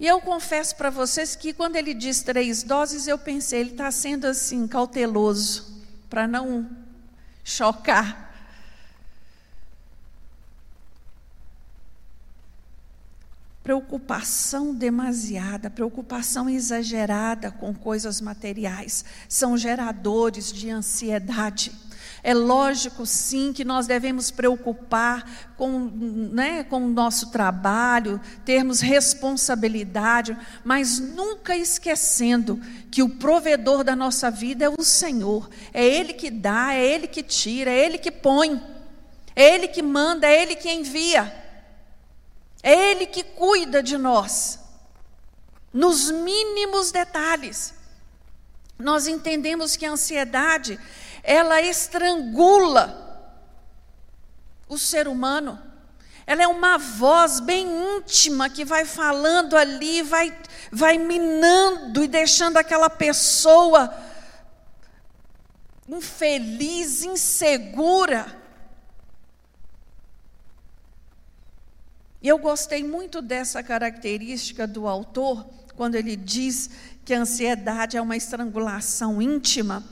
E 0.00 0.06
eu 0.06 0.20
confesso 0.20 0.76
para 0.76 0.90
vocês 0.90 1.34
que 1.34 1.52
quando 1.52 1.74
ele 1.74 1.92
diz 1.92 2.22
três 2.22 2.62
doses, 2.62 3.08
eu 3.08 3.18
pensei, 3.18 3.60
ele 3.60 3.70
está 3.70 3.90
sendo 3.90 4.26
assim, 4.26 4.68
cauteloso, 4.68 5.82
para 6.08 6.26
não 6.28 6.70
chocar. 7.42 8.28
Preocupação 13.60 14.72
demasiada, 14.72 15.68
preocupação 15.68 16.48
exagerada 16.48 17.50
com 17.50 17.74
coisas 17.74 18.20
materiais, 18.20 19.04
são 19.28 19.58
geradores 19.58 20.52
de 20.52 20.70
ansiedade. 20.70 21.72
É 22.28 22.34
lógico, 22.34 23.06
sim, 23.06 23.54
que 23.54 23.64
nós 23.64 23.86
devemos 23.86 24.30
preocupar 24.30 25.48
com, 25.56 25.90
né, 26.30 26.62
com 26.62 26.84
o 26.84 26.88
nosso 26.90 27.30
trabalho, 27.30 28.20
termos 28.44 28.82
responsabilidade, 28.82 30.36
mas 30.62 31.00
nunca 31.00 31.56
esquecendo 31.56 32.60
que 32.90 33.02
o 33.02 33.08
provedor 33.08 33.82
da 33.82 33.96
nossa 33.96 34.30
vida 34.30 34.66
é 34.66 34.68
o 34.68 34.84
Senhor. 34.84 35.48
É 35.72 35.82
Ele 35.82 36.12
que 36.12 36.30
dá, 36.30 36.74
é 36.74 36.84
Ele 36.84 37.06
que 37.08 37.22
tira, 37.22 37.70
é 37.70 37.86
Ele 37.86 37.96
que 37.96 38.10
põe, 38.10 38.62
é 39.34 39.54
Ele 39.54 39.66
que 39.66 39.80
manda, 39.82 40.26
é 40.26 40.42
Ele 40.42 40.54
que 40.54 40.70
envia, 40.70 41.34
é 42.62 42.90
Ele 42.90 43.06
que 43.06 43.22
cuida 43.22 43.82
de 43.82 43.96
nós, 43.96 44.58
nos 45.72 46.10
mínimos 46.10 46.92
detalhes. 46.92 47.72
Nós 48.78 49.06
entendemos 49.06 49.76
que 49.76 49.86
a 49.86 49.92
ansiedade 49.92 50.78
ela 51.22 51.60
estrangula 51.60 53.06
o 54.68 54.78
ser 54.78 55.08
humano. 55.08 55.58
Ela 56.26 56.42
é 56.42 56.46
uma 56.46 56.76
voz 56.76 57.40
bem 57.40 57.66
íntima 57.96 58.50
que 58.50 58.64
vai 58.64 58.84
falando 58.84 59.56
ali, 59.56 60.02
vai, 60.02 60.36
vai 60.70 60.98
minando 60.98 62.04
e 62.04 62.08
deixando 62.08 62.58
aquela 62.58 62.90
pessoa 62.90 63.94
infeliz, 65.88 67.02
insegura. 67.02 68.36
E 72.20 72.28
eu 72.28 72.36
gostei 72.36 72.84
muito 72.84 73.22
dessa 73.22 73.62
característica 73.62 74.66
do 74.66 74.86
autor, 74.86 75.48
quando 75.76 75.94
ele 75.94 76.14
diz 76.14 76.68
que 77.04 77.14
a 77.14 77.20
ansiedade 77.20 77.96
é 77.96 78.02
uma 78.02 78.16
estrangulação 78.16 79.22
íntima, 79.22 79.82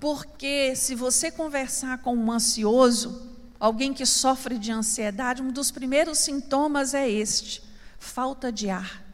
porque 0.00 0.74
se 0.76 0.94
você 0.94 1.30
conversar 1.30 1.98
com 1.98 2.14
um 2.14 2.30
ansioso, 2.30 3.28
alguém 3.58 3.92
que 3.92 4.06
sofre 4.06 4.58
de 4.58 4.70
ansiedade, 4.70 5.42
um 5.42 5.50
dos 5.50 5.70
primeiros 5.70 6.18
sintomas 6.18 6.94
é 6.94 7.08
este: 7.08 7.62
falta 7.98 8.52
de 8.52 8.70
ar, 8.70 9.04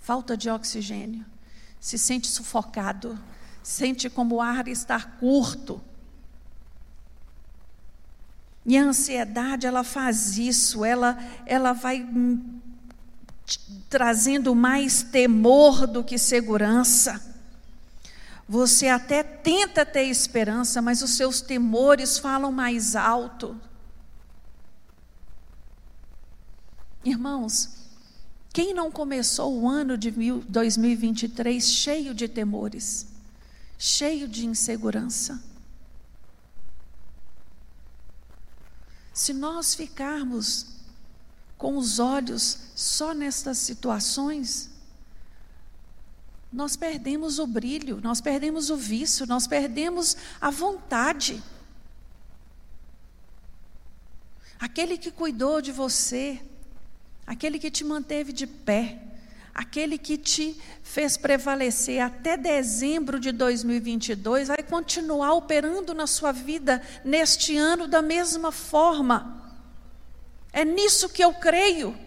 falta 0.00 0.36
de 0.36 0.48
oxigênio. 0.48 1.24
Se 1.78 1.98
sente 1.98 2.26
sufocado, 2.26 3.18
sente 3.62 4.08
como 4.08 4.36
o 4.36 4.40
ar 4.40 4.66
está 4.68 5.00
curto. 5.00 5.80
E 8.64 8.76
a 8.76 8.82
ansiedade, 8.82 9.66
ela 9.66 9.84
faz 9.84 10.36
isso, 10.38 10.84
ela, 10.84 11.16
ela 11.46 11.72
vai 11.72 12.02
hum, 12.02 12.58
trazendo 13.88 14.54
mais 14.54 15.04
temor 15.04 15.86
do 15.86 16.02
que 16.02 16.18
segurança. 16.18 17.35
Você 18.48 18.86
até 18.88 19.22
tenta 19.22 19.84
ter 19.84 20.04
esperança, 20.04 20.80
mas 20.80 21.02
os 21.02 21.10
seus 21.10 21.40
temores 21.40 22.18
falam 22.18 22.52
mais 22.52 22.94
alto. 22.94 23.60
Irmãos, 27.04 27.76
quem 28.52 28.72
não 28.72 28.90
começou 28.90 29.60
o 29.60 29.68
ano 29.68 29.98
de 29.98 30.10
2023 30.10 31.68
cheio 31.68 32.14
de 32.14 32.28
temores, 32.28 33.06
cheio 33.78 34.28
de 34.28 34.46
insegurança? 34.46 35.42
Se 39.12 39.32
nós 39.32 39.74
ficarmos 39.74 40.66
com 41.58 41.76
os 41.76 41.98
olhos 41.98 42.58
só 42.74 43.12
nestas 43.12 43.58
situações, 43.58 44.70
nós 46.56 46.74
perdemos 46.74 47.38
o 47.38 47.46
brilho, 47.46 48.00
nós 48.02 48.18
perdemos 48.18 48.70
o 48.70 48.78
vício, 48.78 49.26
nós 49.26 49.46
perdemos 49.46 50.16
a 50.40 50.48
vontade. 50.48 51.42
Aquele 54.58 54.96
que 54.96 55.10
cuidou 55.10 55.60
de 55.60 55.70
você, 55.70 56.40
aquele 57.26 57.58
que 57.58 57.70
te 57.70 57.84
manteve 57.84 58.32
de 58.32 58.46
pé, 58.46 58.98
aquele 59.54 59.98
que 59.98 60.16
te 60.16 60.58
fez 60.82 61.18
prevalecer 61.18 62.00
até 62.00 62.38
dezembro 62.38 63.20
de 63.20 63.32
2022, 63.32 64.48
vai 64.48 64.62
continuar 64.62 65.34
operando 65.34 65.92
na 65.92 66.06
sua 66.06 66.32
vida 66.32 66.82
neste 67.04 67.54
ano 67.54 67.86
da 67.86 68.00
mesma 68.00 68.50
forma. 68.50 69.52
É 70.54 70.64
nisso 70.64 71.10
que 71.10 71.22
eu 71.22 71.34
creio. 71.34 72.05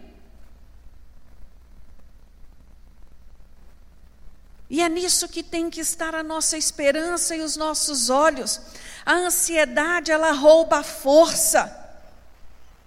E 4.70 4.80
é 4.80 4.88
nisso 4.88 5.28
que 5.28 5.42
tem 5.42 5.68
que 5.68 5.80
estar 5.80 6.14
a 6.14 6.22
nossa 6.22 6.56
esperança 6.56 7.34
e 7.34 7.40
os 7.40 7.56
nossos 7.56 8.08
olhos. 8.08 8.60
A 9.04 9.14
ansiedade, 9.14 10.12
ela 10.12 10.30
rouba 10.30 10.78
a 10.78 10.84
força. 10.84 11.76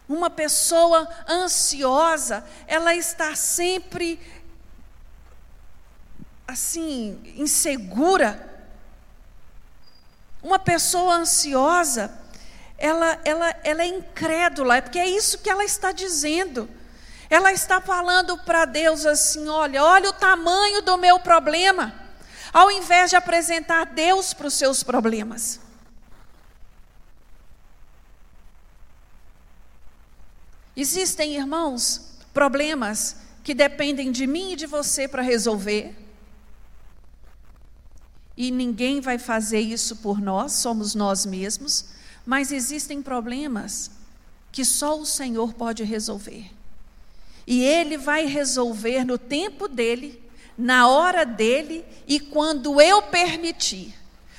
Uma 0.08 0.30
pessoa 0.30 1.06
ansiosa, 1.28 2.46
ela 2.68 2.96
está 2.96 3.36
sempre 3.36 4.18
assim, 6.48 7.20
insegura. 7.36 8.50
Uma 10.42 10.60
pessoa 10.60 11.16
ansiosa, 11.16 12.18
ela, 12.78 13.20
ela, 13.26 13.56
ela 13.62 13.84
é 13.84 13.88
incrédula, 13.88 14.82
porque 14.82 15.00
é 15.00 15.08
isso 15.08 15.40
que 15.40 15.50
ela 15.50 15.66
está 15.66 15.92
dizendo. 15.92 16.70
Ela 17.34 17.52
está 17.52 17.82
falando 17.82 18.38
para 18.38 18.64
Deus 18.64 19.08
assim: 19.08 19.48
olha, 19.48 19.84
olha 19.84 20.12
o 20.12 20.14
tamanho 20.14 20.84
do 20.84 20.96
meu 21.00 21.20
problema, 21.20 21.92
ao 22.54 22.70
invés 22.70 23.10
de 23.10 23.16
apresentar 23.16 23.88
Deus 23.88 24.36
para 24.36 24.46
os 24.46 24.54
seus 24.54 24.84
problemas. 24.84 25.60
Existem, 30.76 31.36
irmãos, 31.36 32.20
problemas 32.32 33.16
que 33.44 33.56
dependem 33.56 34.12
de 34.12 34.28
mim 34.28 34.52
e 34.52 34.56
de 34.56 34.68
você 34.68 35.08
para 35.08 35.24
resolver. 35.24 35.96
E 38.38 38.52
ninguém 38.52 39.02
vai 39.02 39.18
fazer 39.18 39.60
isso 39.60 39.96
por 39.96 40.22
nós, 40.22 40.52
somos 40.52 40.94
nós 40.94 41.26
mesmos. 41.26 41.86
Mas 42.28 42.52
existem 42.52 43.02
problemas 43.02 43.90
que 44.52 44.64
só 44.64 45.00
o 45.00 45.06
Senhor 45.06 45.56
pode 45.56 45.84
resolver. 45.84 46.52
E 47.46 47.64
Ele 47.64 47.98
vai 47.98 48.26
resolver 48.26 49.04
no 49.04 49.18
tempo 49.18 49.68
dele, 49.68 50.22
na 50.58 50.88
hora 50.88 51.26
dele 51.26 51.86
e 52.08 52.20
quando 52.20 52.80
eu 52.80 53.02
permitir. 53.02 53.94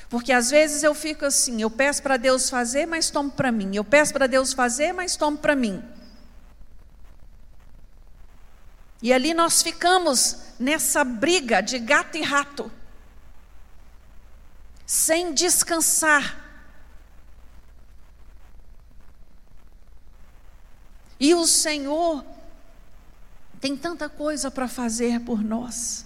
Porque 0.09 0.31
às 0.31 0.49
vezes 0.49 0.83
eu 0.83 0.93
fico 0.95 1.25
assim, 1.25 1.61
eu 1.61 1.69
peço 1.69 2.01
para 2.01 2.17
Deus 2.17 2.49
fazer, 2.49 2.85
mas 2.85 3.09
tomo 3.09 3.31
para 3.31 3.51
mim. 3.51 3.75
Eu 3.75 3.83
peço 3.83 4.13
para 4.13 4.27
Deus 4.27 4.53
fazer, 4.53 4.93
mas 4.93 5.15
tomo 5.15 5.37
para 5.37 5.55
mim. 5.55 5.83
E 9.01 9.11
ali 9.11 9.33
nós 9.33 9.61
ficamos 9.61 10.37
nessa 10.59 11.03
briga 11.03 11.61
de 11.61 11.77
gato 11.79 12.17
e 12.17 12.21
rato, 12.21 12.71
sem 14.85 15.33
descansar. 15.33 16.43
E 21.19 21.33
o 21.33 21.45
Senhor 21.45 22.25
tem 23.65 23.75
tanta 23.75 24.07
coisa 24.07 24.51
para 24.51 24.67
fazer 24.67 25.21
por 25.21 25.43
nós. 25.43 26.05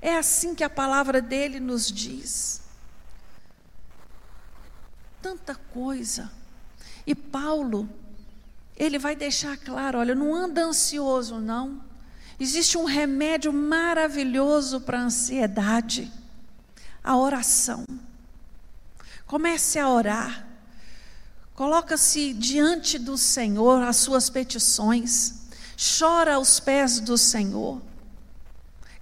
É 0.00 0.16
assim 0.16 0.54
que 0.54 0.64
a 0.64 0.70
palavra 0.70 1.20
dele 1.20 1.60
nos 1.60 1.92
diz. 1.92 2.62
Tanta 5.20 5.54
coisa. 5.54 6.32
E 7.06 7.14
Paulo, 7.14 7.86
ele 8.74 8.98
vai 8.98 9.14
deixar 9.14 9.58
claro: 9.58 9.98
olha, 9.98 10.14
não 10.14 10.34
anda 10.34 10.64
ansioso, 10.64 11.40
não. 11.40 11.84
Existe 12.40 12.78
um 12.78 12.86
remédio 12.86 13.52
maravilhoso 13.52 14.80
para 14.80 14.98
a 14.98 15.04
ansiedade: 15.04 16.10
a 17.04 17.18
oração. 17.18 17.84
Comece 19.26 19.78
a 19.78 19.90
orar. 19.90 20.46
Coloca-se 21.54 22.32
diante 22.32 22.98
do 22.98 23.18
Senhor 23.18 23.82
as 23.82 23.96
suas 23.96 24.30
petições 24.30 25.45
chora 25.76 26.34
aos 26.34 26.58
pés 26.58 27.00
do 27.00 27.18
Senhor, 27.18 27.80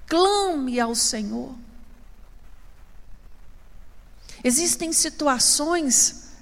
clame 0.06 0.80
ao 0.80 0.94
Senhor. 0.94 1.54
Existem 4.42 4.92
situações, 4.92 6.32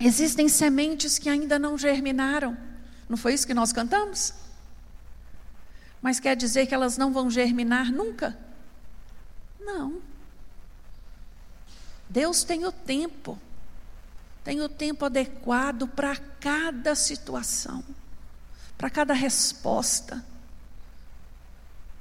existem 0.00 0.48
sementes 0.48 1.18
que 1.18 1.28
ainda 1.28 1.58
não 1.58 1.76
germinaram. 1.78 2.56
Não 3.08 3.16
foi 3.16 3.34
isso 3.34 3.46
que 3.46 3.54
nós 3.54 3.72
cantamos? 3.72 4.32
Mas 6.00 6.18
quer 6.18 6.34
dizer 6.34 6.66
que 6.66 6.74
elas 6.74 6.96
não 6.96 7.12
vão 7.12 7.30
germinar 7.30 7.92
nunca? 7.92 8.36
Não. 9.60 10.00
Deus 12.08 12.42
tem 12.42 12.66
o 12.66 12.72
tempo, 12.72 13.38
tem 14.42 14.60
o 14.60 14.68
tempo 14.68 15.04
adequado 15.04 15.86
para 15.86 16.16
cada 16.16 16.94
situação 16.96 17.84
para 18.76 18.90
cada 18.90 19.14
resposta, 19.14 20.24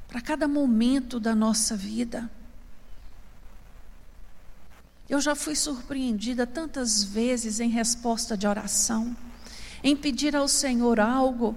para 0.08 0.22
cada 0.22 0.48
momento 0.48 1.20
da 1.20 1.34
nossa 1.34 1.76
vida. 1.76 2.30
Eu 5.12 5.20
já 5.20 5.36
fui 5.36 5.56
surpreendida 5.56 6.48
tantas 6.48 7.04
vezes 7.04 7.60
em 7.60 7.70
resposta 7.70 8.38
de 8.38 8.48
oração, 8.48 9.16
em 9.84 9.96
pedir 9.96 10.36
ao 10.36 10.48
Senhor 10.48 11.00
algo, 11.00 11.56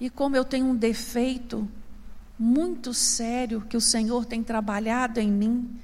e 0.00 0.08
como 0.08 0.36
eu 0.36 0.44
tenho 0.44 0.66
um 0.66 0.76
defeito 0.76 1.68
muito 2.38 2.92
sério 2.94 3.60
que 3.62 3.76
o 3.76 3.80
Senhor 3.80 4.24
tem 4.24 4.42
trabalhado 4.42 5.20
em 5.20 5.30
mim, 5.30 5.80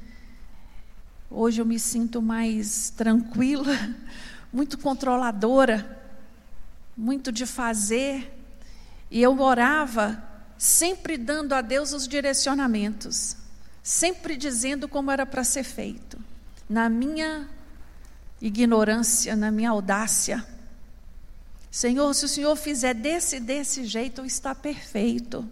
hoje 1.30 1.60
eu 1.60 1.66
me 1.66 1.78
sinto 1.78 2.20
mais 2.20 2.90
tranquila, 2.90 3.76
muito 4.52 4.78
controladora, 4.78 6.00
muito 6.96 7.32
de 7.32 7.46
fazer, 7.46 8.39
e 9.10 9.20
eu 9.20 9.40
orava 9.40 10.22
sempre 10.56 11.16
dando 11.16 11.52
a 11.54 11.60
Deus 11.60 11.92
os 11.92 12.06
direcionamentos, 12.06 13.36
sempre 13.82 14.36
dizendo 14.36 14.88
como 14.88 15.10
era 15.10 15.26
para 15.26 15.42
ser 15.42 15.64
feito. 15.64 16.18
Na 16.68 16.88
minha 16.88 17.48
ignorância, 18.40 19.34
na 19.34 19.50
minha 19.50 19.70
audácia. 19.70 20.46
Senhor, 21.70 22.14
se 22.14 22.24
o 22.24 22.28
Senhor 22.28 22.56
fizer 22.56 22.94
desse 22.94 23.40
desse 23.40 23.84
jeito, 23.84 24.24
está 24.24 24.54
perfeito. 24.54 25.48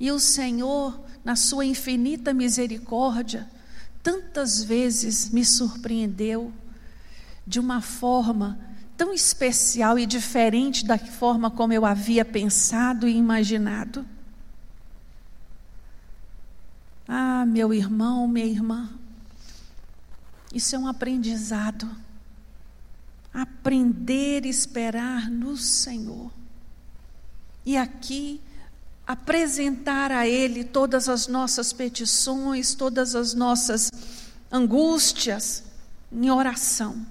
E 0.00 0.10
o 0.10 0.18
Senhor, 0.18 0.98
na 1.24 1.34
sua 1.34 1.64
infinita 1.64 2.32
misericórdia, 2.32 3.48
tantas 4.02 4.62
vezes 4.62 5.30
me 5.30 5.44
surpreendeu 5.44 6.52
de 7.46 7.58
uma 7.58 7.80
forma 7.80 8.58
tão 8.98 9.14
especial 9.14 9.96
e 9.96 10.04
diferente 10.04 10.84
da 10.84 10.98
forma 10.98 11.52
como 11.52 11.72
eu 11.72 11.86
havia 11.86 12.24
pensado 12.24 13.06
e 13.06 13.16
imaginado. 13.16 14.04
Ah, 17.06 17.46
meu 17.46 17.72
irmão, 17.72 18.26
minha 18.26 18.44
irmã, 18.44 18.90
isso 20.52 20.74
é 20.74 20.78
um 20.78 20.88
aprendizado. 20.88 21.88
Aprender 23.32 24.42
a 24.44 24.48
esperar 24.48 25.30
no 25.30 25.56
Senhor. 25.56 26.32
E 27.64 27.76
aqui, 27.76 28.40
apresentar 29.06 30.10
a 30.10 30.26
Ele 30.26 30.64
todas 30.64 31.08
as 31.08 31.28
nossas 31.28 31.72
petições, 31.72 32.74
todas 32.74 33.14
as 33.14 33.32
nossas 33.32 33.92
angústias, 34.50 35.62
em 36.10 36.28
oração. 36.30 37.06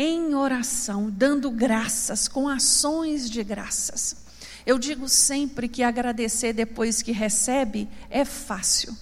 Em 0.00 0.32
oração, 0.32 1.10
dando 1.10 1.50
graças, 1.50 2.28
com 2.28 2.48
ações 2.48 3.28
de 3.28 3.42
graças. 3.42 4.28
Eu 4.64 4.78
digo 4.78 5.08
sempre 5.08 5.68
que 5.68 5.82
agradecer 5.82 6.52
depois 6.52 7.02
que 7.02 7.10
recebe 7.10 7.88
é 8.08 8.24
fácil. 8.24 8.96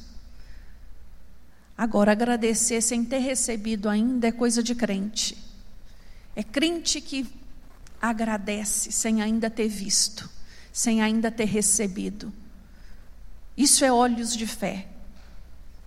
Agora, 1.77 2.13
agradecer 2.13 2.81
sem 2.81 3.05
ter 3.05 3.19
recebido 3.19 3.91
ainda 3.91 4.29
é 4.29 4.33
coisa 4.33 4.63
de 4.63 4.75
crente. 4.75 5.37
É 6.35 6.43
crente 6.43 7.03
que 7.03 7.27
agradece 8.01 8.91
sem 8.91 9.21
ainda 9.21 9.51
ter 9.51 9.69
visto, 9.69 10.31
sem 10.73 11.03
ainda 11.03 11.31
ter 11.31 11.45
recebido. 11.45 12.33
Isso 13.55 13.85
é 13.85 13.93
olhos 13.93 14.35
de 14.35 14.47
fé. 14.47 14.87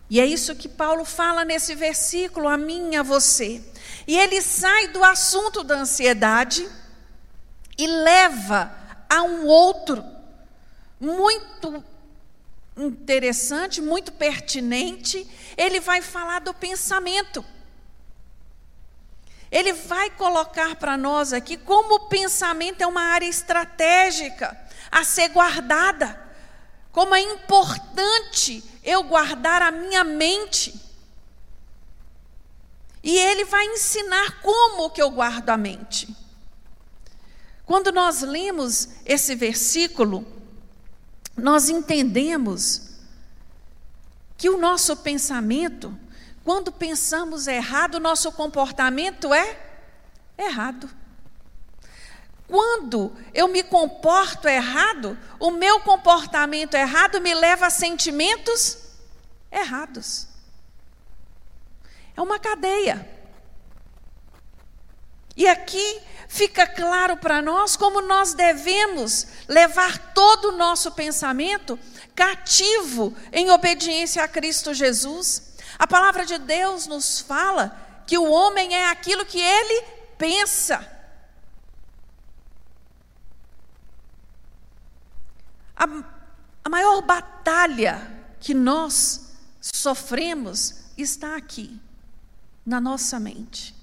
E 0.09 0.19
é 0.19 0.25
isso 0.25 0.55
que 0.55 0.67
Paulo 0.67 1.05
fala 1.05 1.45
nesse 1.45 1.75
versículo, 1.75 2.47
a 2.47 2.57
mim 2.57 2.93
e 2.93 2.95
a 2.95 3.03
você. 3.03 3.61
E 4.07 4.17
ele 4.17 4.41
sai 4.41 4.87
do 4.87 5.03
assunto 5.03 5.63
da 5.63 5.75
ansiedade 5.75 6.67
e 7.77 7.85
leva 7.85 8.75
a 9.07 9.21
um 9.21 9.45
outro 9.45 10.03
muito 10.99 11.83
interessante, 12.75 13.81
muito 13.81 14.11
pertinente. 14.11 15.27
Ele 15.55 15.79
vai 15.79 16.01
falar 16.01 16.39
do 16.39 16.53
pensamento. 16.53 17.45
Ele 19.51 19.73
vai 19.73 20.09
colocar 20.11 20.75
para 20.75 20.97
nós 20.97 21.33
aqui 21.33 21.57
como 21.57 21.95
o 21.95 22.07
pensamento 22.07 22.81
é 22.81 22.87
uma 22.87 23.01
área 23.01 23.27
estratégica 23.27 24.57
a 24.91 25.03
ser 25.03 25.29
guardada, 25.29 26.19
como 26.91 27.15
é 27.15 27.21
importante 27.21 28.63
eu 28.83 29.03
guardar 29.03 29.61
a 29.61 29.71
minha 29.71 30.03
mente. 30.03 30.73
E 33.03 33.17
ele 33.17 33.45
vai 33.45 33.65
ensinar 33.65 34.41
como 34.41 34.89
que 34.89 35.01
eu 35.01 35.09
guardo 35.09 35.49
a 35.49 35.57
mente. 35.57 36.15
Quando 37.65 37.91
nós 37.91 38.21
lemos 38.21 38.89
esse 39.05 39.35
versículo, 39.35 40.25
nós 41.37 41.69
entendemos 41.69 42.89
que 44.37 44.49
o 44.49 44.57
nosso 44.57 44.97
pensamento 44.97 45.97
quando 46.49 46.71
pensamos 46.71 47.45
errado, 47.45 47.99
nosso 47.99 48.31
comportamento 48.31 49.31
é 49.31 49.55
errado. 50.35 50.89
Quando 52.49 53.15
eu 53.31 53.47
me 53.47 53.61
comporto 53.61 54.47
errado, 54.47 55.15
o 55.39 55.51
meu 55.51 55.79
comportamento 55.81 56.73
errado 56.73 57.21
me 57.21 57.31
leva 57.31 57.67
a 57.67 57.69
sentimentos 57.69 58.79
errados. 59.51 60.27
É 62.17 62.21
uma 62.21 62.39
cadeia. 62.39 63.07
E 65.37 65.47
aqui 65.47 66.01
fica 66.27 66.65
claro 66.65 67.17
para 67.17 67.39
nós 67.39 67.77
como 67.77 68.01
nós 68.01 68.33
devemos 68.33 69.27
levar 69.47 70.11
todo 70.13 70.49
o 70.49 70.57
nosso 70.57 70.91
pensamento 70.93 71.77
cativo 72.15 73.15
em 73.31 73.51
obediência 73.51 74.23
a 74.23 74.27
Cristo 74.27 74.73
Jesus. 74.73 75.53
A 75.77 75.85
palavra 75.85 76.25
de 76.25 76.39
Deus 76.39 76.87
nos 76.87 77.19
fala 77.19 78.03
que 78.07 78.17
o 78.17 78.29
homem 78.29 78.73
é 78.73 78.87
aquilo 78.87 79.23
que 79.23 79.39
ele 79.39 79.83
pensa. 80.17 80.98
A, 85.79 85.87
a 86.65 86.69
maior 86.69 87.01
batalha 87.01 88.19
que 88.37 88.53
nós 88.53 89.37
sofremos 89.61 90.75
está 90.97 91.37
aqui, 91.37 91.79
na 92.65 92.81
nossa 92.81 93.17
mente. 93.19 93.73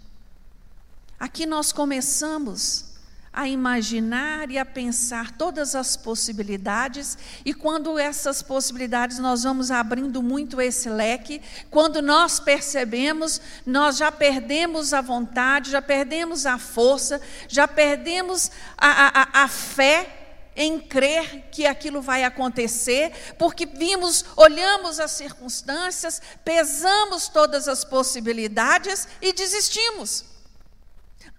Aqui 1.18 1.47
nós 1.47 1.72
começamos 1.72 2.97
a 3.32 3.49
imaginar 3.49 4.51
e 4.51 4.59
a 4.59 4.64
pensar 4.64 5.32
todas 5.32 5.74
as 5.74 5.94
possibilidades, 5.97 7.18
e 7.44 7.53
quando 7.53 7.99
essas 7.99 8.40
possibilidades 8.40 9.18
nós 9.18 9.42
vamos 9.42 9.70
abrindo 9.70 10.22
muito 10.22 10.61
esse 10.61 10.88
leque, 10.88 11.42
quando 11.70 12.01
nós 12.01 12.40
percebemos, 12.40 13.40
nós 13.66 13.99
já 13.99 14.11
perdemos 14.11 14.94
a 14.94 15.03
vontade, 15.03 15.70
já 15.70 15.82
perdemos 15.82 16.47
a 16.47 16.59
força, 16.59 17.20
já 17.47 17.68
perdemos 17.68 18.51
a, 18.76 19.40
a, 19.40 19.44
a 19.44 19.49
fé 19.49 20.26
em 20.57 20.80
crer 20.80 21.50
que 21.52 21.66
aquilo 21.66 22.00
vai 22.00 22.24
acontecer, 22.24 23.12
porque 23.38 23.66
vimos, 23.66 24.24
olhamos 24.36 24.98
as 24.98 25.11
circunstâncias, 25.11 26.20
pesamos 26.44 27.28
todas 27.28 27.68
as 27.68 27.84
possibilidades 27.84 29.07
e 29.20 29.32
desistimos 29.32 30.24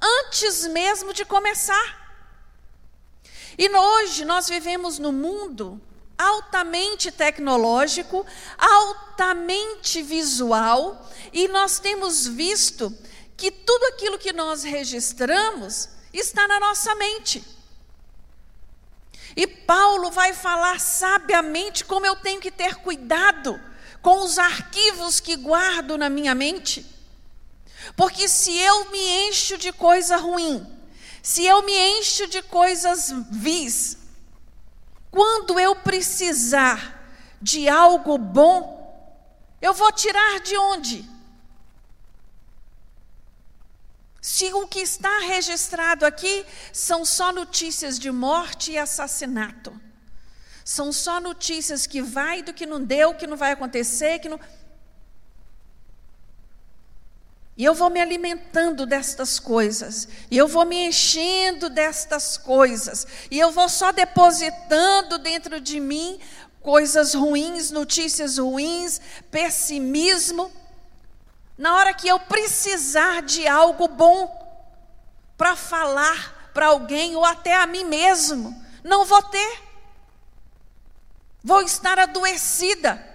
antes 0.02 0.68
mesmo 0.68 1.14
de 1.14 1.26
começar. 1.26 2.08
E 3.58 3.68
hoje 3.70 4.24
nós 4.24 4.48
vivemos 4.48 5.00
no 5.00 5.12
mundo 5.12 5.82
altamente 6.18 7.12
tecnológico, 7.12 8.26
altamente 8.58 10.02
visual, 10.02 11.10
e 11.34 11.48
nós 11.48 11.80
temos 11.80 12.28
visto 12.28 12.96
que 13.36 13.52
tudo 13.52 13.86
aquilo 13.86 14.18
que 14.18 14.34
nós 14.34 14.64
registramos 14.64 15.90
está 16.12 16.48
na 16.48 16.60
nossa 16.60 16.94
mente. 16.96 17.57
E 19.38 19.46
Paulo 19.46 20.10
vai 20.10 20.34
falar 20.34 20.80
sabiamente 20.80 21.86
como 21.86 22.08
eu 22.08 22.16
tenho 22.16 22.42
que 22.42 22.50
ter 22.50 22.74
cuidado 22.78 23.62
com 24.02 24.22
os 24.22 24.40
arquivos 24.40 25.20
que 25.20 25.36
guardo 25.36 25.96
na 25.96 26.10
minha 26.10 26.34
mente. 26.34 26.84
Porque 27.96 28.28
se 28.28 28.58
eu 28.58 28.90
me 28.90 29.28
encho 29.28 29.56
de 29.56 29.72
coisa 29.72 30.18
ruim, 30.18 30.66
se 31.22 31.46
eu 31.46 31.62
me 31.62 31.72
encho 31.72 32.26
de 32.26 32.42
coisas 32.42 33.14
vis, 33.30 34.00
quando 35.12 35.60
eu 35.60 35.76
precisar 35.76 37.08
de 37.40 37.70
algo 37.70 38.18
bom, 38.18 38.76
eu 39.62 39.72
vou 39.72 39.92
tirar 39.92 40.40
de 40.40 40.58
onde? 40.58 41.08
Se 44.28 44.52
o 44.54 44.68
que 44.68 44.82
está 44.82 45.20
registrado 45.20 46.06
aqui 46.06 46.46
são 46.74 47.06
só 47.06 47.32
notícias 47.32 47.98
de 47.98 48.12
morte 48.12 48.74
e 48.74 48.78
assassinato, 48.78 49.72
são 50.66 50.92
só 50.92 51.22
notícias 51.22 51.88
que 51.88 52.02
vai 52.02 52.44
do 52.44 52.54
que 52.54 52.66
não 52.66 52.84
deu, 52.84 53.14
que 53.14 53.26
não 53.26 53.38
vai 53.38 53.54
acontecer, 53.54 54.20
que 54.20 54.28
não. 54.28 54.38
E 57.56 57.64
eu 57.64 57.74
vou 57.74 57.90
me 57.90 58.02
alimentando 58.02 58.86
destas 58.86 59.40
coisas, 59.40 60.10
e 60.30 60.38
eu 60.38 60.46
vou 60.46 60.66
me 60.66 60.90
enchendo 60.90 61.70
destas 61.70 62.36
coisas, 62.36 63.08
e 63.32 63.40
eu 63.40 63.50
vou 63.50 63.70
só 63.70 63.94
depositando 63.94 65.18
dentro 65.18 65.62
de 65.62 65.80
mim 65.80 66.20
coisas 66.60 67.14
ruins, 67.14 67.72
notícias 67.72 68.38
ruins, 68.38 69.00
pessimismo. 69.32 70.52
Na 71.58 71.76
hora 71.76 71.94
que 71.94 72.08
eu 72.08 72.20
precisar 72.20 73.22
de 73.22 73.48
algo 73.48 73.88
bom 73.88 74.46
para 75.36 75.56
falar 75.56 76.52
para 76.54 76.68
alguém 76.68 77.16
ou 77.16 77.24
até 77.24 77.56
a 77.56 77.68
mim 77.68 77.84
mesmo, 77.84 78.64
não 78.84 79.06
vou 79.06 79.22
ter. 79.24 79.64
Vou 81.44 81.62
estar 81.62 82.00
adoecida 82.00 83.08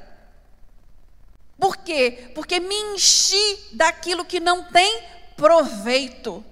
por 1.62 1.76
quê? 1.76 2.32
Porque 2.34 2.58
me 2.58 2.74
enchi 2.74 3.68
daquilo 3.72 4.24
que 4.24 4.40
não 4.40 4.64
tem 4.64 5.00
proveito. 5.36 6.44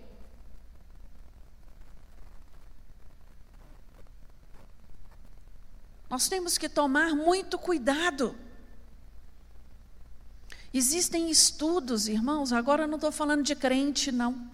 Nós 6.09 6.29
temos 6.29 6.57
que 6.57 6.69
tomar 6.69 7.17
muito 7.17 7.59
cuidado. 7.59 8.39
Existem 10.73 11.31
estudos, 11.31 12.07
irmãos, 12.07 12.53
agora 12.53 12.85
eu 12.85 12.89
não 12.89 12.97
estou 12.97 13.11
falando 13.11 13.43
de 13.43 13.57
crente, 13.57 14.13
não. 14.13 14.49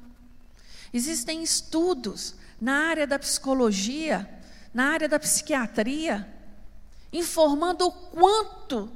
Existem 0.93 1.43
estudos 1.43 2.35
na 2.61 2.89
área 2.89 3.07
da 3.07 3.19
psicologia, 3.19 4.29
na 4.73 4.93
área 4.93 5.09
da 5.09 5.19
psiquiatria, 5.19 6.27
informando 7.13 7.87
o 7.87 7.93
quanto 7.93 8.91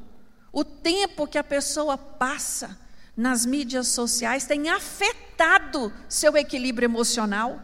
o 0.53 0.64
tempo 0.64 1.27
que 1.27 1.39
a 1.39 1.45
pessoa 1.45 1.97
passa 1.97 2.79
nas 3.16 3.45
mídias 3.45 3.89
sociais 3.89 4.47
tem 4.47 4.71
afetado 4.71 5.93
seu 6.09 6.37
equilíbrio 6.37 6.87
emocional. 6.87 7.61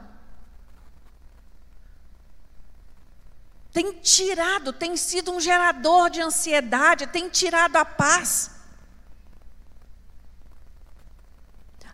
Tem 3.73 3.93
tirado, 3.93 4.73
tem 4.73 4.97
sido 4.97 5.33
um 5.33 5.41
gerador 5.41 6.11
de 6.11 6.21
ansiedade, 6.21 7.07
tem 7.07 7.29
tirado 7.29 7.77
a 7.77 7.85
paz. 7.85 8.56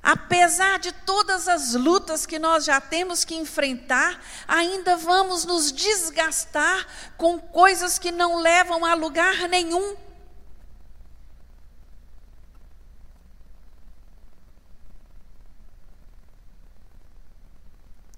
Apesar 0.03 0.81
de 0.81 0.91
todas 0.91 1.47
as 1.47 1.75
lutas 1.75 2.27
que 2.27 2.37
nós 2.37 2.65
já 2.65 2.81
temos 2.81 3.25
que 3.25 3.37
enfrentar, 3.37 4.21
ainda 4.49 4.97
vamos 4.97 5.45
nos 5.45 5.71
desgastar 5.71 6.85
com 7.17 7.39
coisas 7.39 8.01
que 8.01 8.11
não 8.11 8.41
levam 8.41 8.85
a 8.85 8.95
lugar 8.95 9.49
nenhum. 9.49 9.97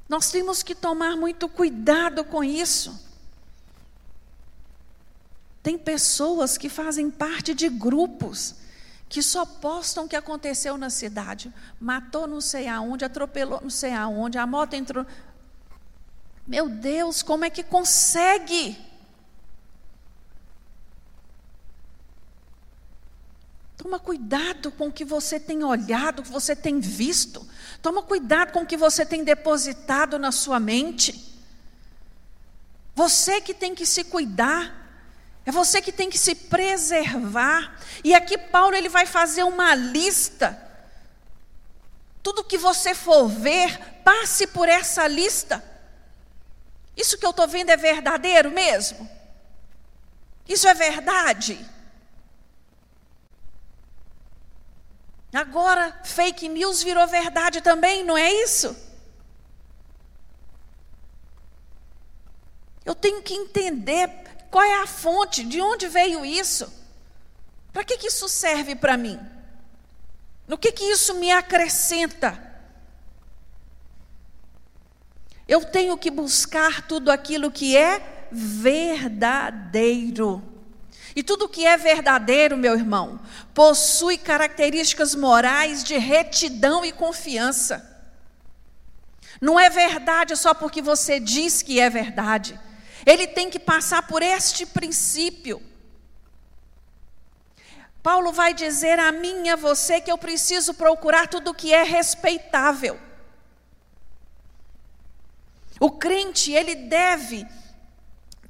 Nós 0.08 0.30
temos 0.30 0.62
que 0.62 0.74
tomar 0.74 1.16
muito 1.18 1.50
cuidado 1.50 2.24
com 2.24 2.42
isso. 2.42 2.98
Tem 5.62 5.76
pessoas 5.76 6.56
que 6.56 6.70
fazem 6.70 7.10
parte 7.10 7.52
de 7.52 7.68
grupos 7.68 8.63
que 9.08 9.22
só 9.22 9.44
postam 9.44 10.04
o 10.04 10.08
que 10.08 10.16
aconteceu 10.16 10.76
na 10.76 10.90
cidade. 10.90 11.52
Matou 11.80 12.26
não 12.26 12.40
sei 12.40 12.68
aonde, 12.68 13.04
atropelou 13.04 13.60
não 13.60 13.70
sei 13.70 13.92
aonde, 13.92 14.38
a 14.38 14.46
moto 14.46 14.74
entrou. 14.74 15.06
Meu 16.46 16.68
Deus, 16.68 17.22
como 17.22 17.44
é 17.44 17.50
que 17.50 17.62
consegue? 17.62 18.76
Toma 23.76 23.98
cuidado 23.98 24.70
com 24.70 24.88
o 24.88 24.92
que 24.92 25.04
você 25.04 25.38
tem 25.38 25.62
olhado, 25.62 26.20
o 26.20 26.22
que 26.22 26.30
você 26.30 26.56
tem 26.56 26.80
visto. 26.80 27.46
Toma 27.82 28.02
cuidado 28.02 28.52
com 28.52 28.60
o 28.60 28.66
que 28.66 28.78
você 28.78 29.04
tem 29.04 29.22
depositado 29.22 30.18
na 30.18 30.32
sua 30.32 30.58
mente. 30.58 31.34
Você 32.94 33.40
que 33.40 33.52
tem 33.52 33.74
que 33.74 33.84
se 33.84 34.04
cuidar. 34.04 34.83
É 35.46 35.52
você 35.52 35.82
que 35.82 35.92
tem 35.92 36.08
que 36.08 36.18
se 36.18 36.34
preservar. 36.34 37.78
E 38.02 38.14
aqui 38.14 38.38
Paulo 38.38 38.74
ele 38.74 38.88
vai 38.88 39.06
fazer 39.06 39.42
uma 39.42 39.74
lista. 39.74 40.60
Tudo 42.22 42.44
que 42.44 42.56
você 42.56 42.94
for 42.94 43.28
ver, 43.28 43.78
passe 44.02 44.46
por 44.46 44.68
essa 44.68 45.06
lista. 45.06 45.62
Isso 46.96 47.18
que 47.18 47.26
eu 47.26 47.30
estou 47.30 47.46
vendo 47.46 47.70
é 47.70 47.76
verdadeiro 47.76 48.50
mesmo? 48.50 49.08
Isso 50.48 50.66
é 50.66 50.74
verdade? 50.74 51.64
Agora, 55.32 56.00
fake 56.04 56.48
news 56.48 56.82
virou 56.82 57.06
verdade 57.08 57.60
também, 57.60 58.04
não 58.04 58.16
é 58.16 58.32
isso? 58.32 58.74
Eu 62.84 62.94
tenho 62.94 63.20
que 63.20 63.34
entender 63.34 64.23
qual 64.54 64.64
é 64.64 64.82
a 64.82 64.86
fonte, 64.86 65.42
de 65.42 65.60
onde 65.60 65.88
veio 65.88 66.24
isso. 66.24 66.72
Para 67.72 67.82
que, 67.82 67.98
que 67.98 68.06
isso 68.06 68.28
serve 68.28 68.76
para 68.76 68.96
mim? 68.96 69.18
No 70.46 70.56
que, 70.56 70.70
que 70.70 70.84
isso 70.84 71.14
me 71.14 71.32
acrescenta? 71.32 72.40
Eu 75.48 75.64
tenho 75.64 75.98
que 75.98 76.08
buscar 76.08 76.86
tudo 76.86 77.10
aquilo 77.10 77.50
que 77.50 77.76
é 77.76 78.28
verdadeiro. 78.30 80.40
E 81.16 81.22
tudo 81.24 81.48
que 81.48 81.66
é 81.66 81.76
verdadeiro, 81.76 82.56
meu 82.56 82.74
irmão, 82.74 83.20
possui 83.52 84.16
características 84.16 85.16
morais 85.16 85.82
de 85.82 85.98
retidão 85.98 86.84
e 86.84 86.92
confiança. 86.92 88.06
Não 89.40 89.58
é 89.58 89.68
verdade 89.68 90.36
só 90.36 90.54
porque 90.54 90.80
você 90.80 91.18
diz 91.18 91.60
que 91.60 91.80
é 91.80 91.90
verdade. 91.90 92.56
Ele 93.06 93.26
tem 93.26 93.50
que 93.50 93.58
passar 93.58 94.06
por 94.06 94.22
este 94.22 94.64
princípio. 94.64 95.62
Paulo 98.02 98.32
vai 98.32 98.52
dizer 98.52 98.98
a 98.98 99.10
mim 99.10 99.46
e 99.46 99.50
a 99.50 99.56
você 99.56 100.00
que 100.00 100.12
eu 100.12 100.18
preciso 100.18 100.74
procurar 100.74 101.26
tudo 101.26 101.54
que 101.54 101.72
é 101.72 101.82
respeitável. 101.82 103.00
O 105.80 105.90
crente, 105.90 106.52
ele 106.52 106.74
deve 106.74 107.46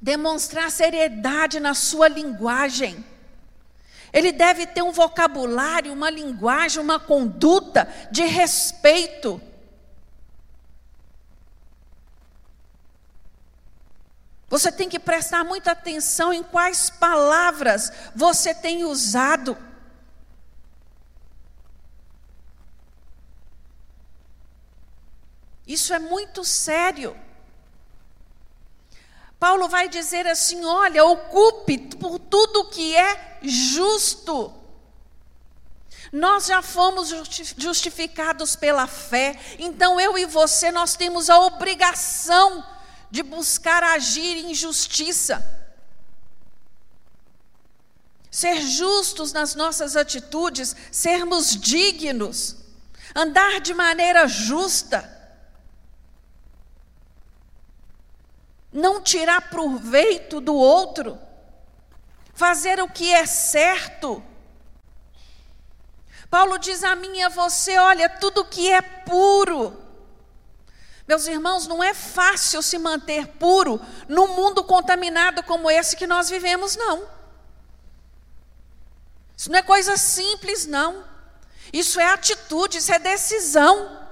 demonstrar 0.01 0.69
seriedade 0.69 1.59
na 1.59 1.73
sua 1.73 2.07
linguagem. 2.07 3.03
Ele 4.13 4.31
deve 4.31 4.67
ter 4.67 4.81
um 4.81 4.91
vocabulário, 4.91 5.91
uma 5.91 6.09
linguagem, 6.09 6.81
uma 6.81 6.99
conduta 6.99 7.87
de 8.11 8.23
respeito. 8.23 9.41
Você 14.47 14.71
tem 14.71 14.87
que 14.87 14.99
prestar 14.99 15.43
muita 15.43 15.71
atenção 15.71 16.31
em 16.31 16.43
quais 16.43 16.89
palavras 16.89 17.91
você 18.15 18.53
tem 18.53 18.83
usado. 18.85 19.57
Isso 25.65 25.93
é 25.93 25.99
muito 25.99 26.43
sério. 26.43 27.17
Paulo 29.39 29.67
vai 29.67 29.89
dizer 29.89 30.27
assim: 30.27 30.63
olha, 30.63 31.03
ocupe 31.03 31.77
por 31.97 32.19
tudo 32.19 32.69
que 32.69 32.95
é 32.95 33.39
justo. 33.41 34.53
Nós 36.11 36.45
já 36.45 36.61
fomos 36.61 37.09
justificados 37.57 38.55
pela 38.55 38.85
fé, 38.85 39.37
então 39.57 39.99
eu 39.99 40.17
e 40.17 40.25
você 40.25 40.71
nós 40.71 40.95
temos 40.95 41.29
a 41.31 41.39
obrigação 41.39 42.63
de 43.09 43.23
buscar 43.23 43.83
agir 43.83 44.45
em 44.45 44.53
justiça. 44.53 45.43
Ser 48.29 48.61
justos 48.61 49.31
nas 49.31 49.55
nossas 49.55 49.95
atitudes, 49.95 50.75
sermos 50.91 51.55
dignos, 51.55 52.57
andar 53.15 53.61
de 53.61 53.73
maneira 53.73 54.27
justa. 54.27 55.15
não 58.75 59.01
tirar 59.01 59.49
proveito 59.49 60.41
do 60.41 60.53
outro, 60.53 61.17
fazer 62.33 62.81
o 62.81 62.89
que 62.89 63.11
é 63.11 63.25
certo. 63.25 64.21
Paulo 66.29 66.57
diz 66.57 66.83
a 66.83 66.93
mim 66.93 67.17
e 67.17 67.23
a 67.23 67.29
você: 67.29 67.77
olha, 67.77 68.09
tudo 68.09 68.43
que 68.43 68.69
é 68.69 68.81
puro. 68.81 69.84
Meus 71.07 71.27
irmãos, 71.27 71.67
não 71.67 71.83
é 71.83 71.93
fácil 71.93 72.61
se 72.63 72.79
manter 72.79 73.27
puro 73.27 73.79
num 74.07 74.35
mundo 74.35 74.63
contaminado 74.63 75.43
como 75.43 75.69
esse 75.69 75.95
que 75.95 76.07
nós 76.07 76.29
vivemos, 76.29 76.75
não. 76.75 77.07
Isso 79.37 79.51
não 79.51 79.59
é 79.59 79.61
coisa 79.61 79.97
simples, 79.97 80.65
não. 80.65 81.03
Isso 81.71 81.99
é 81.99 82.07
atitude, 82.07 82.77
isso 82.79 82.91
é 82.91 82.97
decisão. 82.97 84.03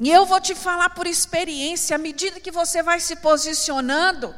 E 0.00 0.10
eu 0.10 0.26
vou 0.26 0.40
te 0.40 0.54
falar 0.54 0.90
por 0.90 1.06
experiência, 1.06 1.94
à 1.94 1.98
medida 1.98 2.40
que 2.40 2.50
você 2.50 2.82
vai 2.82 2.98
se 2.98 3.16
posicionando, 3.16 4.34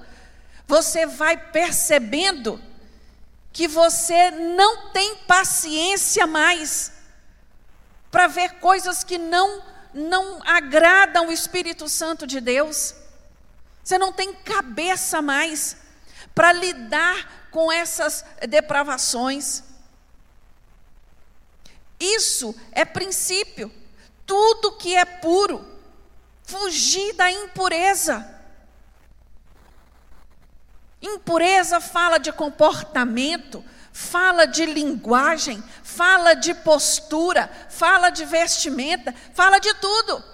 você 0.67 1.07
vai 1.07 1.37
percebendo 1.51 2.63
que 3.51 3.67
você 3.67 4.31
não 4.31 4.91
tem 4.91 5.17
paciência 5.25 6.27
mais 6.27 6.93
para 8.17 8.29
ver 8.29 8.55
coisas 8.61 9.05
que 9.05 9.19
não 9.19 9.63
não 9.93 10.41
agradam 10.43 11.29
o 11.29 11.33
Espírito 11.33 11.87
Santo 11.87 12.27
de 12.27 12.41
Deus. 12.41 12.95
Você 13.85 13.99
não 13.99 14.11
tem 14.11 14.33
cabeça 14.33 15.21
mais 15.21 15.77
para 16.35 16.51
lidar 16.51 17.49
com 17.51 17.71
essas 17.71 18.25
depravações. 18.49 19.63
Isso 22.01 22.55
é 22.73 22.87
princípio 22.87 23.71
tudo 24.25 24.79
que 24.79 24.97
é 24.97 25.05
puro, 25.05 25.63
fugir 26.43 27.13
da 27.17 27.31
impureza. 27.31 28.36
Impureza 31.07 31.81
fala 31.81 32.19
de 32.19 32.33
comportamento, 32.33 33.65
fala 33.93 34.47
de 34.47 34.67
linguagem, 34.67 35.63
fala 35.83 36.35
de 36.35 36.55
postura, 36.55 37.49
fala 37.71 38.11
de 38.11 38.25
vestimenta, 38.25 39.15
fala 39.35 39.59
de 39.59 39.73
tudo. 39.75 40.25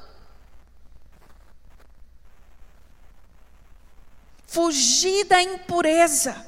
Fugir 4.46 5.24
da 5.24 5.42
impureza. 5.42 6.46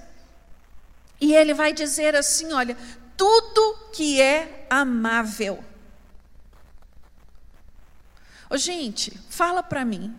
E 1.20 1.34
ele 1.34 1.54
vai 1.54 1.72
dizer 1.72 2.16
assim: 2.16 2.52
olha, 2.52 2.76
tudo 3.16 3.90
que 3.92 4.20
é 4.20 4.66
amável 4.68 5.64
Ô, 8.54 8.56
gente, 8.56 9.10
fala 9.28 9.64
para 9.64 9.84
mim. 9.84 10.16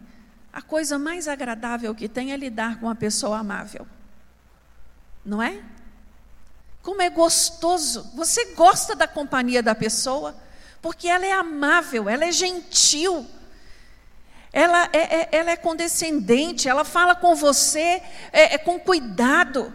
A 0.51 0.61
coisa 0.61 0.99
mais 0.99 1.25
agradável 1.25 1.95
que 1.95 2.09
tem 2.09 2.33
é 2.33 2.37
lidar 2.37 2.79
com 2.79 2.87
uma 2.87 2.95
pessoa 2.95 3.37
amável. 3.39 3.87
Não 5.25 5.41
é? 5.41 5.61
Como 6.83 7.01
é 7.01 7.09
gostoso. 7.09 8.11
Você 8.13 8.53
gosta 8.53 8.95
da 8.95 9.07
companhia 9.07 9.63
da 9.63 9.73
pessoa, 9.73 10.35
porque 10.81 11.07
ela 11.07 11.25
é 11.25 11.31
amável, 11.31 12.07
ela 12.07 12.25
é 12.25 12.31
gentil, 12.31 13.25
ela 14.53 14.87
é, 14.93 15.21
é 15.21 15.29
ela 15.31 15.51
é 15.51 15.57
condescendente, 15.57 16.69
ela 16.69 16.85
fala 16.85 17.15
com 17.15 17.35
você 17.35 18.03
é, 18.31 18.53
é 18.53 18.57
com 18.59 18.79
cuidado, 18.79 19.73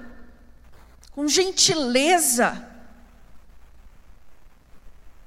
com 1.11 1.27
gentileza. 1.27 2.67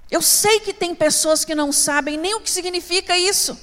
Eu 0.09 0.21
sei 0.21 0.61
que 0.61 0.73
tem 0.73 0.95
pessoas 0.95 1.43
que 1.43 1.53
não 1.53 1.71
sabem 1.71 2.17
nem 2.17 2.35
o 2.35 2.39
que 2.39 2.49
significa 2.49 3.17
isso, 3.17 3.59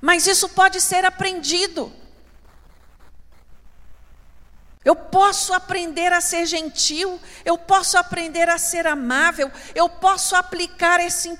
mas 0.00 0.26
isso 0.26 0.48
pode 0.48 0.80
ser 0.80 1.04
aprendido. 1.04 1.92
Eu 4.84 4.96
posso 4.96 5.54
aprender 5.54 6.12
a 6.12 6.20
ser 6.20 6.44
gentil, 6.44 7.20
eu 7.44 7.56
posso 7.56 7.96
aprender 7.96 8.48
a 8.48 8.58
ser 8.58 8.86
amável, 8.86 9.50
eu 9.74 9.88
posso 9.88 10.34
aplicar 10.34 10.98
esse, 10.98 11.30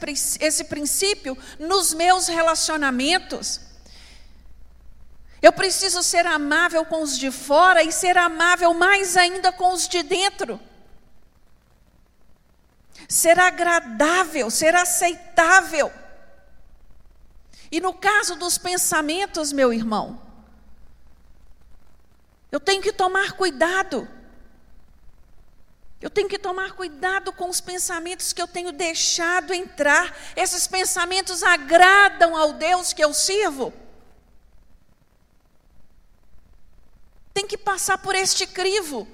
esse 0.40 0.64
princípio 0.64 1.36
nos 1.58 1.92
meus 1.92 2.28
relacionamentos. 2.28 3.60
Eu 5.40 5.52
preciso 5.52 6.04
ser 6.04 6.24
amável 6.24 6.84
com 6.84 7.02
os 7.02 7.18
de 7.18 7.32
fora 7.32 7.82
e 7.82 7.90
ser 7.90 8.16
amável 8.16 8.72
mais 8.72 9.16
ainda 9.16 9.50
com 9.50 9.72
os 9.72 9.88
de 9.88 10.04
dentro. 10.04 10.60
Ser 13.08 13.40
agradável, 13.40 14.48
ser 14.50 14.76
aceitável. 14.76 15.92
E 17.72 17.80
no 17.80 17.92
caso 17.92 18.36
dos 18.36 18.56
pensamentos, 18.56 19.50
meu 19.50 19.72
irmão, 19.72 20.20
eu 22.52 22.60
tenho 22.60 22.82
que 22.82 22.92
tomar 22.92 23.32
cuidado. 23.32 24.06
Eu 25.98 26.10
tenho 26.10 26.28
que 26.28 26.38
tomar 26.38 26.72
cuidado 26.72 27.32
com 27.32 27.48
os 27.48 27.62
pensamentos 27.62 28.34
que 28.34 28.42
eu 28.42 28.46
tenho 28.46 28.72
deixado 28.72 29.54
entrar. 29.54 30.14
Esses 30.36 30.66
pensamentos 30.66 31.42
agradam 31.42 32.36
ao 32.36 32.52
Deus 32.52 32.92
que 32.92 33.02
eu 33.02 33.14
sirvo? 33.14 33.72
Tem 37.32 37.46
que 37.46 37.56
passar 37.56 37.96
por 37.96 38.14
este 38.14 38.46
crivo. 38.46 39.08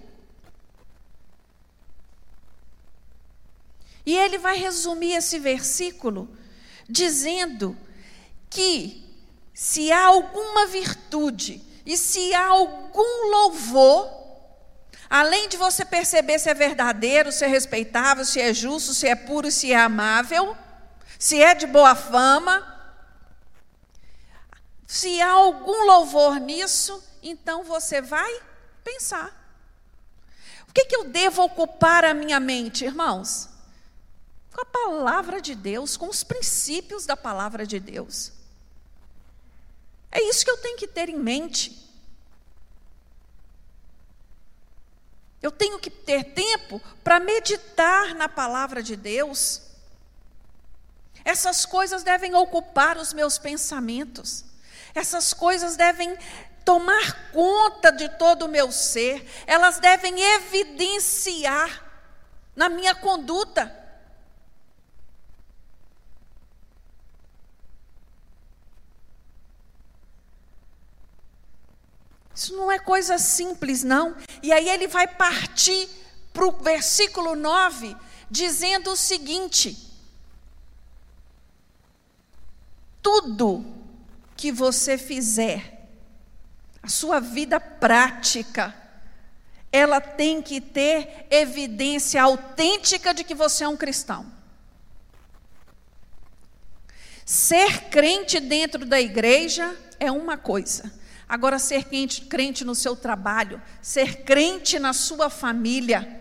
E 4.04 4.16
ele 4.16 4.38
vai 4.38 4.56
resumir 4.56 5.12
esse 5.12 5.38
versículo 5.38 6.28
dizendo 6.88 7.76
que 8.50 9.06
se 9.54 9.92
há 9.92 10.06
alguma 10.06 10.66
virtude 10.66 11.67
e 11.88 11.96
se 11.96 12.34
há 12.34 12.48
algum 12.48 13.30
louvor, 13.30 14.12
além 15.08 15.48
de 15.48 15.56
você 15.56 15.86
perceber 15.86 16.38
se 16.38 16.50
é 16.50 16.52
verdadeiro, 16.52 17.32
se 17.32 17.46
é 17.46 17.48
respeitável, 17.48 18.26
se 18.26 18.38
é 18.38 18.52
justo, 18.52 18.92
se 18.92 19.08
é 19.08 19.14
puro, 19.14 19.50
se 19.50 19.72
é 19.72 19.76
amável, 19.80 20.54
se 21.18 21.42
é 21.42 21.54
de 21.54 21.66
boa 21.66 21.94
fama, 21.94 22.62
se 24.86 25.18
há 25.22 25.30
algum 25.30 25.86
louvor 25.86 26.38
nisso, 26.38 27.02
então 27.22 27.64
você 27.64 28.02
vai 28.02 28.38
pensar. 28.84 29.34
O 30.68 30.72
que, 30.74 30.84
que 30.84 30.94
eu 30.94 31.04
devo 31.04 31.42
ocupar 31.42 32.04
a 32.04 32.12
minha 32.12 32.38
mente, 32.38 32.84
irmãos? 32.84 33.48
Com 34.52 34.60
a 34.60 34.66
palavra 34.66 35.40
de 35.40 35.54
Deus, 35.54 35.96
com 35.96 36.10
os 36.10 36.22
princípios 36.22 37.06
da 37.06 37.16
palavra 37.16 37.66
de 37.66 37.80
Deus. 37.80 38.37
É 40.10 40.22
isso 40.22 40.44
que 40.44 40.50
eu 40.50 40.56
tenho 40.58 40.76
que 40.76 40.86
ter 40.86 41.08
em 41.08 41.18
mente. 41.18 41.88
Eu 45.40 45.52
tenho 45.52 45.78
que 45.78 45.90
ter 45.90 46.24
tempo 46.34 46.80
para 47.04 47.20
meditar 47.20 48.14
na 48.14 48.28
palavra 48.28 48.82
de 48.82 48.96
Deus. 48.96 49.62
Essas 51.24 51.64
coisas 51.64 52.02
devem 52.02 52.34
ocupar 52.34 52.96
os 52.96 53.12
meus 53.12 53.38
pensamentos. 53.38 54.44
Essas 54.94 55.32
coisas 55.32 55.76
devem 55.76 56.16
tomar 56.64 57.30
conta 57.32 57.92
de 57.92 58.08
todo 58.10 58.46
o 58.46 58.48
meu 58.48 58.72
ser. 58.72 59.24
Elas 59.46 59.78
devem 59.78 60.20
evidenciar 60.34 61.84
na 62.56 62.68
minha 62.68 62.94
conduta. 62.94 63.77
Isso 72.38 72.56
não 72.56 72.70
é 72.70 72.78
coisa 72.78 73.18
simples, 73.18 73.82
não. 73.82 74.16
E 74.44 74.52
aí 74.52 74.68
ele 74.68 74.86
vai 74.86 75.08
partir 75.08 75.88
para 76.32 76.46
o 76.46 76.52
versículo 76.52 77.34
9, 77.34 77.96
dizendo 78.30 78.92
o 78.92 78.96
seguinte: 78.96 79.76
Tudo 83.02 83.66
que 84.36 84.52
você 84.52 84.96
fizer, 84.96 85.88
a 86.80 86.88
sua 86.88 87.18
vida 87.18 87.58
prática, 87.58 88.72
ela 89.72 90.00
tem 90.00 90.40
que 90.40 90.60
ter 90.60 91.26
evidência 91.28 92.22
autêntica 92.22 93.12
de 93.12 93.24
que 93.24 93.34
você 93.34 93.64
é 93.64 93.68
um 93.68 93.76
cristão. 93.76 94.32
Ser 97.26 97.88
crente 97.90 98.38
dentro 98.38 98.86
da 98.86 99.00
igreja 99.00 99.76
é 99.98 100.12
uma 100.12 100.36
coisa. 100.36 100.97
Agora, 101.28 101.58
ser 101.58 101.84
crente, 102.28 102.64
no 102.64 102.74
seu 102.74 102.96
trabalho, 102.96 103.60
ser 103.82 104.24
crente 104.24 104.78
na 104.78 104.92
sua 104.94 105.28
família, 105.28 106.20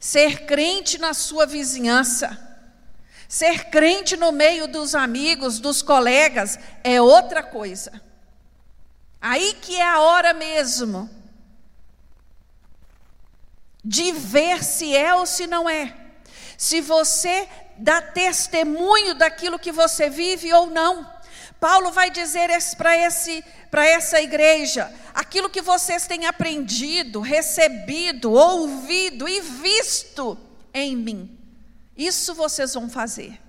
ser 0.00 0.46
crente 0.46 0.98
na 0.98 1.14
sua 1.14 1.46
vizinhança, 1.46 2.36
ser 3.28 3.70
crente 3.70 4.16
no 4.16 4.32
meio 4.32 4.66
dos 4.66 4.94
amigos, 4.94 5.60
dos 5.60 5.80
colegas, 5.80 6.58
é 6.82 7.00
outra 7.00 7.42
coisa. 7.42 8.02
Aí 9.20 9.54
que 9.60 9.76
é 9.76 9.88
a 9.88 10.00
hora 10.00 10.34
mesmo 10.34 11.08
de 13.84 14.10
ver 14.12 14.62
se 14.64 14.96
é 14.96 15.14
ou 15.14 15.24
se 15.24 15.46
não 15.46 15.70
é. 15.70 15.94
Se 16.58 16.80
você 16.80 17.48
dá 17.78 18.00
testemunho 18.00 19.14
daquilo 19.14 19.58
que 19.58 19.72
você 19.72 20.10
vive 20.10 20.52
ou 20.52 20.66
não. 20.66 21.10
Paulo 21.62 21.92
vai 21.92 22.10
dizer 22.10 22.50
para 22.76 22.98
esse 22.98 23.44
essa 23.86 24.20
igreja 24.20 24.92
aquilo 25.14 25.48
que 25.48 25.62
vocês 25.62 26.08
têm 26.08 26.26
aprendido, 26.26 27.20
recebido, 27.20 28.32
ouvido 28.32 29.28
e 29.28 29.40
visto 29.40 30.36
em 30.74 30.96
mim. 30.96 31.38
Isso 31.96 32.34
vocês 32.34 32.74
vão 32.74 32.90
fazer. 32.90 33.40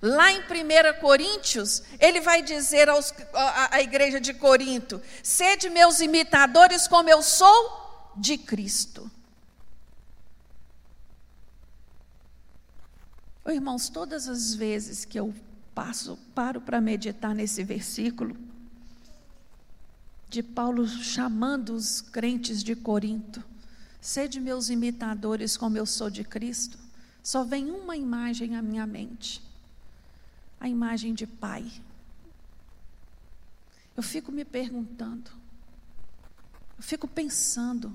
Lá 0.00 0.32
em 0.32 0.40
1 0.40 1.00
Coríntios, 1.02 1.82
ele 2.00 2.22
vai 2.22 2.40
dizer 2.40 2.88
aos, 2.88 3.12
igreja 3.82 4.18
de 4.18 4.32
Corinto: 4.32 5.02
sede 5.22 5.68
meus 5.68 6.00
imitadores, 6.00 6.88
como 6.88 7.10
eu 7.10 7.22
sou 7.22 8.14
de 8.16 8.38
Cristo. 8.38 9.10
Oh, 13.44 13.50
irmãos, 13.50 13.88
todas 13.88 14.28
as 14.28 14.54
vezes 14.54 15.04
que 15.04 15.18
eu 15.18 15.34
passo, 15.74 16.16
paro 16.32 16.60
para 16.60 16.80
meditar 16.80 17.34
nesse 17.34 17.64
versículo 17.64 18.36
de 20.28 20.42
Paulo 20.42 20.86
chamando 20.86 21.74
os 21.74 22.00
crentes 22.00 22.62
de 22.62 22.76
Corinto, 22.76 23.44
sede 24.00 24.40
meus 24.40 24.70
imitadores 24.70 25.56
como 25.56 25.76
eu 25.76 25.84
sou 25.84 26.08
de 26.08 26.24
Cristo, 26.24 26.78
só 27.22 27.44
vem 27.44 27.70
uma 27.70 27.96
imagem 27.96 28.56
à 28.56 28.62
minha 28.62 28.86
mente, 28.86 29.42
a 30.60 30.68
imagem 30.68 31.12
de 31.12 31.26
pai. 31.26 31.70
Eu 33.96 34.02
fico 34.02 34.30
me 34.30 34.44
perguntando, 34.44 35.30
eu 36.78 36.82
fico 36.82 37.08
pensando, 37.08 37.92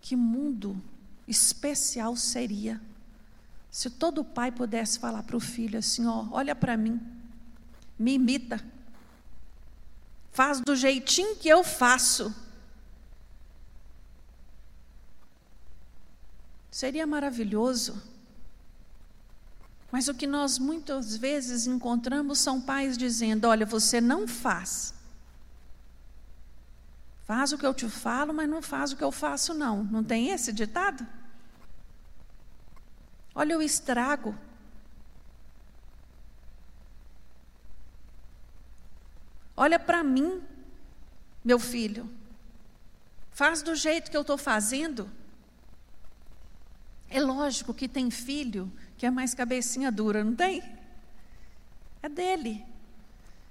que 0.00 0.14
mundo 0.14 0.80
especial 1.26 2.16
seria 2.16 2.80
se 3.76 3.90
todo 3.90 4.24
pai 4.24 4.50
pudesse 4.50 4.98
falar 4.98 5.22
para 5.22 5.36
o 5.36 5.40
filho 5.40 5.78
assim: 5.78 6.06
ó, 6.06 6.26
olha 6.30 6.54
para 6.54 6.78
mim, 6.78 6.98
me 7.98 8.14
imita, 8.14 8.58
faz 10.32 10.62
do 10.62 10.74
jeitinho 10.74 11.36
que 11.36 11.46
eu 11.46 11.62
faço. 11.62 12.34
Seria 16.70 17.06
maravilhoso. 17.06 18.02
Mas 19.92 20.08
o 20.08 20.14
que 20.14 20.26
nós 20.26 20.58
muitas 20.58 21.14
vezes 21.14 21.66
encontramos 21.66 22.38
são 22.38 22.58
pais 22.58 22.96
dizendo: 22.96 23.46
olha, 23.46 23.66
você 23.66 24.00
não 24.00 24.26
faz. 24.26 24.94
Faz 27.26 27.52
o 27.52 27.58
que 27.58 27.66
eu 27.66 27.74
te 27.74 27.90
falo, 27.90 28.32
mas 28.32 28.48
não 28.48 28.62
faz 28.62 28.92
o 28.92 28.96
que 28.96 29.04
eu 29.04 29.12
faço, 29.12 29.52
não. 29.52 29.84
Não 29.84 30.02
tem 30.02 30.30
esse 30.30 30.50
ditado? 30.50 31.06
Olha 33.36 33.58
o 33.58 33.62
estrago. 33.62 34.34
Olha 39.54 39.78
para 39.78 40.02
mim. 40.02 40.42
meu 41.44 41.60
filho, 41.60 42.10
faz 43.30 43.62
do 43.62 43.74
jeito 43.74 44.10
que 44.10 44.16
eu 44.16 44.22
estou 44.22 44.38
fazendo. 44.38 45.08
É 47.08 47.20
lógico 47.20 47.72
que 47.72 47.86
tem 47.86 48.10
filho 48.10 48.72
que 48.98 49.06
é 49.06 49.10
mais 49.10 49.34
cabecinha 49.34 49.92
dura, 49.92 50.24
não 50.24 50.34
tem? 50.34 50.62
É 52.02 52.08
dele. 52.08 52.64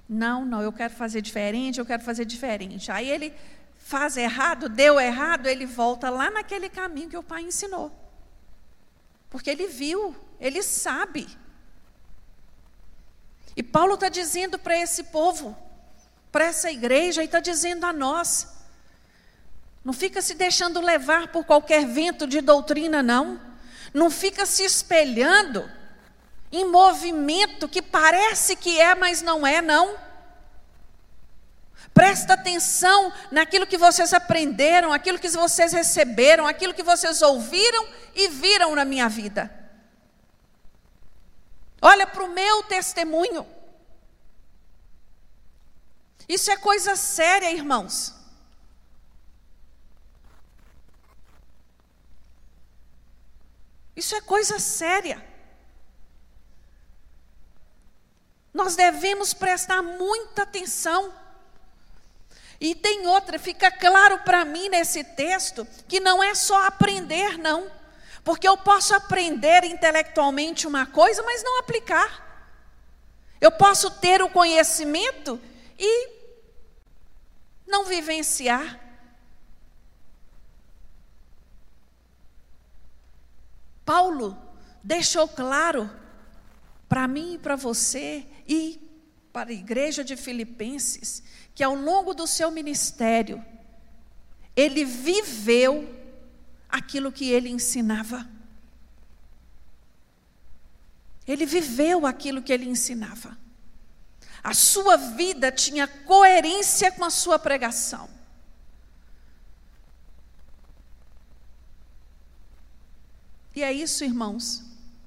Não, 0.09 0.43
não, 0.43 0.61
eu 0.61 0.73
quero 0.73 0.93
fazer 0.93 1.21
diferente, 1.21 1.79
eu 1.79 1.85
quero 1.85 2.03
fazer 2.03 2.25
diferente. 2.25 2.91
Aí 2.91 3.09
ele 3.09 3.33
faz 3.77 4.17
errado, 4.17 4.67
deu 4.67 4.99
errado, 4.99 5.47
ele 5.47 5.65
volta 5.65 6.09
lá 6.09 6.29
naquele 6.29 6.69
caminho 6.69 7.09
que 7.09 7.17
o 7.17 7.23
pai 7.23 7.43
ensinou. 7.43 8.04
Porque 9.29 9.49
ele 9.49 9.67
viu, 9.67 10.15
ele 10.39 10.61
sabe. 10.61 11.27
E 13.55 13.63
Paulo 13.63 13.95
está 13.95 14.09
dizendo 14.09 14.59
para 14.59 14.77
esse 14.77 15.05
povo, 15.05 15.57
para 16.31 16.45
essa 16.45 16.71
igreja, 16.71 17.21
e 17.21 17.25
está 17.25 17.39
dizendo 17.39 17.85
a 17.85 17.93
nós: 17.93 18.47
não 19.83 19.93
fica 19.93 20.21
se 20.21 20.33
deixando 20.33 20.81
levar 20.81 21.27
por 21.27 21.45
qualquer 21.45 21.85
vento 21.85 22.25
de 22.25 22.41
doutrina, 22.41 23.03
não. 23.03 23.39
Não 23.93 24.09
fica 24.09 24.45
se 24.45 24.63
espelhando 24.63 25.69
em 26.51 26.65
movimento 26.65 27.67
que 27.67 27.81
parece 27.81 28.55
que 28.55 28.79
é, 28.79 28.95
mas 28.95 29.21
não 29.21 29.45
é, 29.45 29.61
não. 29.61 29.95
Presta 31.95 32.33
atenção 32.33 33.13
naquilo 33.31 33.65
que 33.65 33.77
vocês 33.77 34.13
aprenderam, 34.13 34.91
aquilo 34.91 35.17
que 35.17 35.29
vocês 35.29 35.71
receberam, 35.71 36.45
aquilo 36.45 36.73
que 36.73 36.83
vocês 36.83 37.21
ouviram 37.21 37.87
e 38.13 38.27
viram 38.27 38.75
na 38.75 38.83
minha 38.83 39.07
vida. 39.07 39.49
Olha 41.81 42.05
para 42.05 42.21
o 42.21 42.27
meu 42.27 42.63
testemunho. 42.63 43.47
Isso 46.27 46.51
é 46.51 46.57
coisa 46.57 46.97
séria, 46.97 47.49
irmãos. 47.49 48.13
Isso 53.95 54.13
é 54.15 54.19
coisa 54.19 54.59
séria. 54.59 55.25
Nós 58.53 58.75
devemos 58.75 59.33
prestar 59.33 59.81
muita 59.81 60.43
atenção. 60.43 61.23
E 62.59 62.73
tem 62.73 63.05
outra, 63.07 63.37
fica 63.37 63.69
claro 63.69 64.19
para 64.19 64.45
mim 64.45 64.69
nesse 64.69 65.03
texto 65.03 65.67
que 65.87 65.99
não 65.99 66.23
é 66.23 66.33
só 66.33 66.65
aprender, 66.65 67.37
não. 67.37 67.69
Porque 68.23 68.47
eu 68.47 68.57
posso 68.57 68.95
aprender 68.95 69.63
intelectualmente 69.63 70.65
uma 70.65 70.85
coisa, 70.85 71.21
mas 71.23 71.43
não 71.43 71.59
aplicar. 71.59 72.23
Eu 73.39 73.51
posso 73.51 73.91
ter 73.91 74.21
o 74.21 74.29
conhecimento 74.29 75.39
e 75.77 76.09
não 77.67 77.85
vivenciar. 77.85 78.79
Paulo 83.85 84.35
deixou 84.83 85.27
claro 85.27 85.89
para 86.89 87.07
mim 87.07 87.35
e 87.35 87.37
para 87.37 87.55
você 87.55 88.25
e 88.47 88.81
para 89.31 89.49
a 89.49 89.53
igreja 89.53 90.03
de 90.03 90.15
Filipenses, 90.15 91.21
que 91.55 91.63
ao 91.63 91.73
longo 91.73 92.13
do 92.13 92.27
seu 92.27 92.51
ministério, 92.51 93.43
ele 94.55 94.83
viveu 94.83 95.89
aquilo 96.69 97.11
que 97.11 97.31
ele 97.31 97.49
ensinava. 97.49 98.29
Ele 101.25 101.45
viveu 101.45 102.05
aquilo 102.05 102.41
que 102.41 102.51
ele 102.51 102.67
ensinava. 102.67 103.37
A 104.43 104.53
sua 104.53 104.97
vida 104.97 105.51
tinha 105.51 105.87
coerência 105.87 106.91
com 106.91 107.05
a 107.05 107.09
sua 107.09 107.39
pregação. 107.39 108.09
E 113.55 113.63
é 113.63 113.71
isso, 113.71 114.03
irmãos, 114.03 114.61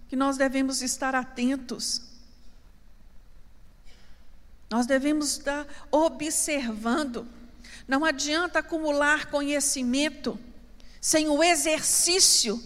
que 0.08 0.16
nós 0.16 0.38
devemos 0.38 0.80
estar 0.80 1.14
atentos. 1.14 2.07
Nós 4.70 4.86
devemos 4.86 5.32
estar 5.32 5.66
observando. 5.90 7.26
Não 7.86 8.04
adianta 8.04 8.58
acumular 8.58 9.30
conhecimento 9.30 10.38
sem 11.00 11.28
o 11.28 11.42
exercício 11.42 12.62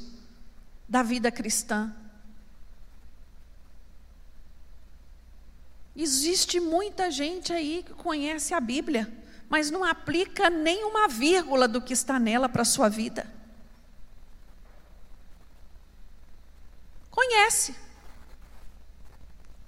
da 0.88 1.02
vida 1.02 1.30
cristã. 1.30 1.94
Existe 5.94 6.58
muita 6.58 7.10
gente 7.10 7.52
aí 7.52 7.84
que 7.84 7.92
conhece 7.92 8.54
a 8.54 8.60
Bíblia, 8.60 9.12
mas 9.48 9.70
não 9.70 9.84
aplica 9.84 10.48
nenhuma 10.48 11.06
vírgula 11.06 11.68
do 11.68 11.80
que 11.80 11.92
está 11.92 12.18
nela 12.18 12.48
para 12.48 12.62
a 12.62 12.64
sua 12.64 12.88
vida. 12.88 13.30
Conhece. 17.10 17.76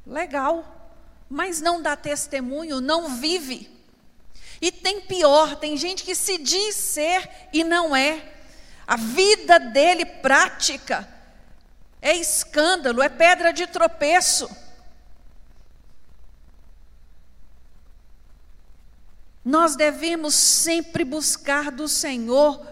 Legal 0.07 0.84
mas 1.29 1.61
não 1.61 1.81
dá 1.81 1.97
testemunho, 1.97 2.81
não 2.81 3.16
vive. 3.16 3.70
E 4.61 4.70
tem 4.70 5.01
pior, 5.01 5.57
tem 5.57 5.77
gente 5.77 6.05
que 6.05 6.14
se 6.14 6.39
diz 6.39 6.75
ser 6.75 7.29
e 7.53 7.64
não 7.64 7.95
é. 7.95 8.33
A 8.87 8.97
vida 8.97 9.59
dele 9.59 10.05
prática 10.05 11.09
é 12.01 12.14
escândalo, 12.14 13.03
é 13.03 13.09
pedra 13.09 13.53
de 13.53 13.66
tropeço. 13.66 14.49
Nós 19.45 19.77
devemos 19.77 20.35
sempre 20.35 21.05
buscar 21.05 21.70
do 21.70 21.87
Senhor 21.87 22.66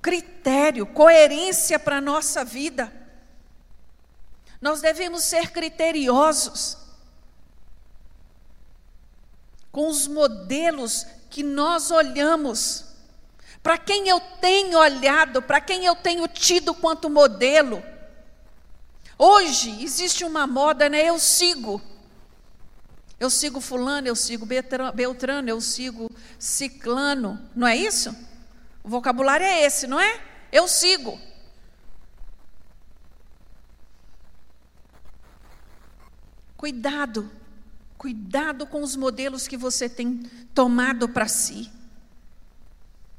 critério, 0.00 0.86
coerência 0.86 1.78
para 1.78 1.96
a 1.96 2.00
nossa 2.00 2.44
vida. 2.44 2.92
Nós 4.60 4.80
devemos 4.80 5.24
ser 5.24 5.50
criteriosos 5.50 6.87
com 9.70 9.88
os 9.88 10.06
modelos 10.06 11.06
que 11.30 11.42
nós 11.42 11.90
olhamos. 11.90 12.84
Para 13.62 13.76
quem 13.76 14.08
eu 14.08 14.20
tenho 14.40 14.78
olhado, 14.78 15.42
para 15.42 15.60
quem 15.60 15.84
eu 15.84 15.94
tenho 15.94 16.26
tido 16.28 16.74
quanto 16.74 17.10
modelo. 17.10 17.82
Hoje 19.18 19.82
existe 19.82 20.24
uma 20.24 20.46
moda, 20.46 20.88
né? 20.88 21.04
Eu 21.04 21.18
sigo. 21.18 21.82
Eu 23.18 23.28
sigo 23.28 23.60
fulano, 23.60 24.06
eu 24.06 24.14
sigo 24.14 24.46
Beltrano, 24.46 25.48
eu 25.48 25.60
sigo 25.60 26.08
ciclano, 26.38 27.38
não 27.54 27.66
é 27.66 27.76
isso? 27.76 28.16
O 28.82 28.88
vocabulário 28.88 29.44
é 29.44 29.64
esse, 29.64 29.88
não 29.88 29.98
é? 30.00 30.22
Eu 30.52 30.68
sigo. 30.68 31.20
Cuidado 36.56 37.37
Cuidado 37.98 38.64
com 38.64 38.80
os 38.80 38.94
modelos 38.94 39.48
que 39.48 39.56
você 39.56 39.88
tem 39.88 40.22
tomado 40.54 41.08
para 41.08 41.26
si. 41.26 41.68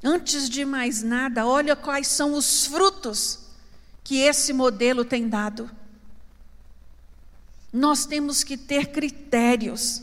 Antes 0.01 0.49
de 0.49 0.63
mais 0.63 1.03
nada, 1.03 1.45
olha 1.45 1.75
quais 1.75 2.07
são 2.07 2.33
os 2.33 2.65
frutos 2.65 3.39
que 4.05 4.19
esse 4.19 4.53
modelo 4.53 5.03
tem 5.03 5.27
dado. 5.27 5.69
Nós 7.73 8.05
temos 8.05 8.41
que 8.41 8.55
ter 8.55 8.87
critérios. 8.87 10.01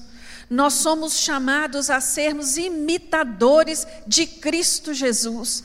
Nós 0.51 0.75
somos 0.75 1.15
chamados 1.15 1.89
a 1.89 1.99
sermos 1.99 2.59
imitadores 2.59 3.87
de 4.07 4.27
Cristo 4.27 4.93
Jesus. 4.93 5.65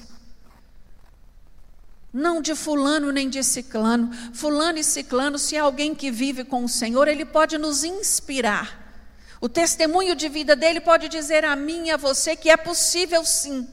Não 2.13 2.41
de 2.41 2.55
fulano 2.55 3.11
nem 3.11 3.29
de 3.29 3.43
ciclano. 3.43 4.09
Fulano 4.33 4.79
e 4.79 4.83
ciclano, 4.85 5.37
se 5.37 5.57
é 5.57 5.59
alguém 5.59 5.93
que 5.93 6.09
vive 6.09 6.45
com 6.45 6.63
o 6.63 6.69
Senhor, 6.69 7.09
ele 7.09 7.25
pode 7.25 7.57
nos 7.57 7.83
inspirar. 7.83 8.80
O 9.41 9.49
testemunho 9.49 10.15
de 10.15 10.29
vida 10.29 10.55
dele 10.55 10.79
pode 10.79 11.09
dizer 11.09 11.43
a 11.43 11.55
mim 11.55 11.87
e 11.87 11.91
a 11.91 11.97
você 11.97 12.35
que 12.35 12.47
é 12.47 12.55
possível 12.55 13.25
sim 13.25 13.67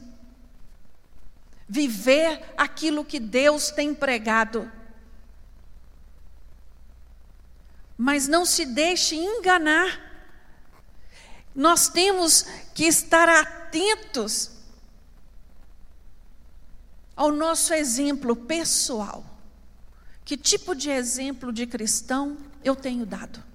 viver 1.69 2.43
aquilo 2.57 3.05
que 3.05 3.21
Deus 3.21 3.71
tem 3.71 3.95
pregado. 3.95 4.73
Mas 7.99 8.27
não 8.27 8.47
se 8.47 8.65
deixe 8.65 9.15
enganar. 9.15 10.01
Nós 11.55 11.89
temos 11.89 12.47
que 12.75 12.85
estar 12.85 13.29
atentos 13.29 14.53
ao 17.15 17.31
nosso 17.31 17.75
exemplo 17.75 18.35
pessoal. 18.35 19.23
Que 20.25 20.37
tipo 20.37 20.75
de 20.75 20.89
exemplo 20.89 21.53
de 21.53 21.67
cristão 21.67 22.39
eu 22.65 22.75
tenho 22.75 23.05
dado? 23.05 23.48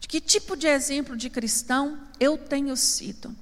De 0.00 0.08
que 0.08 0.20
tipo 0.20 0.56
de 0.56 0.66
exemplo 0.66 1.16
de 1.16 1.30
cristão 1.30 1.98
eu 2.20 2.36
tenho 2.36 2.76
sido? 2.76 3.34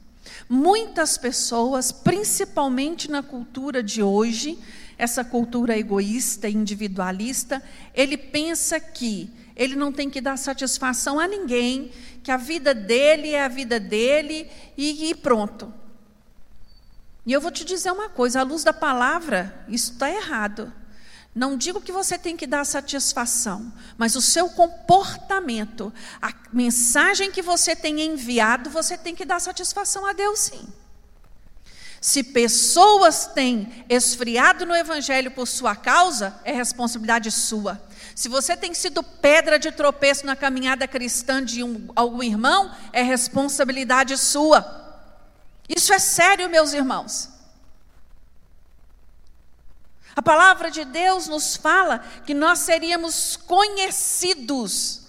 Muitas 0.49 1.17
pessoas, 1.19 1.93
principalmente 1.93 3.11
na 3.11 3.23
cultura 3.23 3.83
de 3.83 4.03
hoje, 4.03 4.59
essa 4.97 5.25
cultura 5.25 5.77
egoísta 5.77 6.49
e 6.49 6.55
individualista, 6.55 7.63
ele 7.95 8.17
pensa 8.17 8.79
que 8.79 9.31
ele 9.57 9.77
não 9.77 9.93
tem 9.93 10.11
que 10.11 10.21
dar 10.21 10.37
satisfação 10.37 11.19
a 11.19 11.27
ninguém, 11.27 11.91
que 12.23 12.31
a 12.31 12.37
vida 12.37 12.75
dele 12.75 13.31
é 13.31 13.45
a 13.45 13.49
vida 13.49 13.79
dele 13.79 14.49
e, 14.77 15.11
e 15.11 15.15
pronto. 15.15 15.73
E 17.27 17.33
eu 17.33 17.41
vou 17.41 17.51
te 17.51 17.65
dizer 17.65 17.91
uma 17.91 18.09
coisa: 18.09 18.41
à 18.41 18.43
luz 18.43 18.65
da 18.65 18.73
palavra, 18.73 19.65
isso 19.69 19.93
está 19.93 20.11
errado. 20.11 20.73
Não 21.35 21.57
digo 21.57 21.81
que 21.81 21.91
você 21.91 22.17
tem 22.17 22.37
que 22.37 22.47
dar 22.47 22.65
satisfação, 22.65 23.73
mas 23.99 24.15
o 24.15 24.23
seu 24.23 24.49
comportamento, 24.51 25.93
a 26.23 26.33
mensagem 26.53 27.33
que 27.33 27.43
você 27.43 27.75
tem 27.75 28.03
enviado, 28.03 28.71
você 28.71 28.97
tem 28.97 29.17
que 29.17 29.25
dar 29.25 29.41
satisfação 29.41 30.07
a 30.07 30.13
Deus 30.13 30.39
sim. 30.39 30.69
Se 32.01 32.23
pessoas 32.23 33.27
têm 33.27 33.85
esfriado 33.89 34.65
no 34.65 34.77
evangelho 34.77 35.31
por 35.31 35.49
sua 35.49 35.75
causa, 35.75 36.39
é 36.45 36.53
responsabilidade 36.53 37.31
sua. 37.33 37.83
Se 38.15 38.29
você 38.29 38.57
tem 38.57 38.73
sido 38.73 39.03
pedra 39.03 39.59
de 39.59 39.73
tropeço 39.73 40.25
na 40.25 40.37
caminhada 40.37 40.87
cristã 40.87 41.43
de 41.43 41.65
um, 41.65 41.89
algum 41.97 42.23
irmão, 42.23 42.71
é 42.93 43.03
responsabilidade 43.03 44.17
sua. 44.19 44.85
Isso 45.69 45.93
é 45.93 45.99
sério, 45.99 46.49
meus 46.49 46.75
irmãos. 46.75 47.34
A 50.17 50.23
palavra 50.23 50.71
de 50.71 50.85
Deus 50.85 51.27
nos 51.27 51.57
fala 51.57 51.99
que 52.25 52.35
nós 52.35 52.61
seríamos 52.61 53.37
conhecidos 53.37 55.09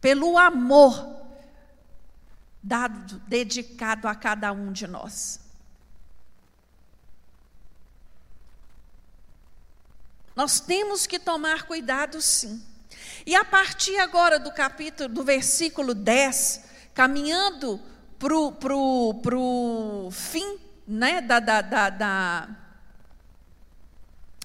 pelo 0.00 0.38
amor 0.38 1.14
dado, 2.62 3.18
dedicado 3.26 4.08
a 4.08 4.14
cada 4.14 4.50
um 4.52 4.72
de 4.72 4.86
nós. 4.86 5.40
Nós 10.34 10.58
temos 10.58 11.06
que 11.06 11.18
tomar 11.18 11.64
cuidado, 11.64 12.20
sim. 12.20 12.64
E 13.26 13.36
a 13.36 13.44
partir 13.44 13.96
agora 13.98 14.38
do 14.38 14.50
capítulo, 14.50 15.08
do 15.08 15.22
versículo 15.22 15.94
10, 15.94 16.64
caminhando 16.92 17.80
para 18.18 18.34
o 18.76 20.10
fim 20.10 20.58
né, 20.86 21.20
da, 21.20 21.38
da, 21.38 21.60
da, 21.60 21.90
da, 21.90 22.48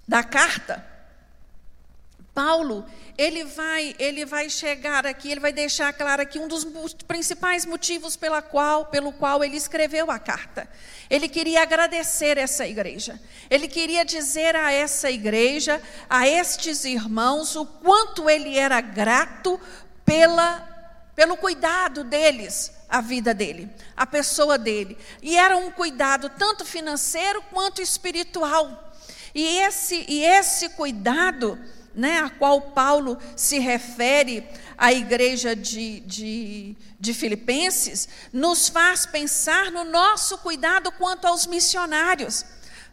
da 0.10 0.24
carta, 0.24 0.84
Paulo, 2.34 2.84
ele 3.16 3.44
vai, 3.44 3.96
ele 4.00 4.26
vai 4.26 4.50
chegar 4.50 5.06
aqui, 5.06 5.30
ele 5.30 5.40
vai 5.40 5.54
deixar 5.54 5.94
claro 5.94 6.24
aqui 6.24 6.40
um 6.40 6.48
dos 6.48 6.66
principais 7.08 7.64
motivos 7.64 8.16
pela 8.16 8.42
qual, 8.42 8.88
pelo 8.88 9.12
qual 9.12 9.44
ele 9.44 9.56
escreveu 9.56 10.10
a 10.10 10.18
carta. 10.18 10.68
Ele 11.12 11.30
queria 11.30 11.62
agradecer 11.62 12.40
essa 12.40 12.66
igreja. 12.66 13.22
Ele 13.52 13.68
queria 13.68 14.04
dizer 14.04 14.56
a 14.56 14.72
essa 14.72 15.12
igreja, 15.12 15.80
a 16.10 16.28
estes 16.28 16.86
irmãos, 16.86 17.56
o 17.56 17.68
quanto 17.68 18.28
ele 18.28 18.58
era 18.58 18.82
grato 18.82 19.62
pela, 20.04 20.68
pelo 21.14 21.38
cuidado 21.38 22.04
deles, 22.04 22.72
a 22.90 23.00
vida 23.00 23.32
dele, 23.32 23.70
a 23.96 24.08
pessoa 24.08 24.58
dele. 24.58 24.98
E 25.22 25.38
era 25.38 25.56
um 25.56 25.70
cuidado 25.70 26.30
tanto 26.30 26.66
financeiro 26.66 27.44
quanto 27.52 27.80
espiritual. 27.80 28.89
E 29.34 29.60
esse, 29.60 30.06
e 30.08 30.24
esse 30.24 30.70
cuidado 30.70 31.58
né, 31.94 32.20
a 32.20 32.30
qual 32.30 32.62
Paulo 32.62 33.18
se 33.36 33.60
refere 33.60 34.48
à 34.78 34.94
igreja 34.94 35.56
de, 35.56 36.00
de, 36.02 36.76
de 37.00 37.14
Filipenses, 37.14 38.08
nos 38.32 38.70
faz 38.70 39.06
pensar 39.06 39.72
no 39.72 39.84
nosso 39.84 40.38
cuidado 40.38 40.92
quanto 40.94 41.26
aos 41.26 41.46
missionários. 41.46 42.46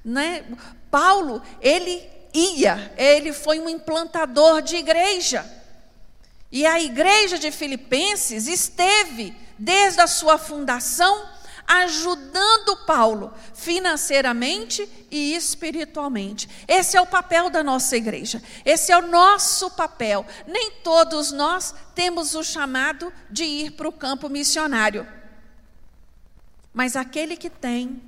Né? 0.05 0.45
Paulo, 0.91 1.43
ele 1.61 2.03
ia, 2.35 2.93
ele 2.97 3.33
foi 3.33 3.61
um 3.61 3.69
implantador 3.69 4.61
de 4.63 4.77
igreja. 4.77 5.49
E 6.51 6.67
a 6.67 6.81
igreja 6.81 7.39
de 7.39 7.51
Filipenses 7.51 8.47
esteve, 8.47 9.35
desde 9.59 10.01
a 10.01 10.07
sua 10.07 10.39
fundação, 10.39 11.29
ajudando 11.67 12.77
Paulo 12.87 13.33
financeiramente 13.55 14.89
e 15.11 15.35
espiritualmente. 15.35 16.49
Esse 16.69 16.97
é 16.97 17.01
o 17.01 17.07
papel 17.07 17.51
da 17.51 17.63
nossa 17.63 17.97
igreja. 17.97 18.43
Esse 18.65 18.93
é 18.93 18.99
o 18.99 19.07
nosso 19.07 19.71
papel. 19.73 20.25
Nem 20.47 20.71
todos 20.83 21.33
nós 21.33 21.75
temos 21.95 22.35
o 22.35 22.45
chamado 22.45 23.13
de 23.31 23.45
ir 23.45 23.73
para 23.73 23.89
o 23.89 23.93
campo 23.93 24.29
missionário. 24.29 25.07
Mas 26.73 26.95
aquele 26.95 27.37
que 27.37 27.51
tem, 27.51 28.03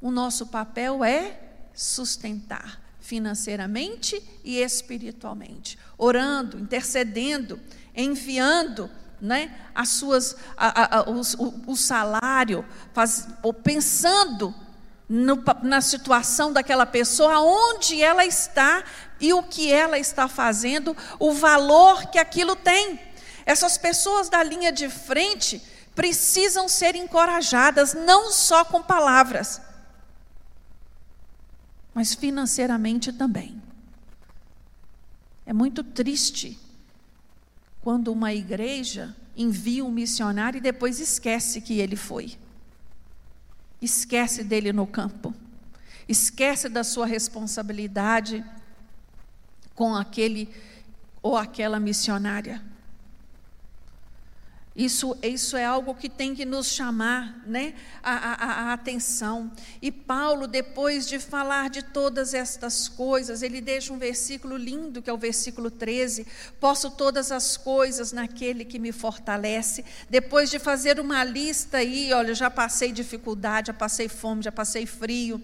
o 0.00 0.10
nosso 0.10 0.46
papel 0.46 1.04
é 1.04 1.38
sustentar 1.74 2.80
financeiramente 3.00 4.22
e 4.44 4.58
espiritualmente, 4.58 5.78
orando, 5.98 6.58
intercedendo, 6.58 7.60
enviando 7.94 8.90
né, 9.20 9.54
as 9.74 9.90
suas, 9.90 10.36
a, 10.56 10.98
a, 10.98 11.10
o, 11.10 11.20
o, 11.66 11.76
salário, 11.76 12.64
faz, 12.92 13.28
pensando 13.62 14.54
no, 15.08 15.42
na 15.62 15.80
situação 15.80 16.52
daquela 16.52 16.86
pessoa, 16.86 17.34
aonde 17.34 18.02
ela 18.02 18.24
está 18.24 18.82
e 19.20 19.32
o 19.32 19.42
que 19.42 19.70
ela 19.70 19.98
está 19.98 20.26
fazendo, 20.28 20.96
o 21.18 21.32
valor 21.32 22.06
que 22.06 22.18
aquilo 22.18 22.56
tem. 22.56 22.98
Essas 23.44 23.76
pessoas 23.76 24.28
da 24.28 24.42
linha 24.42 24.72
de 24.72 24.88
frente 24.88 25.62
precisam 25.94 26.68
ser 26.68 26.94
encorajadas, 26.94 27.92
não 27.92 28.30
só 28.30 28.64
com 28.64 28.82
palavras, 28.82 29.60
mas 31.92 32.14
financeiramente 32.14 33.12
também. 33.12 33.60
É 35.44 35.52
muito 35.52 35.82
triste 35.82 36.58
quando 37.80 38.12
uma 38.12 38.32
igreja 38.32 39.14
envia 39.36 39.84
um 39.84 39.90
missionário 39.90 40.58
e 40.58 40.60
depois 40.60 41.00
esquece 41.00 41.60
que 41.60 41.78
ele 41.78 41.96
foi. 41.96 42.36
Esquece 43.80 44.44
dele 44.44 44.72
no 44.72 44.86
campo. 44.86 45.34
Esquece 46.08 46.68
da 46.68 46.84
sua 46.84 47.06
responsabilidade 47.06 48.44
com 49.74 49.94
aquele 49.94 50.48
ou 51.22 51.36
aquela 51.36 51.80
missionária. 51.80 52.62
Isso, 54.80 55.14
isso 55.22 55.58
é 55.58 55.64
algo 55.66 55.94
que 55.94 56.08
tem 56.08 56.34
que 56.34 56.46
nos 56.46 56.68
chamar 56.68 57.42
né, 57.46 57.74
a, 58.02 58.14
a, 58.14 58.32
a, 58.46 58.72
atenção. 58.72 59.52
E 59.82 59.92
Paulo, 59.92 60.46
depois 60.46 61.06
de 61.06 61.18
falar 61.18 61.68
de 61.68 61.82
todas 61.82 62.32
estas 62.32 62.88
coisas, 62.88 63.42
ele 63.42 63.60
deixa 63.60 63.92
um 63.92 63.98
versículo 63.98 64.56
lindo, 64.56 65.02
que 65.02 65.10
é 65.10 65.12
o 65.12 65.18
versículo 65.18 65.70
13: 65.70 66.26
Posso 66.58 66.90
todas 66.92 67.30
as 67.30 67.58
coisas 67.58 68.10
naquele 68.10 68.64
que 68.64 68.78
me 68.78 68.90
fortalece. 68.90 69.84
Depois 70.08 70.48
de 70.48 70.58
fazer 70.58 70.98
uma 70.98 71.22
lista 71.24 71.76
aí, 71.76 72.10
olha, 72.14 72.34
já 72.34 72.50
passei 72.50 72.90
dificuldade, 72.90 73.66
já 73.66 73.74
passei 73.74 74.08
fome, 74.08 74.42
já 74.42 74.50
passei 74.50 74.86
frio, 74.86 75.42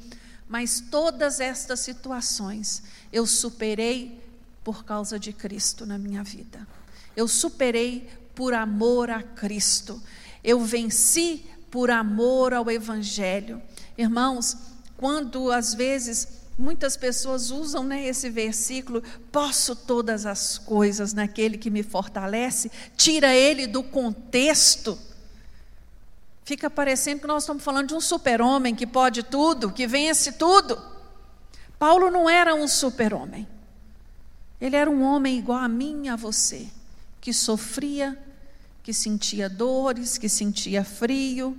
mas 0.48 0.80
todas 0.80 1.40
estas 1.40 1.80
situações 1.80 2.82
eu 3.12 3.26
superei 3.26 4.18
por 4.64 4.82
causa 4.82 5.18
de 5.18 5.34
Cristo 5.34 5.84
na 5.84 5.98
minha 5.98 6.24
vida. 6.24 6.66
Eu 7.14 7.28
superei 7.28 8.08
por 8.36 8.54
amor 8.54 9.10
a 9.10 9.22
Cristo. 9.22 10.00
Eu 10.44 10.60
venci 10.60 11.44
por 11.70 11.90
amor 11.90 12.54
ao 12.54 12.70
Evangelho. 12.70 13.60
Irmãos, 13.98 14.56
quando 14.96 15.50
às 15.50 15.74
vezes 15.74 16.28
muitas 16.58 16.96
pessoas 16.96 17.50
usam 17.50 17.82
né, 17.82 18.06
esse 18.06 18.30
versículo, 18.30 19.02
posso 19.32 19.74
todas 19.74 20.26
as 20.26 20.58
coisas 20.58 21.12
naquele 21.12 21.58
que 21.58 21.70
me 21.70 21.82
fortalece, 21.82 22.70
tira 22.96 23.34
ele 23.34 23.66
do 23.66 23.82
contexto. 23.82 24.98
Fica 26.44 26.70
parecendo 26.70 27.22
que 27.22 27.26
nós 27.26 27.42
estamos 27.42 27.64
falando 27.64 27.88
de 27.88 27.94
um 27.94 28.00
super-homem 28.00 28.74
que 28.74 28.86
pode 28.86 29.22
tudo, 29.22 29.72
que 29.72 29.86
vence 29.86 30.32
tudo. 30.32 30.80
Paulo 31.78 32.10
não 32.10 32.28
era 32.28 32.54
um 32.54 32.68
super-homem. 32.68 33.48
Ele 34.60 34.76
era 34.76 34.90
um 34.90 35.02
homem 35.02 35.38
igual 35.38 35.58
a 35.58 35.68
mim 35.68 36.04
e 36.04 36.08
a 36.08 36.16
você, 36.16 36.68
que 37.20 37.32
sofria 37.32 38.16
que 38.86 38.94
sentia 38.94 39.48
dores, 39.48 40.16
que 40.16 40.28
sentia 40.28 40.84
frio, 40.84 41.58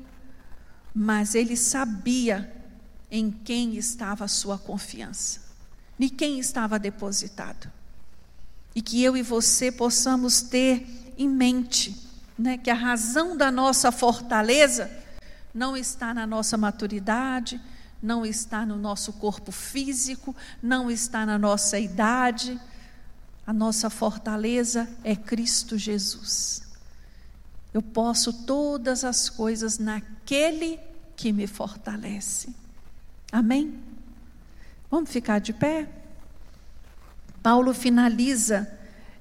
mas 0.95 1.35
ele 1.35 1.57
sabia 1.57 2.49
em 3.11 3.29
quem 3.29 3.75
estava 3.75 4.23
a 4.23 4.29
sua 4.29 4.57
confiança, 4.57 5.41
em 5.99 6.07
quem 6.07 6.39
estava 6.39 6.79
depositado. 6.79 7.69
E 8.73 8.81
que 8.81 9.03
eu 9.03 9.17
e 9.17 9.21
você 9.21 9.69
possamos 9.69 10.41
ter 10.41 10.87
em 11.17 11.27
mente 11.27 12.01
né, 12.39 12.57
que 12.57 12.69
a 12.69 12.73
razão 12.73 13.35
da 13.35 13.51
nossa 13.51 13.91
fortaleza 13.91 14.89
não 15.53 15.75
está 15.75 16.13
na 16.13 16.25
nossa 16.25 16.55
maturidade, 16.55 17.59
não 18.01 18.25
está 18.25 18.65
no 18.65 18.77
nosso 18.77 19.11
corpo 19.11 19.51
físico, 19.51 20.33
não 20.63 20.89
está 20.89 21.25
na 21.25 21.37
nossa 21.37 21.77
idade. 21.77 22.57
A 23.45 23.51
nossa 23.51 23.89
fortaleza 23.89 24.87
é 25.03 25.13
Cristo 25.13 25.77
Jesus. 25.77 26.66
Eu 27.77 27.81
posso 27.83 28.33
todas 28.33 29.03
as 29.03 29.29
coisas 29.29 29.77
naquele 29.77 30.79
que 31.15 31.31
me 31.31 31.45
fortalece. 31.45 32.49
Amém? 33.31 33.79
Vamos 34.89 35.11
ficar 35.11 35.37
de 35.37 35.53
pé? 35.53 35.87
Paulo 37.43 37.75
finaliza 37.75 38.67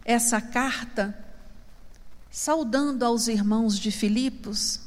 essa 0.06 0.40
carta 0.40 1.14
saudando 2.30 3.02
aos 3.02 3.28
irmãos 3.28 3.78
de 3.78 3.90
Filipos, 3.90 4.80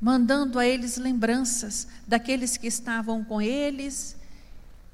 mandando 0.00 0.56
a 0.56 0.64
eles 0.64 0.96
lembranças 0.96 1.88
daqueles 2.06 2.56
que 2.56 2.68
estavam 2.68 3.24
com 3.24 3.42
eles, 3.42 4.14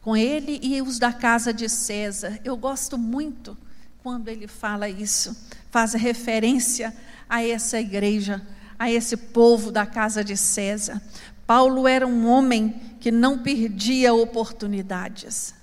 com 0.01 0.17
ele 0.17 0.59
e 0.63 0.81
os 0.81 0.99
da 0.99 1.13
casa 1.13 1.53
de 1.53 1.69
César. 1.69 2.41
Eu 2.43 2.57
gosto 2.57 2.97
muito 2.97 3.55
quando 4.03 4.29
ele 4.29 4.49
fala 4.49 4.89
isso, 4.89 5.37
faz 5.71 5.93
referência 5.93 6.97
a 7.33 7.43
essa 7.43 7.81
igreja, 7.81 8.47
a 8.79 8.91
esse 8.91 9.17
povo 9.17 9.73
da 9.73 9.87
casa 9.87 10.23
de 10.23 10.37
César. 10.37 11.01
Paulo 11.47 11.89
era 11.89 12.07
um 12.07 12.29
homem 12.29 12.79
que 13.01 13.11
não 13.11 13.39
perdia 13.39 14.13
oportunidades. 14.13 15.55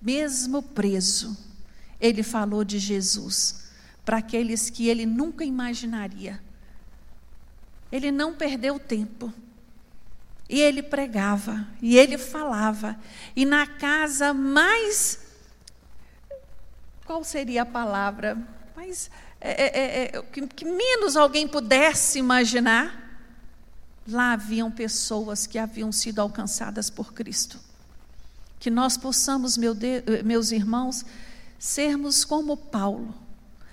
Mesmo 0.00 0.62
preso, 0.62 1.36
ele 2.00 2.22
falou 2.22 2.62
de 2.62 2.78
Jesus 2.78 3.64
para 4.04 4.18
aqueles 4.18 4.70
que 4.70 4.86
ele 4.86 5.04
nunca 5.04 5.44
imaginaria. 5.44 6.40
Ele 7.90 8.12
não 8.12 8.32
perdeu 8.32 8.78
tempo. 8.78 9.34
E 10.48 10.60
ele 10.60 10.80
pregava, 10.80 11.66
e 11.82 11.98
ele 11.98 12.16
falava. 12.16 12.96
E 13.34 13.44
na 13.44 13.66
casa 13.66 14.32
mais. 14.32 15.26
Qual 17.04 17.24
seria 17.24 17.62
a 17.62 17.66
palavra? 17.66 18.55
Mais. 18.76 19.10
É, 19.40 19.50
é, 19.50 19.66
é, 19.66 20.18
é 20.18 20.22
que, 20.22 20.46
que 20.48 20.64
menos 20.66 21.16
alguém 21.16 21.48
pudesse 21.48 22.18
imaginar. 22.18 23.04
Lá 24.06 24.34
haviam 24.34 24.70
pessoas 24.70 25.46
que 25.46 25.58
haviam 25.58 25.90
sido 25.90 26.20
alcançadas 26.20 26.90
por 26.90 27.14
Cristo. 27.14 27.58
Que 28.60 28.70
nós 28.70 28.96
possamos, 28.96 29.56
meu 29.56 29.74
de, 29.74 30.02
meus 30.22 30.52
irmãos, 30.52 31.04
sermos 31.58 32.24
como 32.24 32.56
Paulo, 32.56 33.14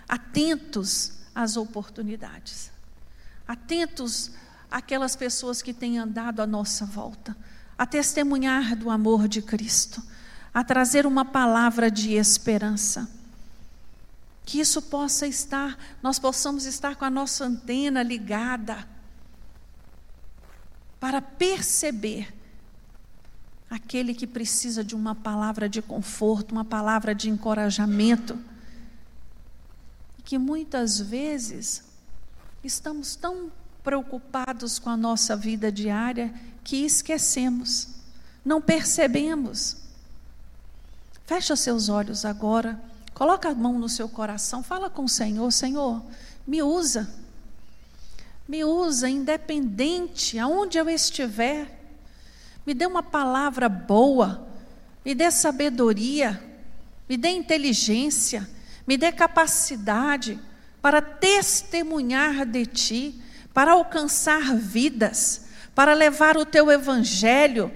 atentos 0.08 1.12
às 1.36 1.58
oportunidades, 1.58 2.72
atentos 3.47 4.32
àquelas 4.72 5.16
pessoas 5.16 5.62
que 5.62 5.74
têm 5.74 5.99
andado 5.99 6.41
à 6.41 6.47
nossa 6.47 6.86
volta, 6.86 7.36
a 7.78 7.86
testemunhar 7.86 8.76
do 8.76 8.89
amor 8.89 9.28
de 9.28 9.41
Cristo, 9.41 10.01
a 10.54 10.64
trazer 10.64 11.06
uma 11.06 11.26
palavra 11.26 11.91
de 11.91 12.14
esperança. 12.14 13.22
Que 14.46 14.60
isso 14.60 14.82
possa 14.82 15.26
estar, 15.26 15.78
nós 16.02 16.20
possamos 16.20 16.66
estar 16.66 16.96
com 16.96 17.06
a 17.06 17.10
nossa 17.10 17.46
antena 17.46 18.04
ligada 18.04 18.88
para 21.00 21.22
perceber 21.22 22.34
aquele 23.70 24.14
que 24.14 24.28
precisa 24.28 24.84
de 24.84 24.96
uma 24.96 25.16
palavra 25.16 25.68
de 25.68 25.82
conforto, 25.82 26.52
uma 26.52 26.64
palavra 26.64 27.16
de 27.16 27.30
encorajamento, 27.30 28.38
que 30.24 30.38
muitas 30.38 31.00
vezes 31.00 31.84
estamos 32.64 33.16
tão 33.16 33.52
preocupados 33.84 34.80
com 34.80 34.89
a 34.89 34.96
nossa 34.96 35.36
vida 35.36 35.72
diária 35.72 36.34
que 36.64 36.86
esquecemos, 36.86 37.89
não 38.46 38.62
percebemos. 38.62 39.78
Fecha 41.26 41.56
seus 41.56 41.89
olhos 41.89 42.26
agora, 42.26 42.80
coloca 43.14 43.49
a 43.49 43.55
mão 43.55 43.78
no 43.80 43.88
seu 43.88 44.09
coração, 44.09 44.64
fala 44.64 44.89
com 44.89 45.05
o 45.05 45.09
Senhor, 45.09 45.51
Senhor, 45.51 46.01
me 46.45 46.61
usa. 46.61 47.09
Me 48.47 48.64
usa 48.64 49.09
independente 49.09 50.38
aonde 50.38 50.78
eu 50.78 50.89
estiver. 50.89 51.80
Me 52.66 52.74
dê 52.74 52.86
uma 52.86 53.03
palavra 53.03 53.68
boa, 53.70 54.47
me 55.03 55.14
dê 55.14 55.30
sabedoria, 55.32 56.41
me 57.07 57.18
dê 57.18 57.30
inteligência, 57.30 58.49
me 58.88 58.97
dê 58.97 59.11
capacidade 59.11 60.39
para 60.82 61.01
testemunhar 61.01 62.45
de 62.45 62.66
ti, 62.66 63.22
para 63.53 63.74
alcançar 63.74 64.55
vidas, 64.55 65.45
para 65.74 65.93
levar 65.93 66.38
o 66.38 66.45
teu 66.45 66.70
evangelho. 66.72 67.72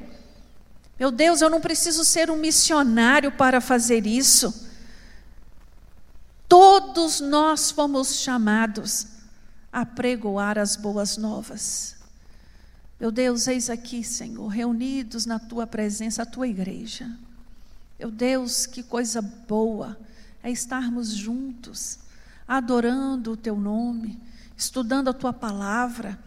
Meu 1.00 1.12
Deus, 1.12 1.42
eu 1.42 1.50
não 1.50 1.62
preciso 1.62 2.04
ser 2.04 2.30
um 2.30 2.36
missionário 2.36 3.32
para 3.32 3.62
fazer 3.62 4.06
isso. 4.06 4.67
Todos 6.48 7.20
nós 7.20 7.72
fomos 7.72 8.16
chamados 8.16 9.08
a 9.72 9.86
pregoar 9.86 10.58
as 10.58 10.76
boas 10.76 11.18
novas. 11.18 11.98
Meu 13.00 13.12
Deus, 13.12 13.48
eis 13.48 13.70
aqui, 13.70 14.04
Senhor, 14.04 14.48
reunidos 14.48 15.26
na 15.26 15.38
tua 15.38 15.68
presença, 15.68 16.24
a 16.24 16.26
tua 16.26 16.48
igreja. 16.48 17.12
Meu 18.00 18.10
Deus, 18.10 18.66
que 18.66 18.82
coisa 18.82 19.22
boa 19.22 19.98
é 20.42 20.50
estarmos 20.50 21.10
juntos, 21.10 22.00
adorando 22.48 23.34
o 23.34 23.38
teu 23.38 23.56
nome, 23.56 24.20
estudando 24.56 25.10
a 25.10 25.14
tua 25.14 25.34
palavra, 25.34 26.18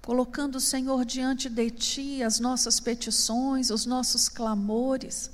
colocando, 0.00 0.58
Senhor, 0.58 1.04
diante 1.04 1.48
de 1.48 1.70
ti 1.70 2.22
as 2.22 2.40
nossas 2.40 2.80
petições, 2.80 3.70
os 3.70 3.86
nossos 3.86 4.28
clamores, 4.28 5.30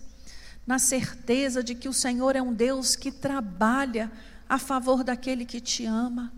na 0.68 0.78
certeza 0.78 1.64
de 1.64 1.74
que 1.74 1.88
o 1.88 1.94
Senhor 1.94 2.36
é 2.36 2.42
um 2.42 2.52
Deus 2.52 2.94
que 2.94 3.10
trabalha 3.10 4.12
a 4.46 4.58
favor 4.58 5.02
daquele 5.02 5.46
que 5.46 5.62
te 5.62 5.86
ama. 5.86 6.30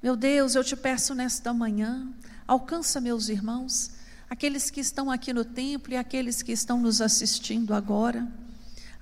Meu 0.00 0.14
Deus, 0.14 0.54
eu 0.54 0.62
te 0.62 0.76
peço 0.76 1.16
nesta 1.16 1.52
manhã, 1.52 2.06
alcança 2.46 3.00
meus 3.00 3.28
irmãos, 3.28 3.90
aqueles 4.30 4.70
que 4.70 4.78
estão 4.78 5.10
aqui 5.10 5.32
no 5.32 5.44
templo 5.44 5.92
e 5.92 5.96
aqueles 5.96 6.42
que 6.42 6.52
estão 6.52 6.80
nos 6.80 7.00
assistindo 7.00 7.74
agora. 7.74 8.24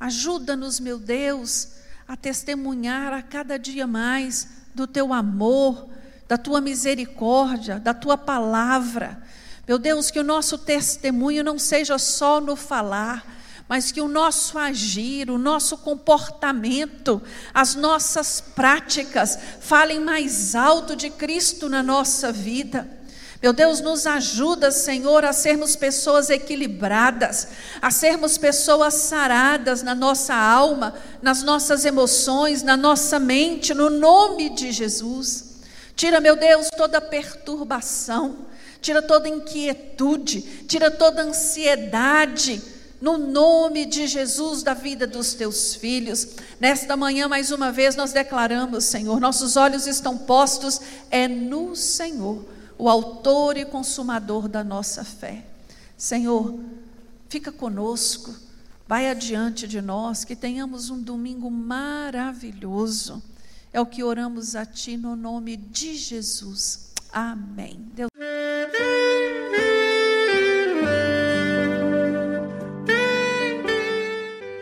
Ajuda-nos, 0.01 0.81
meu 0.81 0.99
Deus, 0.99 1.73
a 2.09 2.17
testemunhar 2.17 3.13
a 3.13 3.21
cada 3.21 3.59
dia 3.59 3.87
mais 3.87 4.49
do 4.75 4.87
teu 4.87 5.13
amor, 5.13 5.91
da 6.27 6.39
tua 6.39 6.63
misericórdia, 6.63 7.79
da 7.79 7.93
tua 7.93 8.17
palavra. 8.17 9.23
Meu 9.67 9.79
Deus, 9.79 10.11
que 10.11 10.19
o 10.19 10.25
nosso 10.25 10.57
testemunho 10.57 11.45
não 11.45 11.59
seja 11.59 11.99
só 11.99 12.41
no 12.41 12.57
falar, 12.57 13.37
mas 13.69 13.93
que 13.93 14.01
o 14.01 14.09
nosso 14.09 14.59
agir, 14.59 15.31
o 15.31 15.37
nosso 15.37 15.77
comportamento, 15.77 17.21
as 17.53 17.75
nossas 17.75 18.41
práticas 18.41 19.39
falem 19.61 20.01
mais 20.01 20.55
alto 20.55 20.97
de 20.97 21.11
Cristo 21.11 21.69
na 21.69 21.83
nossa 21.83 22.33
vida. 22.33 22.89
Meu 23.43 23.53
Deus, 23.53 23.81
nos 23.81 24.07
ajuda, 24.07 24.73
Senhor, 24.73 25.25
a 25.25 25.33
sermos 25.33 25.77
pessoas 25.77 26.31
equilibradas, 26.31 27.49
a 27.81 27.91
sermos 27.91 28.39
pessoas 28.39 28.95
saradas 28.95 29.83
na 29.83 29.95
nossa 29.95 30.35
alma, 30.35 30.95
nas 31.21 31.43
nossas 31.43 31.85
emoções, 31.85 32.63
na 32.63 32.77
nossa 32.77 33.21
mente, 33.21 33.75
no 33.75 33.91
nome 33.91 34.49
de 34.49 34.73
Jesus. 34.73 35.61
Tira, 35.95 36.21
meu 36.21 36.37
Deus, 36.37 36.69
toda 36.77 37.01
perturbação, 37.01 38.47
tira 38.81 39.03
toda 39.03 39.29
inquietude, 39.29 40.41
tira 40.67 40.91
toda 40.91 41.23
ansiedade 41.23 42.78
no 43.01 43.17
nome 43.17 43.87
de 43.87 44.07
Jesus 44.07 44.63
da 44.63 44.75
vida 44.75 45.07
dos 45.07 45.35
teus 45.35 45.75
filhos. 45.75 46.29
Nesta 46.59 46.97
manhã, 46.97 47.29
mais 47.29 47.51
uma 47.53 47.71
vez, 47.71 47.95
nós 47.95 48.13
declaramos, 48.13 48.85
Senhor, 48.85 49.21
nossos 49.21 49.57
olhos 49.57 49.87
estão 49.87 50.19
postos 50.19 50.81
é 51.11 51.29
no 51.29 51.77
Senhor, 51.77 52.45
o 52.77 52.89
autor 52.89 53.57
e 53.57 53.65
consumador 53.65 54.49
da 54.49 54.65
nossa 54.65 55.05
fé. 55.05 55.45
Senhor, 55.97 56.59
fica 57.29 57.53
conosco, 57.53 58.35
vai 58.87 59.09
adiante 59.09 59.67
de 59.67 59.81
nós, 59.81 60.25
que 60.25 60.35
tenhamos 60.37 60.91
um 60.91 61.01
domingo 61.01 61.51
maravilhoso. 61.51 63.23
É 63.73 63.81
o 63.81 63.87
que 63.87 64.03
oramos 64.03 64.57
a 64.57 64.65
Ti 64.65 64.97
no 64.97 65.15
nome 65.15 65.57
de 65.57 65.95
Jesus. 65.95 66.93
Amém. 67.13 67.79
Deus... 67.95 68.09